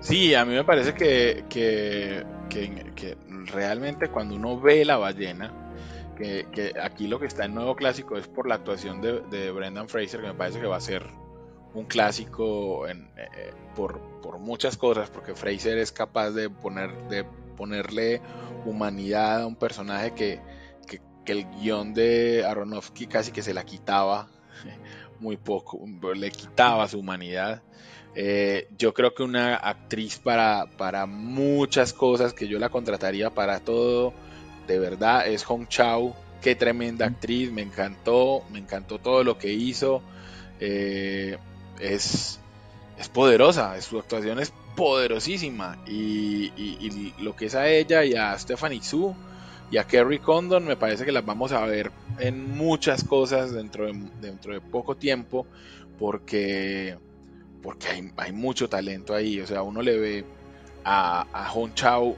Sí, 0.00 0.34
a 0.34 0.44
mí 0.44 0.54
me 0.54 0.64
parece 0.64 0.94
que, 0.94 1.44
que, 1.48 2.24
que, 2.48 3.16
realmente 3.46 4.08
cuando 4.08 4.34
uno 4.34 4.60
ve 4.60 4.84
la 4.84 4.96
ballena, 4.96 5.52
que, 6.16 6.46
que, 6.52 6.74
aquí 6.80 7.06
lo 7.06 7.18
que 7.18 7.26
está 7.26 7.44
en 7.44 7.54
nuevo 7.54 7.76
clásico 7.76 8.16
es 8.16 8.28
por 8.28 8.48
la 8.48 8.56
actuación 8.56 9.00
de, 9.00 9.50
Brendan 9.50 9.88
Fraser, 9.88 10.20
que 10.20 10.26
me 10.26 10.34
parece 10.34 10.60
que 10.60 10.66
va 10.66 10.76
a 10.76 10.80
ser 10.80 11.06
un 11.74 11.84
clásico 11.84 12.88
en, 12.88 13.08
eh, 13.16 13.52
por, 13.74 14.00
por, 14.20 14.38
muchas 14.38 14.76
cosas, 14.76 15.10
porque 15.10 15.34
Fraser 15.34 15.78
es 15.78 15.92
capaz 15.92 16.30
de, 16.30 16.50
poner, 16.50 16.90
de 17.08 17.24
ponerle 17.56 18.20
humanidad 18.64 19.42
a 19.42 19.46
un 19.46 19.56
personaje 19.56 20.12
que, 20.12 20.40
que, 20.86 21.00
que 21.24 21.32
el 21.32 21.46
guion 21.60 21.94
de 21.94 22.44
Aronofsky 22.46 23.06
casi 23.06 23.32
que 23.32 23.42
se 23.42 23.54
la 23.54 23.64
quitaba 23.64 24.28
muy 25.20 25.36
poco, 25.36 25.80
le 26.14 26.30
quitaba 26.30 26.88
su 26.88 26.98
humanidad. 26.98 27.62
Eh, 28.14 28.68
yo 28.76 28.94
creo 28.94 29.14
que 29.14 29.22
una 29.22 29.56
actriz 29.56 30.18
para, 30.18 30.66
para 30.76 31.06
muchas 31.06 31.92
cosas 31.92 32.32
que 32.32 32.48
yo 32.48 32.58
la 32.58 32.68
contrataría 32.68 33.30
para 33.30 33.60
todo, 33.60 34.12
de 34.66 34.78
verdad, 34.78 35.26
es 35.26 35.44
Hong 35.44 35.66
Chao. 35.68 36.16
Qué 36.42 36.54
tremenda 36.54 37.06
actriz, 37.06 37.50
me 37.50 37.62
encantó, 37.62 38.44
me 38.50 38.58
encantó 38.58 38.98
todo 38.98 39.24
lo 39.24 39.38
que 39.38 39.52
hizo. 39.52 40.02
Eh, 40.60 41.36
es, 41.80 42.40
es 42.96 43.08
poderosa, 43.08 43.80
su 43.80 43.98
actuación 43.98 44.38
es 44.38 44.52
poderosísima. 44.76 45.78
Y, 45.86 46.52
y, 46.56 46.78
y, 46.80 47.22
lo 47.22 47.34
que 47.34 47.46
es 47.46 47.54
a 47.54 47.68
ella 47.68 48.04
y 48.04 48.14
a 48.14 48.38
Stephanie 48.38 48.82
Su 48.82 49.14
y 49.70 49.78
a 49.78 49.84
Kerry 49.84 50.18
Condon, 50.18 50.64
me 50.64 50.76
parece 50.76 51.04
que 51.04 51.12
las 51.12 51.26
vamos 51.26 51.52
a 51.52 51.64
ver 51.66 51.90
en 52.18 52.56
muchas 52.56 53.04
cosas 53.04 53.52
dentro 53.52 53.86
de, 53.86 53.92
dentro 54.20 54.52
de 54.52 54.60
poco 54.60 54.96
tiempo, 54.96 55.46
porque 55.98 56.96
porque 57.62 57.88
hay, 57.88 58.12
hay, 58.16 58.32
mucho 58.32 58.68
talento 58.68 59.14
ahí. 59.14 59.40
O 59.40 59.46
sea, 59.46 59.62
uno 59.62 59.82
le 59.82 59.98
ve 59.98 60.24
a, 60.84 61.26
a 61.32 61.48
Hong 61.48 61.74
Chao 61.74 62.16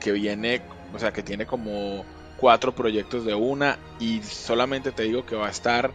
que 0.00 0.12
viene, 0.12 0.62
o 0.94 0.98
sea, 0.98 1.12
que 1.12 1.22
tiene 1.22 1.46
como 1.46 2.04
cuatro 2.36 2.74
proyectos 2.74 3.24
de 3.24 3.34
una 3.34 3.78
y 3.98 4.22
solamente 4.22 4.92
te 4.92 5.04
digo 5.04 5.24
que 5.24 5.36
va 5.36 5.46
a 5.46 5.50
estar 5.50 5.90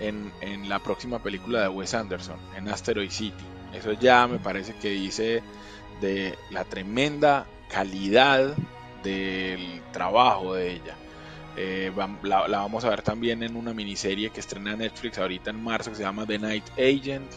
en, 0.00 0.32
en 0.40 0.68
la 0.68 0.80
próxima 0.80 1.22
película 1.22 1.62
de 1.62 1.68
Wes 1.68 1.94
Anderson, 1.94 2.36
en 2.56 2.68
Asteroid 2.68 3.10
City. 3.10 3.44
Eso 3.72 3.92
ya 3.92 4.26
me 4.26 4.38
parece 4.38 4.74
que 4.74 4.90
dice 4.90 5.42
de 6.00 6.36
la 6.50 6.64
tremenda 6.64 7.46
calidad 7.68 8.54
del 9.02 9.82
trabajo 9.92 10.54
de 10.54 10.72
ella. 10.72 10.96
Eh, 11.56 11.92
la, 12.22 12.48
la, 12.48 12.58
vamos 12.58 12.84
a 12.84 12.90
ver 12.90 13.02
también 13.02 13.42
en 13.42 13.56
una 13.56 13.72
miniserie 13.72 14.30
que 14.30 14.40
estrena 14.40 14.74
Netflix 14.76 15.18
ahorita 15.18 15.50
en 15.50 15.62
marzo 15.62 15.90
que 15.90 15.96
se 15.96 16.02
llama 16.02 16.26
The 16.26 16.38
Night 16.38 16.64
Agent. 16.72 17.30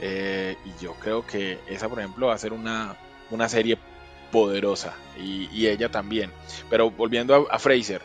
Eh, 0.00 0.56
y 0.64 0.82
yo 0.82 0.94
creo 0.94 1.26
que 1.26 1.58
esa, 1.66 1.88
por 1.88 1.98
ejemplo, 1.98 2.26
va 2.26 2.34
a 2.34 2.38
ser 2.38 2.52
una, 2.52 2.96
una 3.30 3.48
serie 3.48 3.78
poderosa. 4.30 4.94
Y, 5.18 5.48
y, 5.52 5.68
ella 5.68 5.90
también. 5.90 6.30
Pero 6.68 6.90
volviendo 6.90 7.34
a, 7.34 7.54
a, 7.54 7.58
Fraser. 7.58 8.02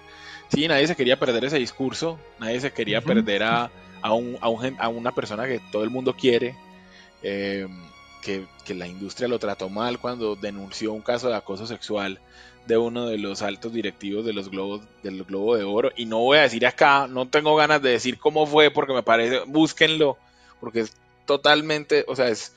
Sí, 0.49 0.67
nadie 0.67 0.87
se 0.87 0.95
quería 0.95 1.19
perder 1.19 1.45
ese 1.45 1.57
discurso. 1.57 2.19
Nadie 2.39 2.61
se 2.61 2.71
quería 2.71 2.99
uh 2.99 3.01
-huh. 3.01 3.05
perder 3.07 3.43
a, 3.43 3.71
a, 4.01 4.13
un, 4.13 4.37
a, 4.39 4.49
un, 4.49 4.75
a, 4.79 4.87
una 4.87 5.11
persona 5.11 5.45
que 5.47 5.59
todo 5.71 5.83
el 5.83 5.89
mundo 5.89 6.15
quiere. 6.15 6.55
Eh, 7.23 7.67
que, 8.21 8.45
que, 8.63 8.75
la 8.75 8.87
industria 8.87 9.27
lo 9.27 9.39
trató 9.39 9.67
mal 9.69 9.99
cuando 9.99 10.35
denunció 10.35 10.93
un 10.93 11.01
caso 11.01 11.27
de 11.27 11.35
acoso 11.35 11.65
sexual 11.65 12.19
de 12.67 12.77
uno 12.77 13.07
de 13.07 13.17
los 13.17 13.41
altos 13.41 13.73
directivos 13.73 14.25
de 14.25 14.33
los 14.33 14.49
globos 14.49 14.81
del 15.03 15.23
Globo 15.23 15.57
de 15.57 15.63
Oro 15.63 15.91
y 15.95 16.05
no 16.05 16.19
voy 16.19 16.37
a 16.37 16.41
decir 16.41 16.65
acá, 16.65 17.07
no 17.07 17.27
tengo 17.27 17.55
ganas 17.55 17.81
de 17.81 17.89
decir 17.89 18.17
cómo 18.17 18.45
fue 18.45 18.71
porque 18.71 18.93
me 18.93 19.03
parece, 19.03 19.41
búsquenlo 19.47 20.17
porque 20.59 20.81
es 20.81 20.93
totalmente, 21.25 22.05
o 22.07 22.15
sea, 22.15 22.29
es 22.29 22.55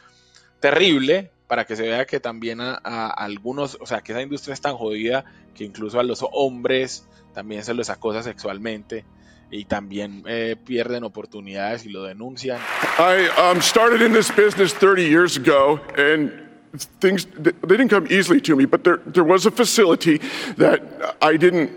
terrible 0.60 1.30
para 1.46 1.64
que 1.64 1.76
se 1.76 1.82
vea 1.82 2.06
que 2.06 2.20
también 2.20 2.60
a, 2.60 2.76
algunos, 3.10 3.78
o 3.80 3.86
sea, 3.86 4.00
que 4.00 4.12
esa 4.12 4.22
industria 4.22 4.54
es 4.54 4.60
tan 4.60 4.76
jodida 4.76 5.24
que 5.54 5.64
incluso 5.64 6.00
a 6.00 6.02
los 6.02 6.24
hombres 6.32 7.06
también 7.32 7.64
se 7.64 7.74
los 7.74 7.90
acosa 7.90 8.22
sexualmente 8.22 9.04
y 9.50 9.66
también 9.66 10.24
eh, 10.26 10.56
pierden 10.64 11.04
oportunidades 11.04 11.84
y 11.84 11.90
lo 11.90 12.02
denuncian. 12.02 12.58
I 12.98 13.28
um, 13.40 13.60
started 13.60 14.02
in 14.02 14.12
this 14.12 14.30
business 14.34 14.74
30 14.74 15.02
years 15.02 15.36
ago 15.36 15.80
and 15.96 16.44
things 16.76 17.26
they 17.26 17.52
didn't 17.52 17.88
come 17.88 18.06
easily 18.10 18.40
to 18.42 18.56
me, 18.56 18.64
but 18.64 18.84
there 18.84 18.98
there 19.06 19.24
was 19.24 19.46
a 19.46 19.50
facility 19.50 20.18
that 20.56 21.16
I 21.22 21.36
didn't 21.36 21.70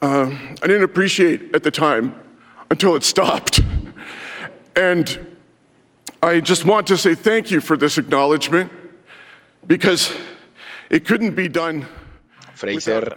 uh, 0.00 0.30
I 0.62 0.66
didn't 0.66 0.84
appreciate 0.84 1.54
at 1.54 1.62
the 1.62 1.70
time 1.70 2.14
until 2.70 2.96
it 2.96 3.04
stopped, 3.04 3.60
and 4.76 5.26
I 6.22 6.40
just 6.40 6.64
want 6.64 6.86
to 6.88 6.96
say 6.96 7.14
thank 7.14 7.50
you 7.50 7.60
for 7.60 7.76
this 7.76 7.98
acknowledgement 7.98 8.72
because 9.66 10.12
it 10.90 11.04
couldn't 11.04 11.34
be 11.34 11.48
done. 11.48 11.86
Fraser 12.54 13.16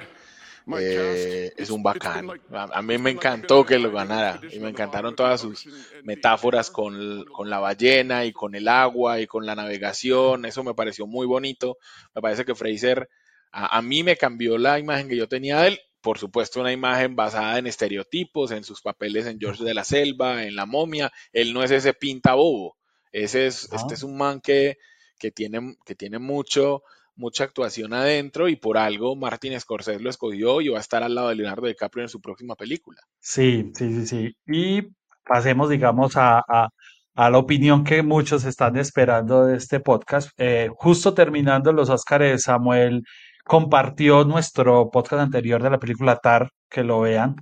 eh, 0.79 1.53
es 1.55 1.69
un 1.69 1.83
bacán. 1.83 2.29
A, 2.51 2.63
a, 2.79 2.81
mí 2.81 2.97
me 2.97 3.11
encantó 3.11 3.65
que 3.65 3.77
lo 3.77 3.91
ganara 3.91 4.41
y 4.51 4.59
me 4.59 4.69
encantaron 4.69 5.15
todas 5.15 5.41
sus 5.41 5.67
metáforas 6.03 6.71
con, 6.71 7.25
con, 7.25 7.49
la 7.49 7.59
ballena 7.59 8.25
y 8.25 8.31
con 8.31 8.55
el 8.55 8.67
agua 8.67 9.19
y 9.19 9.27
con 9.27 9.45
la 9.45 9.55
navegación. 9.55 10.45
Eso 10.45 10.63
me 10.63 10.73
pareció 10.73 11.05
muy 11.07 11.27
bonito. 11.27 11.77
Me 12.13 12.21
parece 12.21 12.45
que 12.45 12.55
Fraser 12.55 13.09
a, 13.51 13.77
a 13.77 13.81
mí 13.81 14.03
me 14.03 14.17
cambió 14.17 14.57
la 14.57 14.79
imagen 14.79 15.07
que 15.07 15.17
yo 15.17 15.27
tenía 15.27 15.61
de 15.61 15.67
él. 15.69 15.79
Por 16.01 16.19
supuesto, 16.19 16.61
una 16.61 16.71
imagen 16.71 17.15
basada 17.15 17.57
en 17.57 17.67
estereotipos, 17.67 18.51
en 18.51 18.63
sus 18.63 18.81
papeles 18.81 19.25
en 19.25 19.39
George 19.39 19.63
de 19.63 19.73
la 19.73 19.83
Selva, 19.83 20.43
en 20.43 20.55
La 20.55 20.65
momia. 20.65 21.11
Él 21.33 21.53
no 21.53 21.63
es 21.63 21.71
ese 21.71 21.93
pinta 21.93 22.35
bobo. 22.35 22.77
Ese 23.11 23.47
es, 23.47 23.69
ah. 23.71 23.77
Este 23.77 23.93
es 23.95 24.03
un 24.03 24.17
man 24.17 24.41
que, 24.41 24.77
que, 25.17 25.31
tiene, 25.31 25.77
que 25.85 25.95
tiene 25.95 26.19
mucho, 26.19 26.83
mucha 27.15 27.45
actuación 27.45 27.93
adentro 27.93 28.47
y 28.49 28.55
por 28.55 28.77
algo 28.77 29.15
Martin 29.15 29.59
Scorsese 29.59 29.99
lo 29.99 30.09
escogió 30.09 30.61
y 30.61 30.69
va 30.69 30.77
a 30.77 30.81
estar 30.81 31.03
al 31.03 31.15
lado 31.15 31.29
de 31.29 31.35
Leonardo 31.35 31.67
DiCaprio 31.67 32.03
en 32.03 32.09
su 32.09 32.21
próxima 32.21 32.55
película. 32.55 32.99
Sí, 33.19 33.71
sí, 33.75 33.93
sí, 33.93 34.07
sí. 34.07 34.35
Y 34.47 34.87
pasemos, 35.25 35.69
digamos, 35.69 36.17
a, 36.17 36.43
a, 36.47 37.29
la 37.29 37.37
opinión 37.37 37.83
que 37.83 38.03
muchos 38.03 38.45
están 38.45 38.77
esperando 38.77 39.45
de 39.45 39.57
este 39.57 39.79
podcast. 39.79 40.29
Eh, 40.37 40.69
justo 40.75 41.13
terminando 41.13 41.71
los 41.73 41.89
Óscares, 41.89 42.43
Samuel 42.43 43.03
compartió 43.45 44.25
nuestro 44.25 44.89
podcast 44.91 45.21
anterior 45.21 45.61
de 45.63 45.69
la 45.69 45.79
película 45.79 46.17
Tar, 46.17 46.49
que 46.69 46.83
lo 46.83 47.01
vean, 47.01 47.35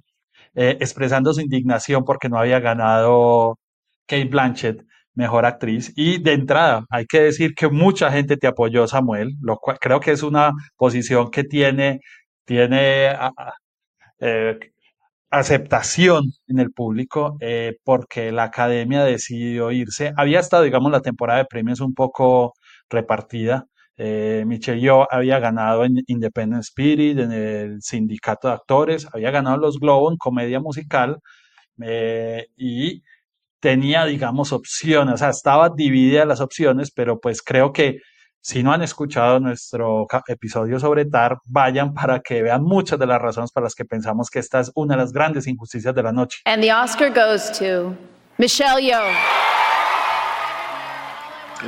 eh, 0.55 0.78
expresando 0.80 1.34
su 1.34 1.41
indignación 1.41 2.03
porque 2.05 2.30
no 2.30 2.38
había 2.38 2.59
ganado 2.59 3.57
Kate 4.05 4.26
Blanchett 4.26 4.84
mejor 5.16 5.45
actriz. 5.45 5.91
Y 5.95 6.22
de 6.22 6.34
entrada, 6.34 6.86
hay 6.89 7.05
que 7.05 7.22
decir 7.22 7.53
que 7.55 7.70
mucha 7.70 8.11
gente 8.11 8.38
te 8.38 8.47
apoyó, 8.47 8.88
Samuel, 8.88 9.36
lo 9.41 9.57
cual 9.57 9.78
creo 9.80 9.99
que 9.99 10.11
es 10.11 10.24
una 10.24 10.53
posición 10.78 11.32
que 11.32 11.43
tiene, 11.43 11.99
tiene 12.45 13.07
a, 13.09 13.28
a, 13.38 13.53
eh, 14.20 14.59
aceptación 15.34 16.26
en 16.47 16.59
el 16.59 16.72
público 16.72 17.38
eh, 17.41 17.78
porque 17.84 18.32
la 18.32 18.43
academia 18.45 19.03
decidió 19.03 19.72
irse. 19.72 20.14
Había 20.18 20.39
estado, 20.39 20.64
digamos, 20.64 20.91
la 20.91 21.01
temporada 21.01 21.39
de 21.39 21.45
premios 21.45 21.82
un 21.82 21.93
poco 21.95 22.53
repartida. 22.89 23.66
Eh, 23.97 24.43
Michelle 24.47 24.80
Yeoh 24.82 25.07
había 25.11 25.39
ganado 25.39 25.86
en 25.86 25.97
Independent 26.07 26.64
Spirit, 26.64 27.18
en 27.20 27.32
el 27.32 27.82
sindicato 27.82 28.47
de 28.47 28.55
actores, 28.55 29.07
había 29.14 29.32
ganado 29.32 29.57
los 29.57 29.80
Globo 29.80 30.11
en 30.11 30.18
comedia 30.18 30.59
musical 30.59 31.20
eh, 31.82 32.47
y 32.57 33.03
tenía, 33.64 34.03
digamos, 34.03 34.51
opciones, 34.51 35.14
o 35.14 35.18
sea, 35.18 35.30
estaba 35.30 35.70
dividida 35.70 36.26
las 36.26 36.41
opciones, 36.41 36.91
pero 36.91 37.22
pues 37.22 37.41
creo 37.41 37.72
que 37.72 38.01
si 38.41 38.61
no 38.61 38.74
han 38.74 38.82
escuchado 38.82 39.39
nuestro 39.39 40.05
episodio 40.28 40.82
sobre 40.82 41.05
TAR, 41.05 41.38
vayan 41.45 41.93
para 41.93 42.20
que 42.20 42.43
vean 42.43 42.61
muchas 42.61 42.99
de 42.99 43.05
las 43.05 43.22
razones 43.22 43.53
para 43.53 43.64
las 43.64 43.74
que 43.74 43.86
pensamos 43.86 44.30
que 44.30 44.39
esta 44.39 44.59
es 44.59 44.70
una 44.76 44.95
de 44.95 45.01
las 45.03 45.14
grandes 45.14 45.47
injusticias 45.47 45.95
de 45.95 46.03
la 46.03 46.11
noche. 46.11 46.39
And 46.43 46.61
the 46.61 46.74
Oscar 46.74 47.09
goes 47.09 47.57
to 47.57 47.95
Michelle 48.38 48.82
Yeoh. 48.82 49.14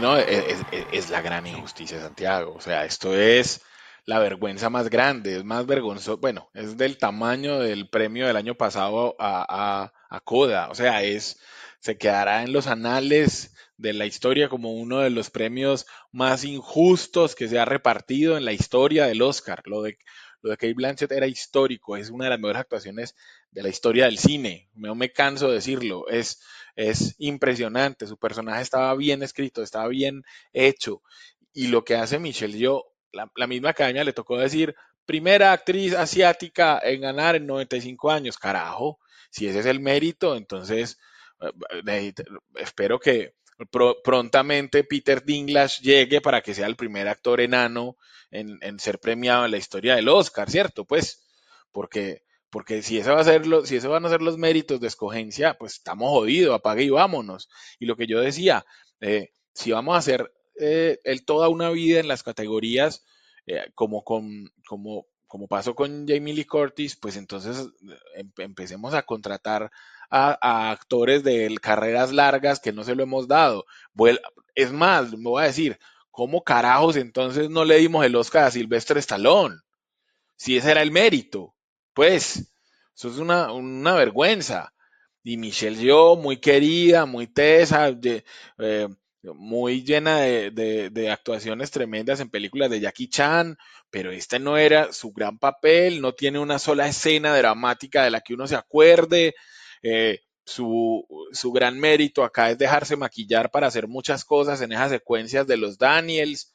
No, 0.02 0.18
es, 0.18 0.66
es, 0.74 0.86
es 0.92 1.10
la 1.10 1.22
gran 1.22 1.48
injusticia, 1.48 2.02
Santiago. 2.02 2.56
O 2.58 2.60
sea, 2.60 2.84
esto 2.84 3.16
es 3.16 3.62
la 4.06 4.20
vergüenza 4.20 4.70
más 4.70 4.90
grande, 4.90 5.38
es 5.38 5.46
más 5.46 5.66
vergonzoso, 5.66 6.18
bueno, 6.18 6.50
es 6.54 6.76
del 6.76 6.98
tamaño 6.98 7.60
del 7.60 7.88
premio 7.88 8.28
del 8.28 8.36
año 8.36 8.56
pasado 8.56 9.16
a, 9.18 9.46
a, 9.48 9.94
a 10.10 10.20
Coda, 10.20 10.68
o 10.70 10.76
sea, 10.76 11.02
es, 11.04 11.40
se 11.86 12.00
quedará 12.00 12.42
en 12.42 12.52
los 12.52 12.66
anales 12.66 13.54
de 13.78 13.94
la 13.94 14.08
historia 14.08 14.50
como 14.50 14.74
uno 14.74 15.02
de 15.02 15.12
los 15.12 15.30
premios 15.30 15.86
más 16.12 16.44
injustos 16.44 17.36
que 17.36 17.48
se 17.48 17.60
ha 17.60 17.66
repartido 17.66 18.38
en 18.38 18.44
la 18.44 18.54
historia 18.54 19.06
del 19.06 19.22
Oscar. 19.22 19.62
Lo 19.68 19.84
de, 19.84 20.00
lo 20.42 20.50
de 20.50 20.58
Kate 20.58 20.74
Blanchett 20.74 21.12
era 21.12 21.28
histórico, 21.28 21.96
es 21.96 22.10
una 22.10 22.24
de 22.24 22.32
las 22.32 22.40
mejores 22.40 22.62
actuaciones 22.62 23.14
de 23.52 23.62
la 23.62 23.70
historia 23.70 24.06
del 24.06 24.18
cine. 24.18 24.68
No 24.74 24.96
me 24.96 25.12
canso 25.12 25.50
de 25.50 25.54
decirlo, 25.54 26.08
es, 26.10 26.42
es 26.76 27.14
impresionante. 27.20 28.08
Su 28.08 28.18
personaje 28.18 28.64
estaba 28.64 28.96
bien 28.96 29.22
escrito, 29.22 29.62
estaba 29.62 29.88
bien 29.88 30.24
hecho. 30.54 31.04
Y 31.54 31.68
lo 31.68 31.86
que 31.86 31.98
hace 31.98 32.18
Michelle 32.18 32.58
yo, 32.58 32.84
la, 33.12 33.32
la 33.36 33.46
misma 33.46 33.70
academia 33.70 34.04
le 34.04 34.14
tocó 34.14 34.40
decir, 34.40 34.76
primera 35.06 35.52
actriz 35.52 35.94
asiática 35.94 36.80
en 36.84 37.02
ganar 37.02 37.36
en 37.36 37.46
95 37.46 38.10
años. 38.10 38.40
Carajo, 38.40 38.98
si 39.30 39.48
ese 39.48 39.60
es 39.60 39.68
el 39.68 39.80
mérito, 39.80 40.36
entonces 40.36 40.98
espero 42.56 43.00
que 43.00 43.36
prontamente 44.04 44.84
Peter 44.84 45.24
Dinklage 45.24 45.82
llegue 45.82 46.22
para 46.22 46.42
que 46.42 46.54
sea 46.54 46.68
el 46.68 46.76
primer 46.76 47.08
actor 47.08 47.40
enano 47.40 47.98
en, 48.32 48.80
ser 48.80 49.00
premiado 49.00 49.46
en 49.46 49.52
la 49.52 49.58
historia 49.58 49.96
del 49.96 50.10
Oscar, 50.10 50.50
¿cierto? 50.50 50.86
Pues, 50.86 51.24
porque, 51.72 52.24
porque 52.50 52.82
si 52.82 52.98
eso 52.98 53.14
va 53.14 53.22
a 53.22 53.26
ser 53.26 53.48
lo, 53.48 53.66
si 53.66 53.78
eso 53.78 53.90
van 53.90 54.06
a 54.06 54.10
ser 54.10 54.22
los 54.22 54.38
méritos 54.38 54.80
de 54.82 54.88
escogencia, 54.88 55.56
pues 55.58 55.74
estamos 55.74 56.10
jodidos, 56.10 56.56
apague 56.56 56.84
y 56.84 56.90
vámonos. 56.90 57.50
Y 57.80 57.86
lo 57.86 57.96
que 57.96 58.08
yo 58.08 58.20
decía, 58.20 58.66
eh, 59.00 59.30
si 59.54 59.72
vamos 59.72 59.96
a 59.96 60.00
hacer 60.00 60.34
eh, 60.60 61.00
el 61.04 61.26
toda 61.26 61.48
una 61.50 61.70
vida 61.70 62.00
en 62.00 62.08
las 62.08 62.24
categorías, 62.24 63.06
eh, 63.46 63.66
como, 63.74 64.04
con, 64.04 64.52
como, 64.68 65.06
como 65.28 65.48
pasó 65.48 65.76
con 65.76 66.08
Jamie 66.08 66.34
Lee 66.34 66.46
Curtis, 66.46 66.96
pues 66.98 67.16
entonces 67.16 67.70
em, 68.16 68.32
empecemos 68.38 68.94
a 68.94 69.04
contratar 69.04 69.72
a, 70.10 70.72
actores 70.72 71.24
de 71.24 71.56
carreras 71.62 72.12
largas 72.12 72.60
que 72.60 72.72
no 72.72 72.84
se 72.84 72.96
lo 72.96 73.04
hemos 73.04 73.28
dado. 73.28 73.66
Es 74.56 74.72
más, 74.72 75.12
me 75.12 75.30
voy 75.30 75.44
a 75.44 75.48
decir, 75.48 75.80
¿cómo 76.12 76.44
carajos 76.44 76.96
entonces 76.96 77.50
no 77.50 77.66
le 77.66 77.78
dimos 77.78 78.06
el 78.06 78.16
Oscar 78.16 78.46
a 78.46 78.52
Silvestre 78.52 79.00
Stallone? 79.00 79.58
Si 80.36 80.58
ese 80.58 80.72
era 80.72 80.82
el 80.82 80.92
mérito. 80.92 81.56
Pues, 81.94 82.52
eso 82.96 83.10
es 83.10 83.18
una, 83.18 83.52
una 83.52 83.94
vergüenza. 83.96 84.74
Y 85.24 85.38
Michelle 85.38 85.78
Yeoh, 85.78 86.18
muy 86.18 86.38
querida, 86.38 87.06
muy 87.06 87.28
tesa, 87.28 87.90
eh, 88.60 88.88
muy 89.34 89.84
llena 89.84 90.20
de, 90.20 90.90
de, 90.92 91.12
actuaciones 91.12 91.72
tremendas 91.72 92.20
en 92.20 92.30
películas 92.30 92.70
de 92.70 92.80
Jackie 92.80 93.10
Chan, 93.10 93.58
pero 93.90 94.12
este 94.12 94.40
no 94.40 94.58
era 94.58 94.94
su 94.94 95.12
gran 95.12 95.40
papel, 95.40 96.02
no 96.02 96.14
tiene 96.14 96.40
una 96.40 96.60
sola 96.60 96.88
escena 96.88 97.36
dramática 97.36 98.04
de 98.04 98.12
la 98.12 98.22
que 98.22 98.34
uno 98.34 98.48
se 98.48 98.56
acuerde. 98.56 99.36
Eh, 99.88 100.22
su, 100.46 101.06
su, 101.32 101.52
gran 101.52 101.80
mérito 101.80 102.24
acá 102.24 102.50
es 102.50 102.58
dejarse 102.58 102.96
maquillar 102.96 103.52
para 103.52 103.68
hacer 103.68 103.88
muchas 103.88 104.26
cosas 104.26 104.60
en 104.62 104.72
esas 104.72 104.90
secuencias 104.90 105.46
de 105.46 105.58
los 105.58 105.78
Daniels. 105.78 106.52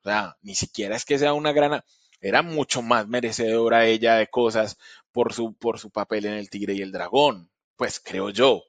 O 0.00 0.08
sea, 0.08 0.36
ni 0.42 0.56
siquiera 0.56 0.96
es 0.96 1.04
que 1.04 1.18
sea 1.18 1.32
una 1.32 1.52
gran... 1.52 1.82
Era 2.20 2.42
mucho 2.42 2.82
más 2.82 3.06
merecedora 3.06 3.86
ella 3.86 4.16
de 4.16 4.26
cosas 4.26 4.78
por 5.12 5.32
su, 5.32 5.54
por 5.54 5.78
su 5.78 5.90
papel 5.90 6.26
en 6.26 6.34
El 6.34 6.50
Tigre 6.50 6.74
y 6.74 6.82
el 6.82 6.90
Dragón. 6.90 7.52
Pues 7.76 8.00
creo 8.00 8.30
yo. 8.30 8.64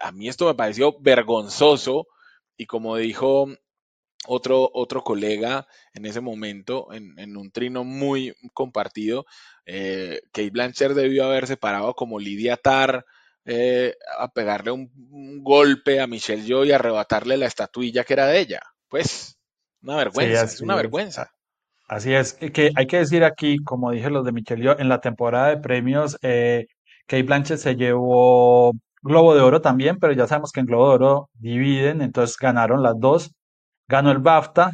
A 0.00 0.10
mí 0.10 0.28
esto 0.28 0.46
me 0.46 0.54
pareció 0.54 0.96
vergonzoso 1.00 2.08
y 2.56 2.66
como 2.66 2.96
dijo 2.96 3.46
otro, 4.26 4.70
otro 4.72 5.02
colega 5.02 5.66
en 5.94 6.06
ese 6.06 6.20
momento, 6.20 6.88
en, 6.92 7.36
un 7.36 7.50
trino 7.50 7.84
muy 7.84 8.34
compartido, 8.52 9.26
eh, 9.66 10.20
Kate 10.32 10.50
Blanchard 10.50 10.94
debió 10.94 11.24
haberse 11.24 11.56
parado 11.56 11.94
como 11.94 12.18
Lidia 12.18 12.56
Tar 12.56 13.04
eh, 13.44 13.94
a 14.18 14.28
pegarle 14.28 14.70
un, 14.70 14.90
golpe 15.42 16.00
a 16.00 16.06
Michelle 16.06 16.44
Yeoh 16.44 16.64
y 16.64 16.72
arrebatarle 16.72 17.36
la 17.36 17.46
estatuilla 17.46 18.04
que 18.04 18.12
era 18.12 18.26
de 18.26 18.38
ella. 18.38 18.60
Pues, 18.88 19.38
una 19.82 19.96
vergüenza, 19.96 20.44
es 20.44 20.60
una 20.60 20.76
vergüenza. 20.76 21.32
Así 21.88 22.14
es, 22.14 22.34
que 22.34 22.70
hay 22.76 22.86
que 22.86 22.98
decir 22.98 23.24
aquí, 23.24 23.58
como 23.64 23.90
dije 23.90 24.08
los 24.08 24.24
de 24.24 24.32
Michelle 24.32 24.62
Yeoh, 24.62 24.78
en 24.78 24.88
la 24.88 25.00
temporada 25.00 25.48
de 25.48 25.58
premios, 25.58 26.16
eh, 26.22 26.66
Kate 27.06 27.24
Blanchett 27.24 27.58
se 27.58 27.74
llevó 27.74 28.72
Globo 29.02 29.34
de 29.34 29.40
Oro 29.40 29.60
también, 29.60 29.98
pero 29.98 30.12
ya 30.12 30.28
sabemos 30.28 30.52
que 30.52 30.60
en 30.60 30.66
Globo 30.66 30.88
de 30.88 30.94
Oro 30.94 31.30
dividen, 31.34 32.00
entonces 32.02 32.36
ganaron 32.36 32.82
las 32.82 32.94
dos 32.98 33.32
ganó 33.88 34.10
el 34.10 34.18
BAFTA 34.18 34.72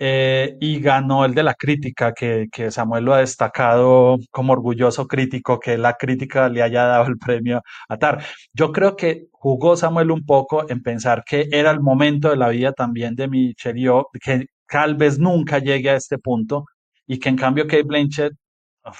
eh, 0.00 0.56
y 0.60 0.80
ganó 0.80 1.24
el 1.24 1.34
de 1.34 1.42
la 1.42 1.54
crítica, 1.54 2.12
que, 2.14 2.46
que, 2.52 2.70
Samuel 2.70 3.04
lo 3.04 3.14
ha 3.14 3.18
destacado 3.18 4.16
como 4.30 4.52
orgulloso 4.52 5.08
crítico, 5.08 5.58
que 5.58 5.76
la 5.76 5.94
crítica 5.94 6.48
le 6.48 6.62
haya 6.62 6.84
dado 6.84 7.06
el 7.08 7.18
premio 7.18 7.62
a 7.88 7.96
Tar. 7.98 8.24
Yo 8.52 8.72
creo 8.72 8.96
que 8.96 9.26
jugó 9.32 9.76
Samuel 9.76 10.10
un 10.12 10.24
poco 10.24 10.70
en 10.70 10.82
pensar 10.82 11.24
que 11.24 11.48
era 11.50 11.70
el 11.72 11.80
momento 11.80 12.30
de 12.30 12.36
la 12.36 12.48
vida 12.50 12.72
también 12.72 13.16
de 13.16 13.28
Michelle 13.28 13.80
Yeoh, 13.80 14.06
que 14.22 14.46
tal 14.68 14.94
vez 14.96 15.18
nunca 15.18 15.58
llegue 15.58 15.90
a 15.90 15.96
este 15.96 16.18
punto 16.18 16.64
y 17.06 17.18
que 17.18 17.28
en 17.30 17.36
cambio 17.36 17.66
Kate 17.66 17.82
Blanchett 17.84 18.34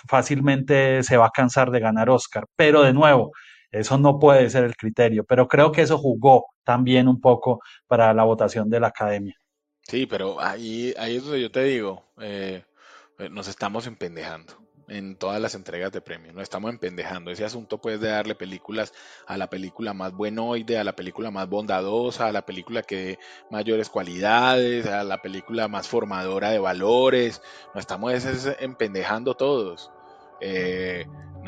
fácilmente 0.09 1.03
se 1.03 1.17
va 1.17 1.27
a 1.27 1.31
cansar 1.31 1.71
de 1.71 1.81
ganar 1.81 2.11
Oscar. 2.11 2.45
Pero 2.57 2.83
de 2.83 2.93
nuevo, 2.93 3.33
eso 3.71 3.99
no 3.99 4.19
puede 4.19 4.51
ser 4.51 4.65
el 4.65 4.77
criterio, 4.77 5.25
pero 5.25 5.47
creo 5.49 5.73
que 5.73 5.83
eso 5.83 5.99
jugó 5.99 6.47
también 6.69 7.09
un 7.09 7.19
poco 7.19 7.63
para 7.87 8.13
la 8.13 8.25
votación 8.25 8.69
de 8.69 8.79
la 8.79 8.89
academia. 8.89 9.35
Sí, 9.81 10.05
pero 10.05 10.39
ahí, 10.39 10.93
ahí 10.99 11.17
es 11.17 11.25
donde 11.25 11.41
yo 11.41 11.51
te 11.51 11.65
digo, 11.65 12.05
eh, 12.21 12.63
eh, 13.19 13.31
nos 13.31 13.49
estamos 13.49 13.87
empendejando 13.87 14.53
en 14.87 15.17
todas 15.17 15.41
las 15.41 15.55
entregas 15.55 15.93
de 15.93 16.03
premios, 16.03 16.35
nos 16.35 16.43
estamos 16.43 16.71
empendejando. 16.71 17.31
Ese 17.31 17.47
asunto 17.47 17.81
pues 17.81 17.99
de 18.03 18.09
darle 18.09 18.35
películas 18.35 18.93
a 19.27 19.39
la 19.39 19.49
película 19.49 19.95
más 19.95 20.13
buenoide, 20.13 20.77
a 20.77 20.85
la 20.85 20.95
película 20.95 21.31
más 21.31 21.49
bondadosa, 21.49 22.27
a 22.27 22.33
la 22.33 22.45
película 22.45 22.83
que 22.83 22.97
dé 22.97 23.19
mayores 23.51 23.89
cualidades, 23.89 24.85
a 24.85 25.05
la 25.05 25.23
película 25.23 25.69
más 25.69 25.89
formadora 25.89 26.51
de 26.51 26.59
valores, 26.59 27.41
nos 27.75 27.81
estamos 27.81 28.13
empendejando 28.61 29.33
todos. 29.33 29.91
Eh, 30.43 31.07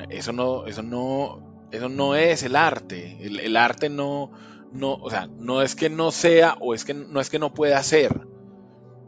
eso 0.09 0.33
no, 0.33 0.65
eso 0.65 0.83
no, 0.83 1.69
eso 1.73 1.91
no 1.91 2.15
es 2.15 2.43
el 2.43 2.57
arte. 2.57 3.19
el 3.21 3.55
arte 3.59 3.91
no, 3.91 4.33
no, 4.73 4.95
o 4.95 5.11
sea, 5.11 5.27
no 5.27 5.63
es 5.63 5.75
que 5.75 5.91
no 5.91 6.13
sea 6.13 6.57
o 6.61 6.75
es 6.75 6.85
que 6.85 6.95
no 6.95 7.21
es 7.21 7.31
que 7.31 7.39
no 7.39 7.55
pueda 7.55 7.83
ser, 7.83 8.27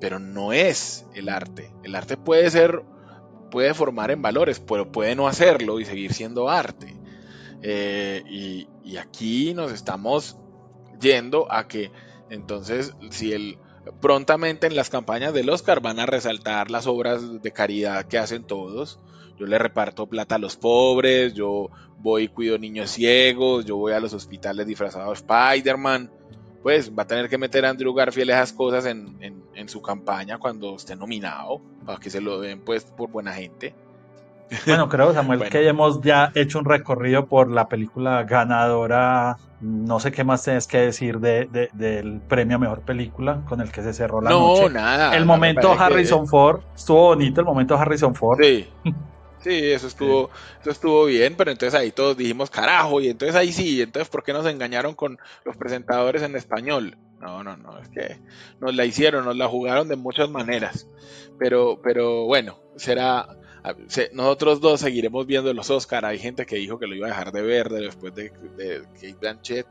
pero 0.01 0.19
no 0.19 0.53
es 0.53 1.07
el 1.15 1.29
arte. 1.29 1.73
El 1.85 1.95
arte 1.95 2.17
puede 2.17 2.51
ser, 2.51 2.83
puede 3.51 3.75
formar 3.75 4.11
en 4.11 4.23
valores, 4.23 4.61
pero 4.61 4.91
puede 4.91 5.15
no 5.15 5.29
hacerlo 5.29 5.79
y 5.79 5.85
seguir 5.85 6.13
siendo 6.13 6.49
arte. 6.49 6.97
Eh, 7.63 8.23
y, 8.29 8.69
aquí 8.97 9.55
nos 9.55 9.73
estamos 9.73 10.37
yendo 11.01 11.51
a 11.51 11.67
que 11.67 11.91
entonces 12.29 12.93
si 13.11 13.33
el 13.33 13.59
prontamente 14.01 14.67
en 14.67 14.77
las 14.77 14.91
campañas 14.91 15.33
del 15.33 15.49
Oscar 15.49 15.81
van 15.81 15.99
a 15.99 16.07
resaltar 16.07 16.71
las 16.71 16.87
obras 16.87 17.41
de 17.41 17.53
caridad 17.53 18.05
que 18.05 18.19
hacen 18.19 18.45
todos 18.45 19.01
yo 19.43 19.49
le 19.49 19.59
reparto 19.59 20.07
plata 20.07 20.37
a 20.37 20.39
los 20.39 20.57
pobres, 20.57 21.35
yo 21.35 21.69
voy 21.99 22.25
y 22.25 22.29
cuido 22.29 22.59
niños 22.59 22.91
ciegos, 22.91 23.65
yo 23.65 23.77
voy 23.77 23.93
a 23.93 23.99
los 23.99 24.15
hospitales 24.15 24.69
disfrazado 24.69 25.09
de 25.09 25.15
Spider-Man. 25.15 26.11
Pues 26.63 26.93
va 26.97 27.03
a 27.03 27.07
tener 27.09 27.29
que 27.29 27.39
meter 27.39 27.67
a 27.67 27.71
Andrew 27.71 27.93
Garfield 27.93 28.31
esas 28.31 28.53
cosas 28.53 28.87
en, 28.87 29.43
su 29.67 29.83
campaña 29.83 30.39
cuando 30.39 30.77
esté 30.77 30.95
nominado, 30.95 31.61
para 31.85 31.99
que 31.99 32.09
se 32.09 32.21
lo 32.21 32.41
den 32.41 32.61
pues 32.61 32.85
por 32.85 33.11
buena 33.11 33.33
gente. 33.33 33.75
Bueno, 34.65 34.89
creo, 34.89 35.13
Samuel, 35.13 35.43
que 35.51 35.67
hemos 35.67 36.01
ya 36.03 36.31
hecho 36.37 36.61
un 36.61 36.65
recorrido 36.65 37.27
por 37.27 37.51
la 37.51 37.69
película 37.69 38.23
ganadora. 38.23 39.39
No 39.61 39.99
sé 39.99 40.13
qué 40.13 40.23
más 40.23 40.45
tienes 40.45 40.69
que 40.69 40.79
decir 40.79 41.19
de, 41.19 41.69
del 41.73 42.21
premio 42.21 42.57
a 42.57 42.61
mejor 42.61 42.83
película 42.83 43.43
con 43.49 43.61
el 43.61 43.73
que 43.73 43.83
se 43.83 43.93
cerró 43.93 44.21
la 44.21 44.31
noche. 44.31 44.63
No, 44.63 44.69
nada. 44.69 45.17
El 45.17 45.25
momento 45.25 45.73
Harrison 45.73 46.29
Ford, 46.29 46.61
estuvo 46.77 47.07
bonito 47.07 47.41
el 47.41 47.47
momento 47.47 47.77
Harrison 47.77 48.15
Ford. 48.15 48.39
Sí. 48.41 48.69
Sí, 49.43 49.73
eso 49.73 49.89
estuvo, 49.89 50.31
eso 50.61 50.71
estuvo 50.71 51.05
bien, 51.07 51.35
pero 51.37 51.51
entonces 51.51 51.79
ahí 51.79 51.91
todos 51.91 52.17
dijimos 52.17 52.49
carajo, 52.49 53.01
y 53.01 53.09
entonces 53.09 53.35
ahí 53.35 53.53
sí, 53.53 53.83
entonces 53.83 54.09
¿por 54.09 54.23
qué 54.23 54.33
nos 54.33 54.47
engañaron 54.47 54.95
con 54.95 55.19
los 55.45 55.57
presentadores 55.57 56.23
en 56.23 56.37
español? 56.37 56.97
No, 57.21 57.43
no, 57.43 57.57
no, 57.57 57.79
es 57.79 57.89
que 57.89 58.21
nos 58.61 58.75
la 58.75 58.85
hicieron, 58.85 59.25
nos 59.25 59.37
la 59.37 59.49
jugaron 59.49 59.89
de 59.89 59.97
muchas 59.97 60.29
maneras. 60.29 60.89
Pero, 61.39 61.81
pero 61.83 62.25
bueno, 62.27 62.59
será, 62.77 63.29
nosotros 64.13 64.61
dos 64.61 64.81
seguiremos 64.81 65.27
viendo 65.27 65.55
los 65.55 65.71
Oscar. 65.71 66.05
Hay 66.05 66.19
gente 66.19 66.47
que 66.47 66.57
dijo 66.57 66.81
que 66.81 66.89
lo 66.89 66.97
iba 66.97 67.07
a 67.07 67.11
dejar 67.11 67.31
de 67.31 67.43
ver 67.43 67.69
después 67.69 68.13
de, 68.15 68.33
de 68.57 68.83
Kate 68.95 69.17
Blanchett, 69.21 69.67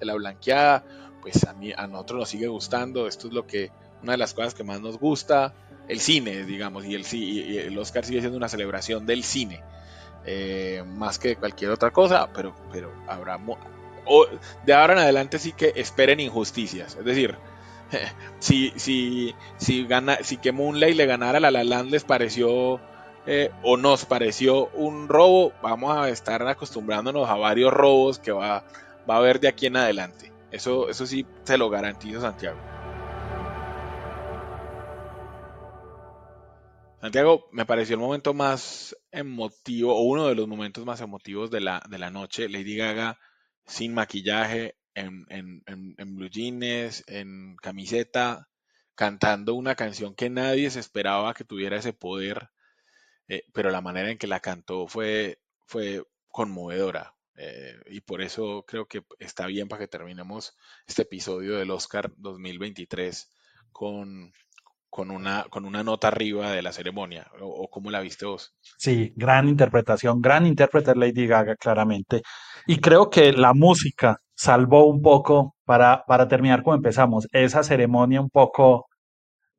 de 0.00 0.06
la 0.06 0.14
blanqueada. 0.14 0.84
Pues 1.22 1.44
a 1.44 1.52
mí, 1.52 1.72
a 1.76 1.86
nosotros 1.86 2.20
nos 2.20 2.28
sigue 2.28 2.48
gustando. 2.48 3.06
Esto 3.06 3.28
es 3.28 3.34
lo 3.34 3.46
que, 3.46 3.70
una 4.02 4.12
de 4.12 4.18
las 4.18 4.34
cosas 4.34 4.54
que 4.54 4.64
más 4.64 4.80
nos 4.80 4.98
gusta 4.98 5.54
el 5.88 6.00
cine, 6.00 6.44
digamos, 6.44 6.84
y 6.84 6.94
el, 6.94 7.04
y 7.12 7.58
el 7.58 7.78
Oscar 7.78 8.04
sigue 8.04 8.20
siendo 8.20 8.36
una 8.36 8.48
celebración 8.48 9.06
del 9.06 9.22
cine, 9.22 9.62
eh, 10.24 10.82
más 10.86 11.18
que 11.18 11.36
cualquier 11.36 11.70
otra 11.70 11.90
cosa, 11.90 12.28
pero, 12.32 12.54
pero 12.72 12.92
habrá, 13.06 13.38
de 14.64 14.74
ahora 14.74 14.94
en 14.94 14.98
adelante 15.00 15.38
sí 15.38 15.52
que 15.52 15.72
esperen 15.76 16.20
injusticias, 16.20 16.96
es 16.96 17.04
decir, 17.04 17.36
si, 18.38 18.72
si, 18.76 19.34
si, 19.56 19.86
gana, 19.86 20.18
si 20.22 20.36
que 20.38 20.52
Moonlight 20.52 20.96
le 20.96 21.06
ganara 21.06 21.38
a 21.38 21.40
La 21.40 21.50
La 21.50 21.64
Land 21.64 21.90
les 21.90 22.04
pareció 22.04 22.80
eh, 23.26 23.50
o 23.62 23.76
nos 23.76 24.04
pareció 24.04 24.68
un 24.68 25.08
robo, 25.08 25.52
vamos 25.62 25.96
a 25.96 26.08
estar 26.08 26.46
acostumbrándonos 26.46 27.28
a 27.28 27.34
varios 27.34 27.72
robos 27.72 28.18
que 28.18 28.32
va, 28.32 28.64
va 29.08 29.14
a 29.14 29.18
haber 29.18 29.40
de 29.40 29.48
aquí 29.48 29.66
en 29.66 29.76
adelante. 29.76 30.32
Eso, 30.52 30.88
eso 30.88 31.06
sí 31.06 31.26
se 31.42 31.58
lo 31.58 31.68
garantizo, 31.68 32.20
Santiago. 32.20 32.58
Santiago, 37.06 37.48
me 37.52 37.64
pareció 37.64 37.94
el 37.94 38.00
momento 38.00 38.34
más 38.34 38.96
emotivo, 39.12 39.94
o 39.94 40.02
uno 40.02 40.26
de 40.26 40.34
los 40.34 40.48
momentos 40.48 40.84
más 40.84 41.00
emotivos 41.00 41.52
de 41.52 41.60
la, 41.60 41.80
de 41.88 41.98
la 41.98 42.10
noche. 42.10 42.48
Lady 42.48 42.74
Gaga 42.74 43.20
sin 43.64 43.94
maquillaje, 43.94 44.76
en, 44.92 45.24
en, 45.28 45.62
en, 45.66 46.16
blue 46.16 46.28
jeans, 46.28 47.04
en 47.06 47.54
camiseta, 47.62 48.48
cantando 48.96 49.54
una 49.54 49.76
canción 49.76 50.16
que 50.16 50.30
nadie 50.30 50.68
se 50.68 50.80
esperaba 50.80 51.32
que 51.32 51.44
tuviera 51.44 51.76
ese 51.76 51.92
poder, 51.92 52.50
eh, 53.28 53.44
pero 53.52 53.70
la 53.70 53.80
manera 53.80 54.10
en 54.10 54.18
que 54.18 54.26
la 54.26 54.40
cantó 54.40 54.88
fue, 54.88 55.38
fue 55.64 56.02
conmovedora. 56.26 57.14
Eh, 57.36 57.76
y 57.86 58.00
por 58.00 58.20
eso 58.20 58.64
creo 58.66 58.88
que 58.88 59.04
está 59.20 59.46
bien 59.46 59.68
para 59.68 59.78
que 59.82 59.88
terminemos 59.88 60.56
este 60.88 61.02
episodio 61.02 61.56
del 61.56 61.70
Oscar 61.70 62.12
2023 62.16 63.30
con, 63.70 64.32
con 64.96 65.10
una, 65.10 65.44
con 65.50 65.66
una 65.66 65.82
nota 65.84 66.08
arriba 66.08 66.52
de 66.52 66.62
la 66.62 66.72
ceremonia, 66.72 67.26
o, 67.38 67.68
cómo 67.68 67.90
la 67.90 68.00
viste 68.00 68.24
vos. 68.24 68.54
Sí, 68.78 69.12
gran 69.14 69.46
interpretación, 69.46 70.22
gran 70.22 70.46
intérprete 70.46 70.94
Lady 70.96 71.26
Gaga, 71.26 71.54
claramente. 71.56 72.22
Y 72.66 72.78
creo 72.78 73.10
que 73.10 73.30
la 73.34 73.52
música 73.52 74.16
salvó 74.34 74.86
un 74.86 75.02
poco 75.02 75.54
para, 75.66 76.02
para 76.06 76.26
terminar 76.28 76.62
como 76.62 76.76
empezamos, 76.76 77.28
esa 77.32 77.62
ceremonia 77.62 78.22
un 78.22 78.30
poco 78.30 78.86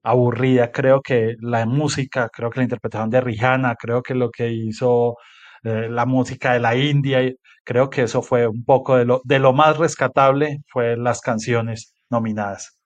aburrida. 0.04 0.72
Creo 0.72 1.02
que 1.02 1.36
la 1.40 1.68
música, 1.68 2.30
creo 2.30 2.50
que 2.50 2.60
la 2.62 2.64
interpretación 2.64 3.12
de 3.12 3.22
Rihanna, 3.22 3.76
creo 3.76 4.02
que 4.02 4.16
lo 4.16 4.32
que 4.32 4.52
hizo 4.52 5.18
eh, 5.64 5.88
la 5.90 6.08
música 6.08 6.54
de 6.54 6.62
la 6.62 6.76
India, 6.76 7.20
creo 7.64 7.92
que 7.92 8.04
eso 8.04 8.24
fue 8.24 8.48
un 8.48 8.64
poco 8.66 8.98
de 8.98 9.06
lo, 9.06 9.22
de 9.24 9.40
lo 9.40 9.54
más 9.54 9.78
rescatable, 9.78 10.62
fue 10.68 10.98
las 10.98 11.22
canciones 11.22 11.94
nominadas. 12.10 12.77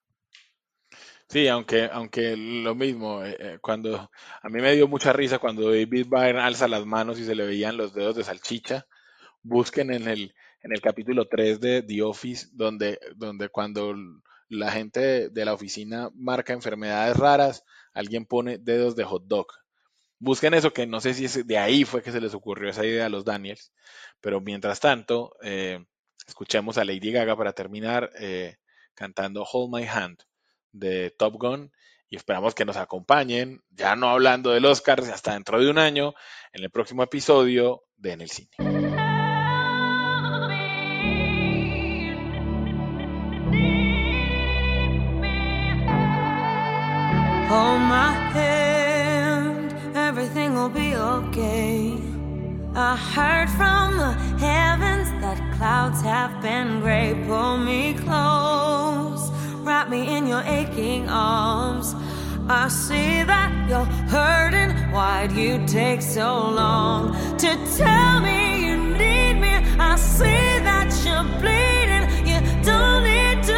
Sí, 1.31 1.47
aunque, 1.47 1.89
aunque 1.89 2.35
lo 2.35 2.75
mismo, 2.75 3.23
eh, 3.23 3.37
eh, 3.39 3.57
cuando 3.61 4.11
a 4.41 4.49
mí 4.49 4.59
me 4.61 4.73
dio 4.75 4.89
mucha 4.89 5.13
risa 5.13 5.39
cuando 5.39 5.69
David 5.69 6.07
Byrne 6.09 6.41
alza 6.41 6.67
las 6.67 6.85
manos 6.85 7.19
y 7.19 7.25
se 7.25 7.35
le 7.35 7.45
veían 7.45 7.77
los 7.77 7.93
dedos 7.93 8.17
de 8.17 8.25
salchicha. 8.25 8.85
Busquen 9.41 9.93
en 9.93 10.09
el, 10.09 10.35
en 10.61 10.73
el 10.73 10.81
capítulo 10.81 11.29
3 11.29 11.61
de 11.61 11.83
The 11.83 12.01
Office, 12.01 12.49
donde, 12.51 12.99
donde 13.15 13.47
cuando 13.47 13.95
la 14.49 14.71
gente 14.73 15.29
de, 15.29 15.45
la 15.45 15.53
oficina 15.53 16.09
marca 16.15 16.51
enfermedades 16.51 17.15
raras, 17.15 17.63
alguien 17.93 18.25
pone 18.25 18.57
dedos 18.57 18.97
de 18.97 19.05
hot 19.05 19.23
dog. 19.25 19.47
Busquen 20.19 20.53
eso, 20.53 20.73
que 20.73 20.85
no 20.85 20.99
sé 20.99 21.13
si 21.13 21.43
de 21.43 21.57
ahí 21.57 21.85
fue 21.85 22.03
que 22.03 22.11
se 22.11 22.19
les 22.19 22.33
ocurrió 22.33 22.69
esa 22.69 22.85
idea 22.85 23.05
a 23.05 23.09
los 23.09 23.23
Daniels, 23.23 23.71
pero 24.19 24.41
mientras 24.41 24.81
tanto, 24.81 25.33
eh, 25.43 25.85
escuchemos 26.27 26.77
a 26.77 26.83
Lady 26.83 27.11
Gaga 27.13 27.37
para 27.37 27.53
terminar 27.53 28.11
cantando 28.95 29.43
Hold 29.43 29.73
My 29.73 29.87
Hand 29.87 30.17
de 30.71 31.09
Top 31.11 31.35
Gun 31.35 31.71
y 32.09 32.17
esperamos 32.17 32.53
que 32.53 32.65
nos 32.65 32.75
acompañen, 32.75 33.63
ya 33.71 33.95
no 33.95 34.09
hablando 34.09 34.51
del 34.51 34.65
Oscar, 34.65 34.99
hasta 34.99 35.33
dentro 35.33 35.61
de 35.61 35.69
un 35.69 35.77
año, 35.77 36.13
en 36.51 36.63
el 36.63 36.69
próximo 36.69 37.03
episodio 37.03 37.83
de 37.95 38.11
En 38.11 38.21
el 38.21 38.29
Cine. 38.29 38.49
Hold 47.49 47.81
my 47.81 48.13
hand, 48.33 49.73
everything 49.95 50.53
will 50.53 50.69
be 50.69 50.95
okay. 50.95 51.97
I 52.73 52.95
heard 52.95 53.49
from 53.49 53.97
the 53.97 54.13
heavens 54.37 55.09
that 55.21 55.37
clouds 55.57 56.01
have 56.01 56.41
been 56.41 56.79
gray. 56.79 57.13
Pull 57.27 57.57
me 57.57 57.93
close. 57.93 59.00
Wrap 59.63 59.89
me 59.89 60.15
in 60.15 60.27
your 60.27 60.41
aching 60.41 61.07
arms. 61.09 61.95
I 62.49 62.67
see 62.67 63.23
that 63.23 63.69
you're 63.69 63.85
hurting. 64.09 64.71
Why'd 64.91 65.31
you 65.31 65.63
take 65.67 66.01
so 66.01 66.49
long 66.49 67.13
to 67.37 67.49
tell 67.77 68.19
me 68.19 68.65
you 68.65 68.77
need 68.77 69.35
me? 69.35 69.53
I 69.79 69.95
see 69.95 70.59
that 70.69 70.89
you're 71.05 71.27
bleeding. 71.39 72.05
You 72.29 72.39
don't 72.63 73.03
need 73.03 73.43
to 73.43 73.50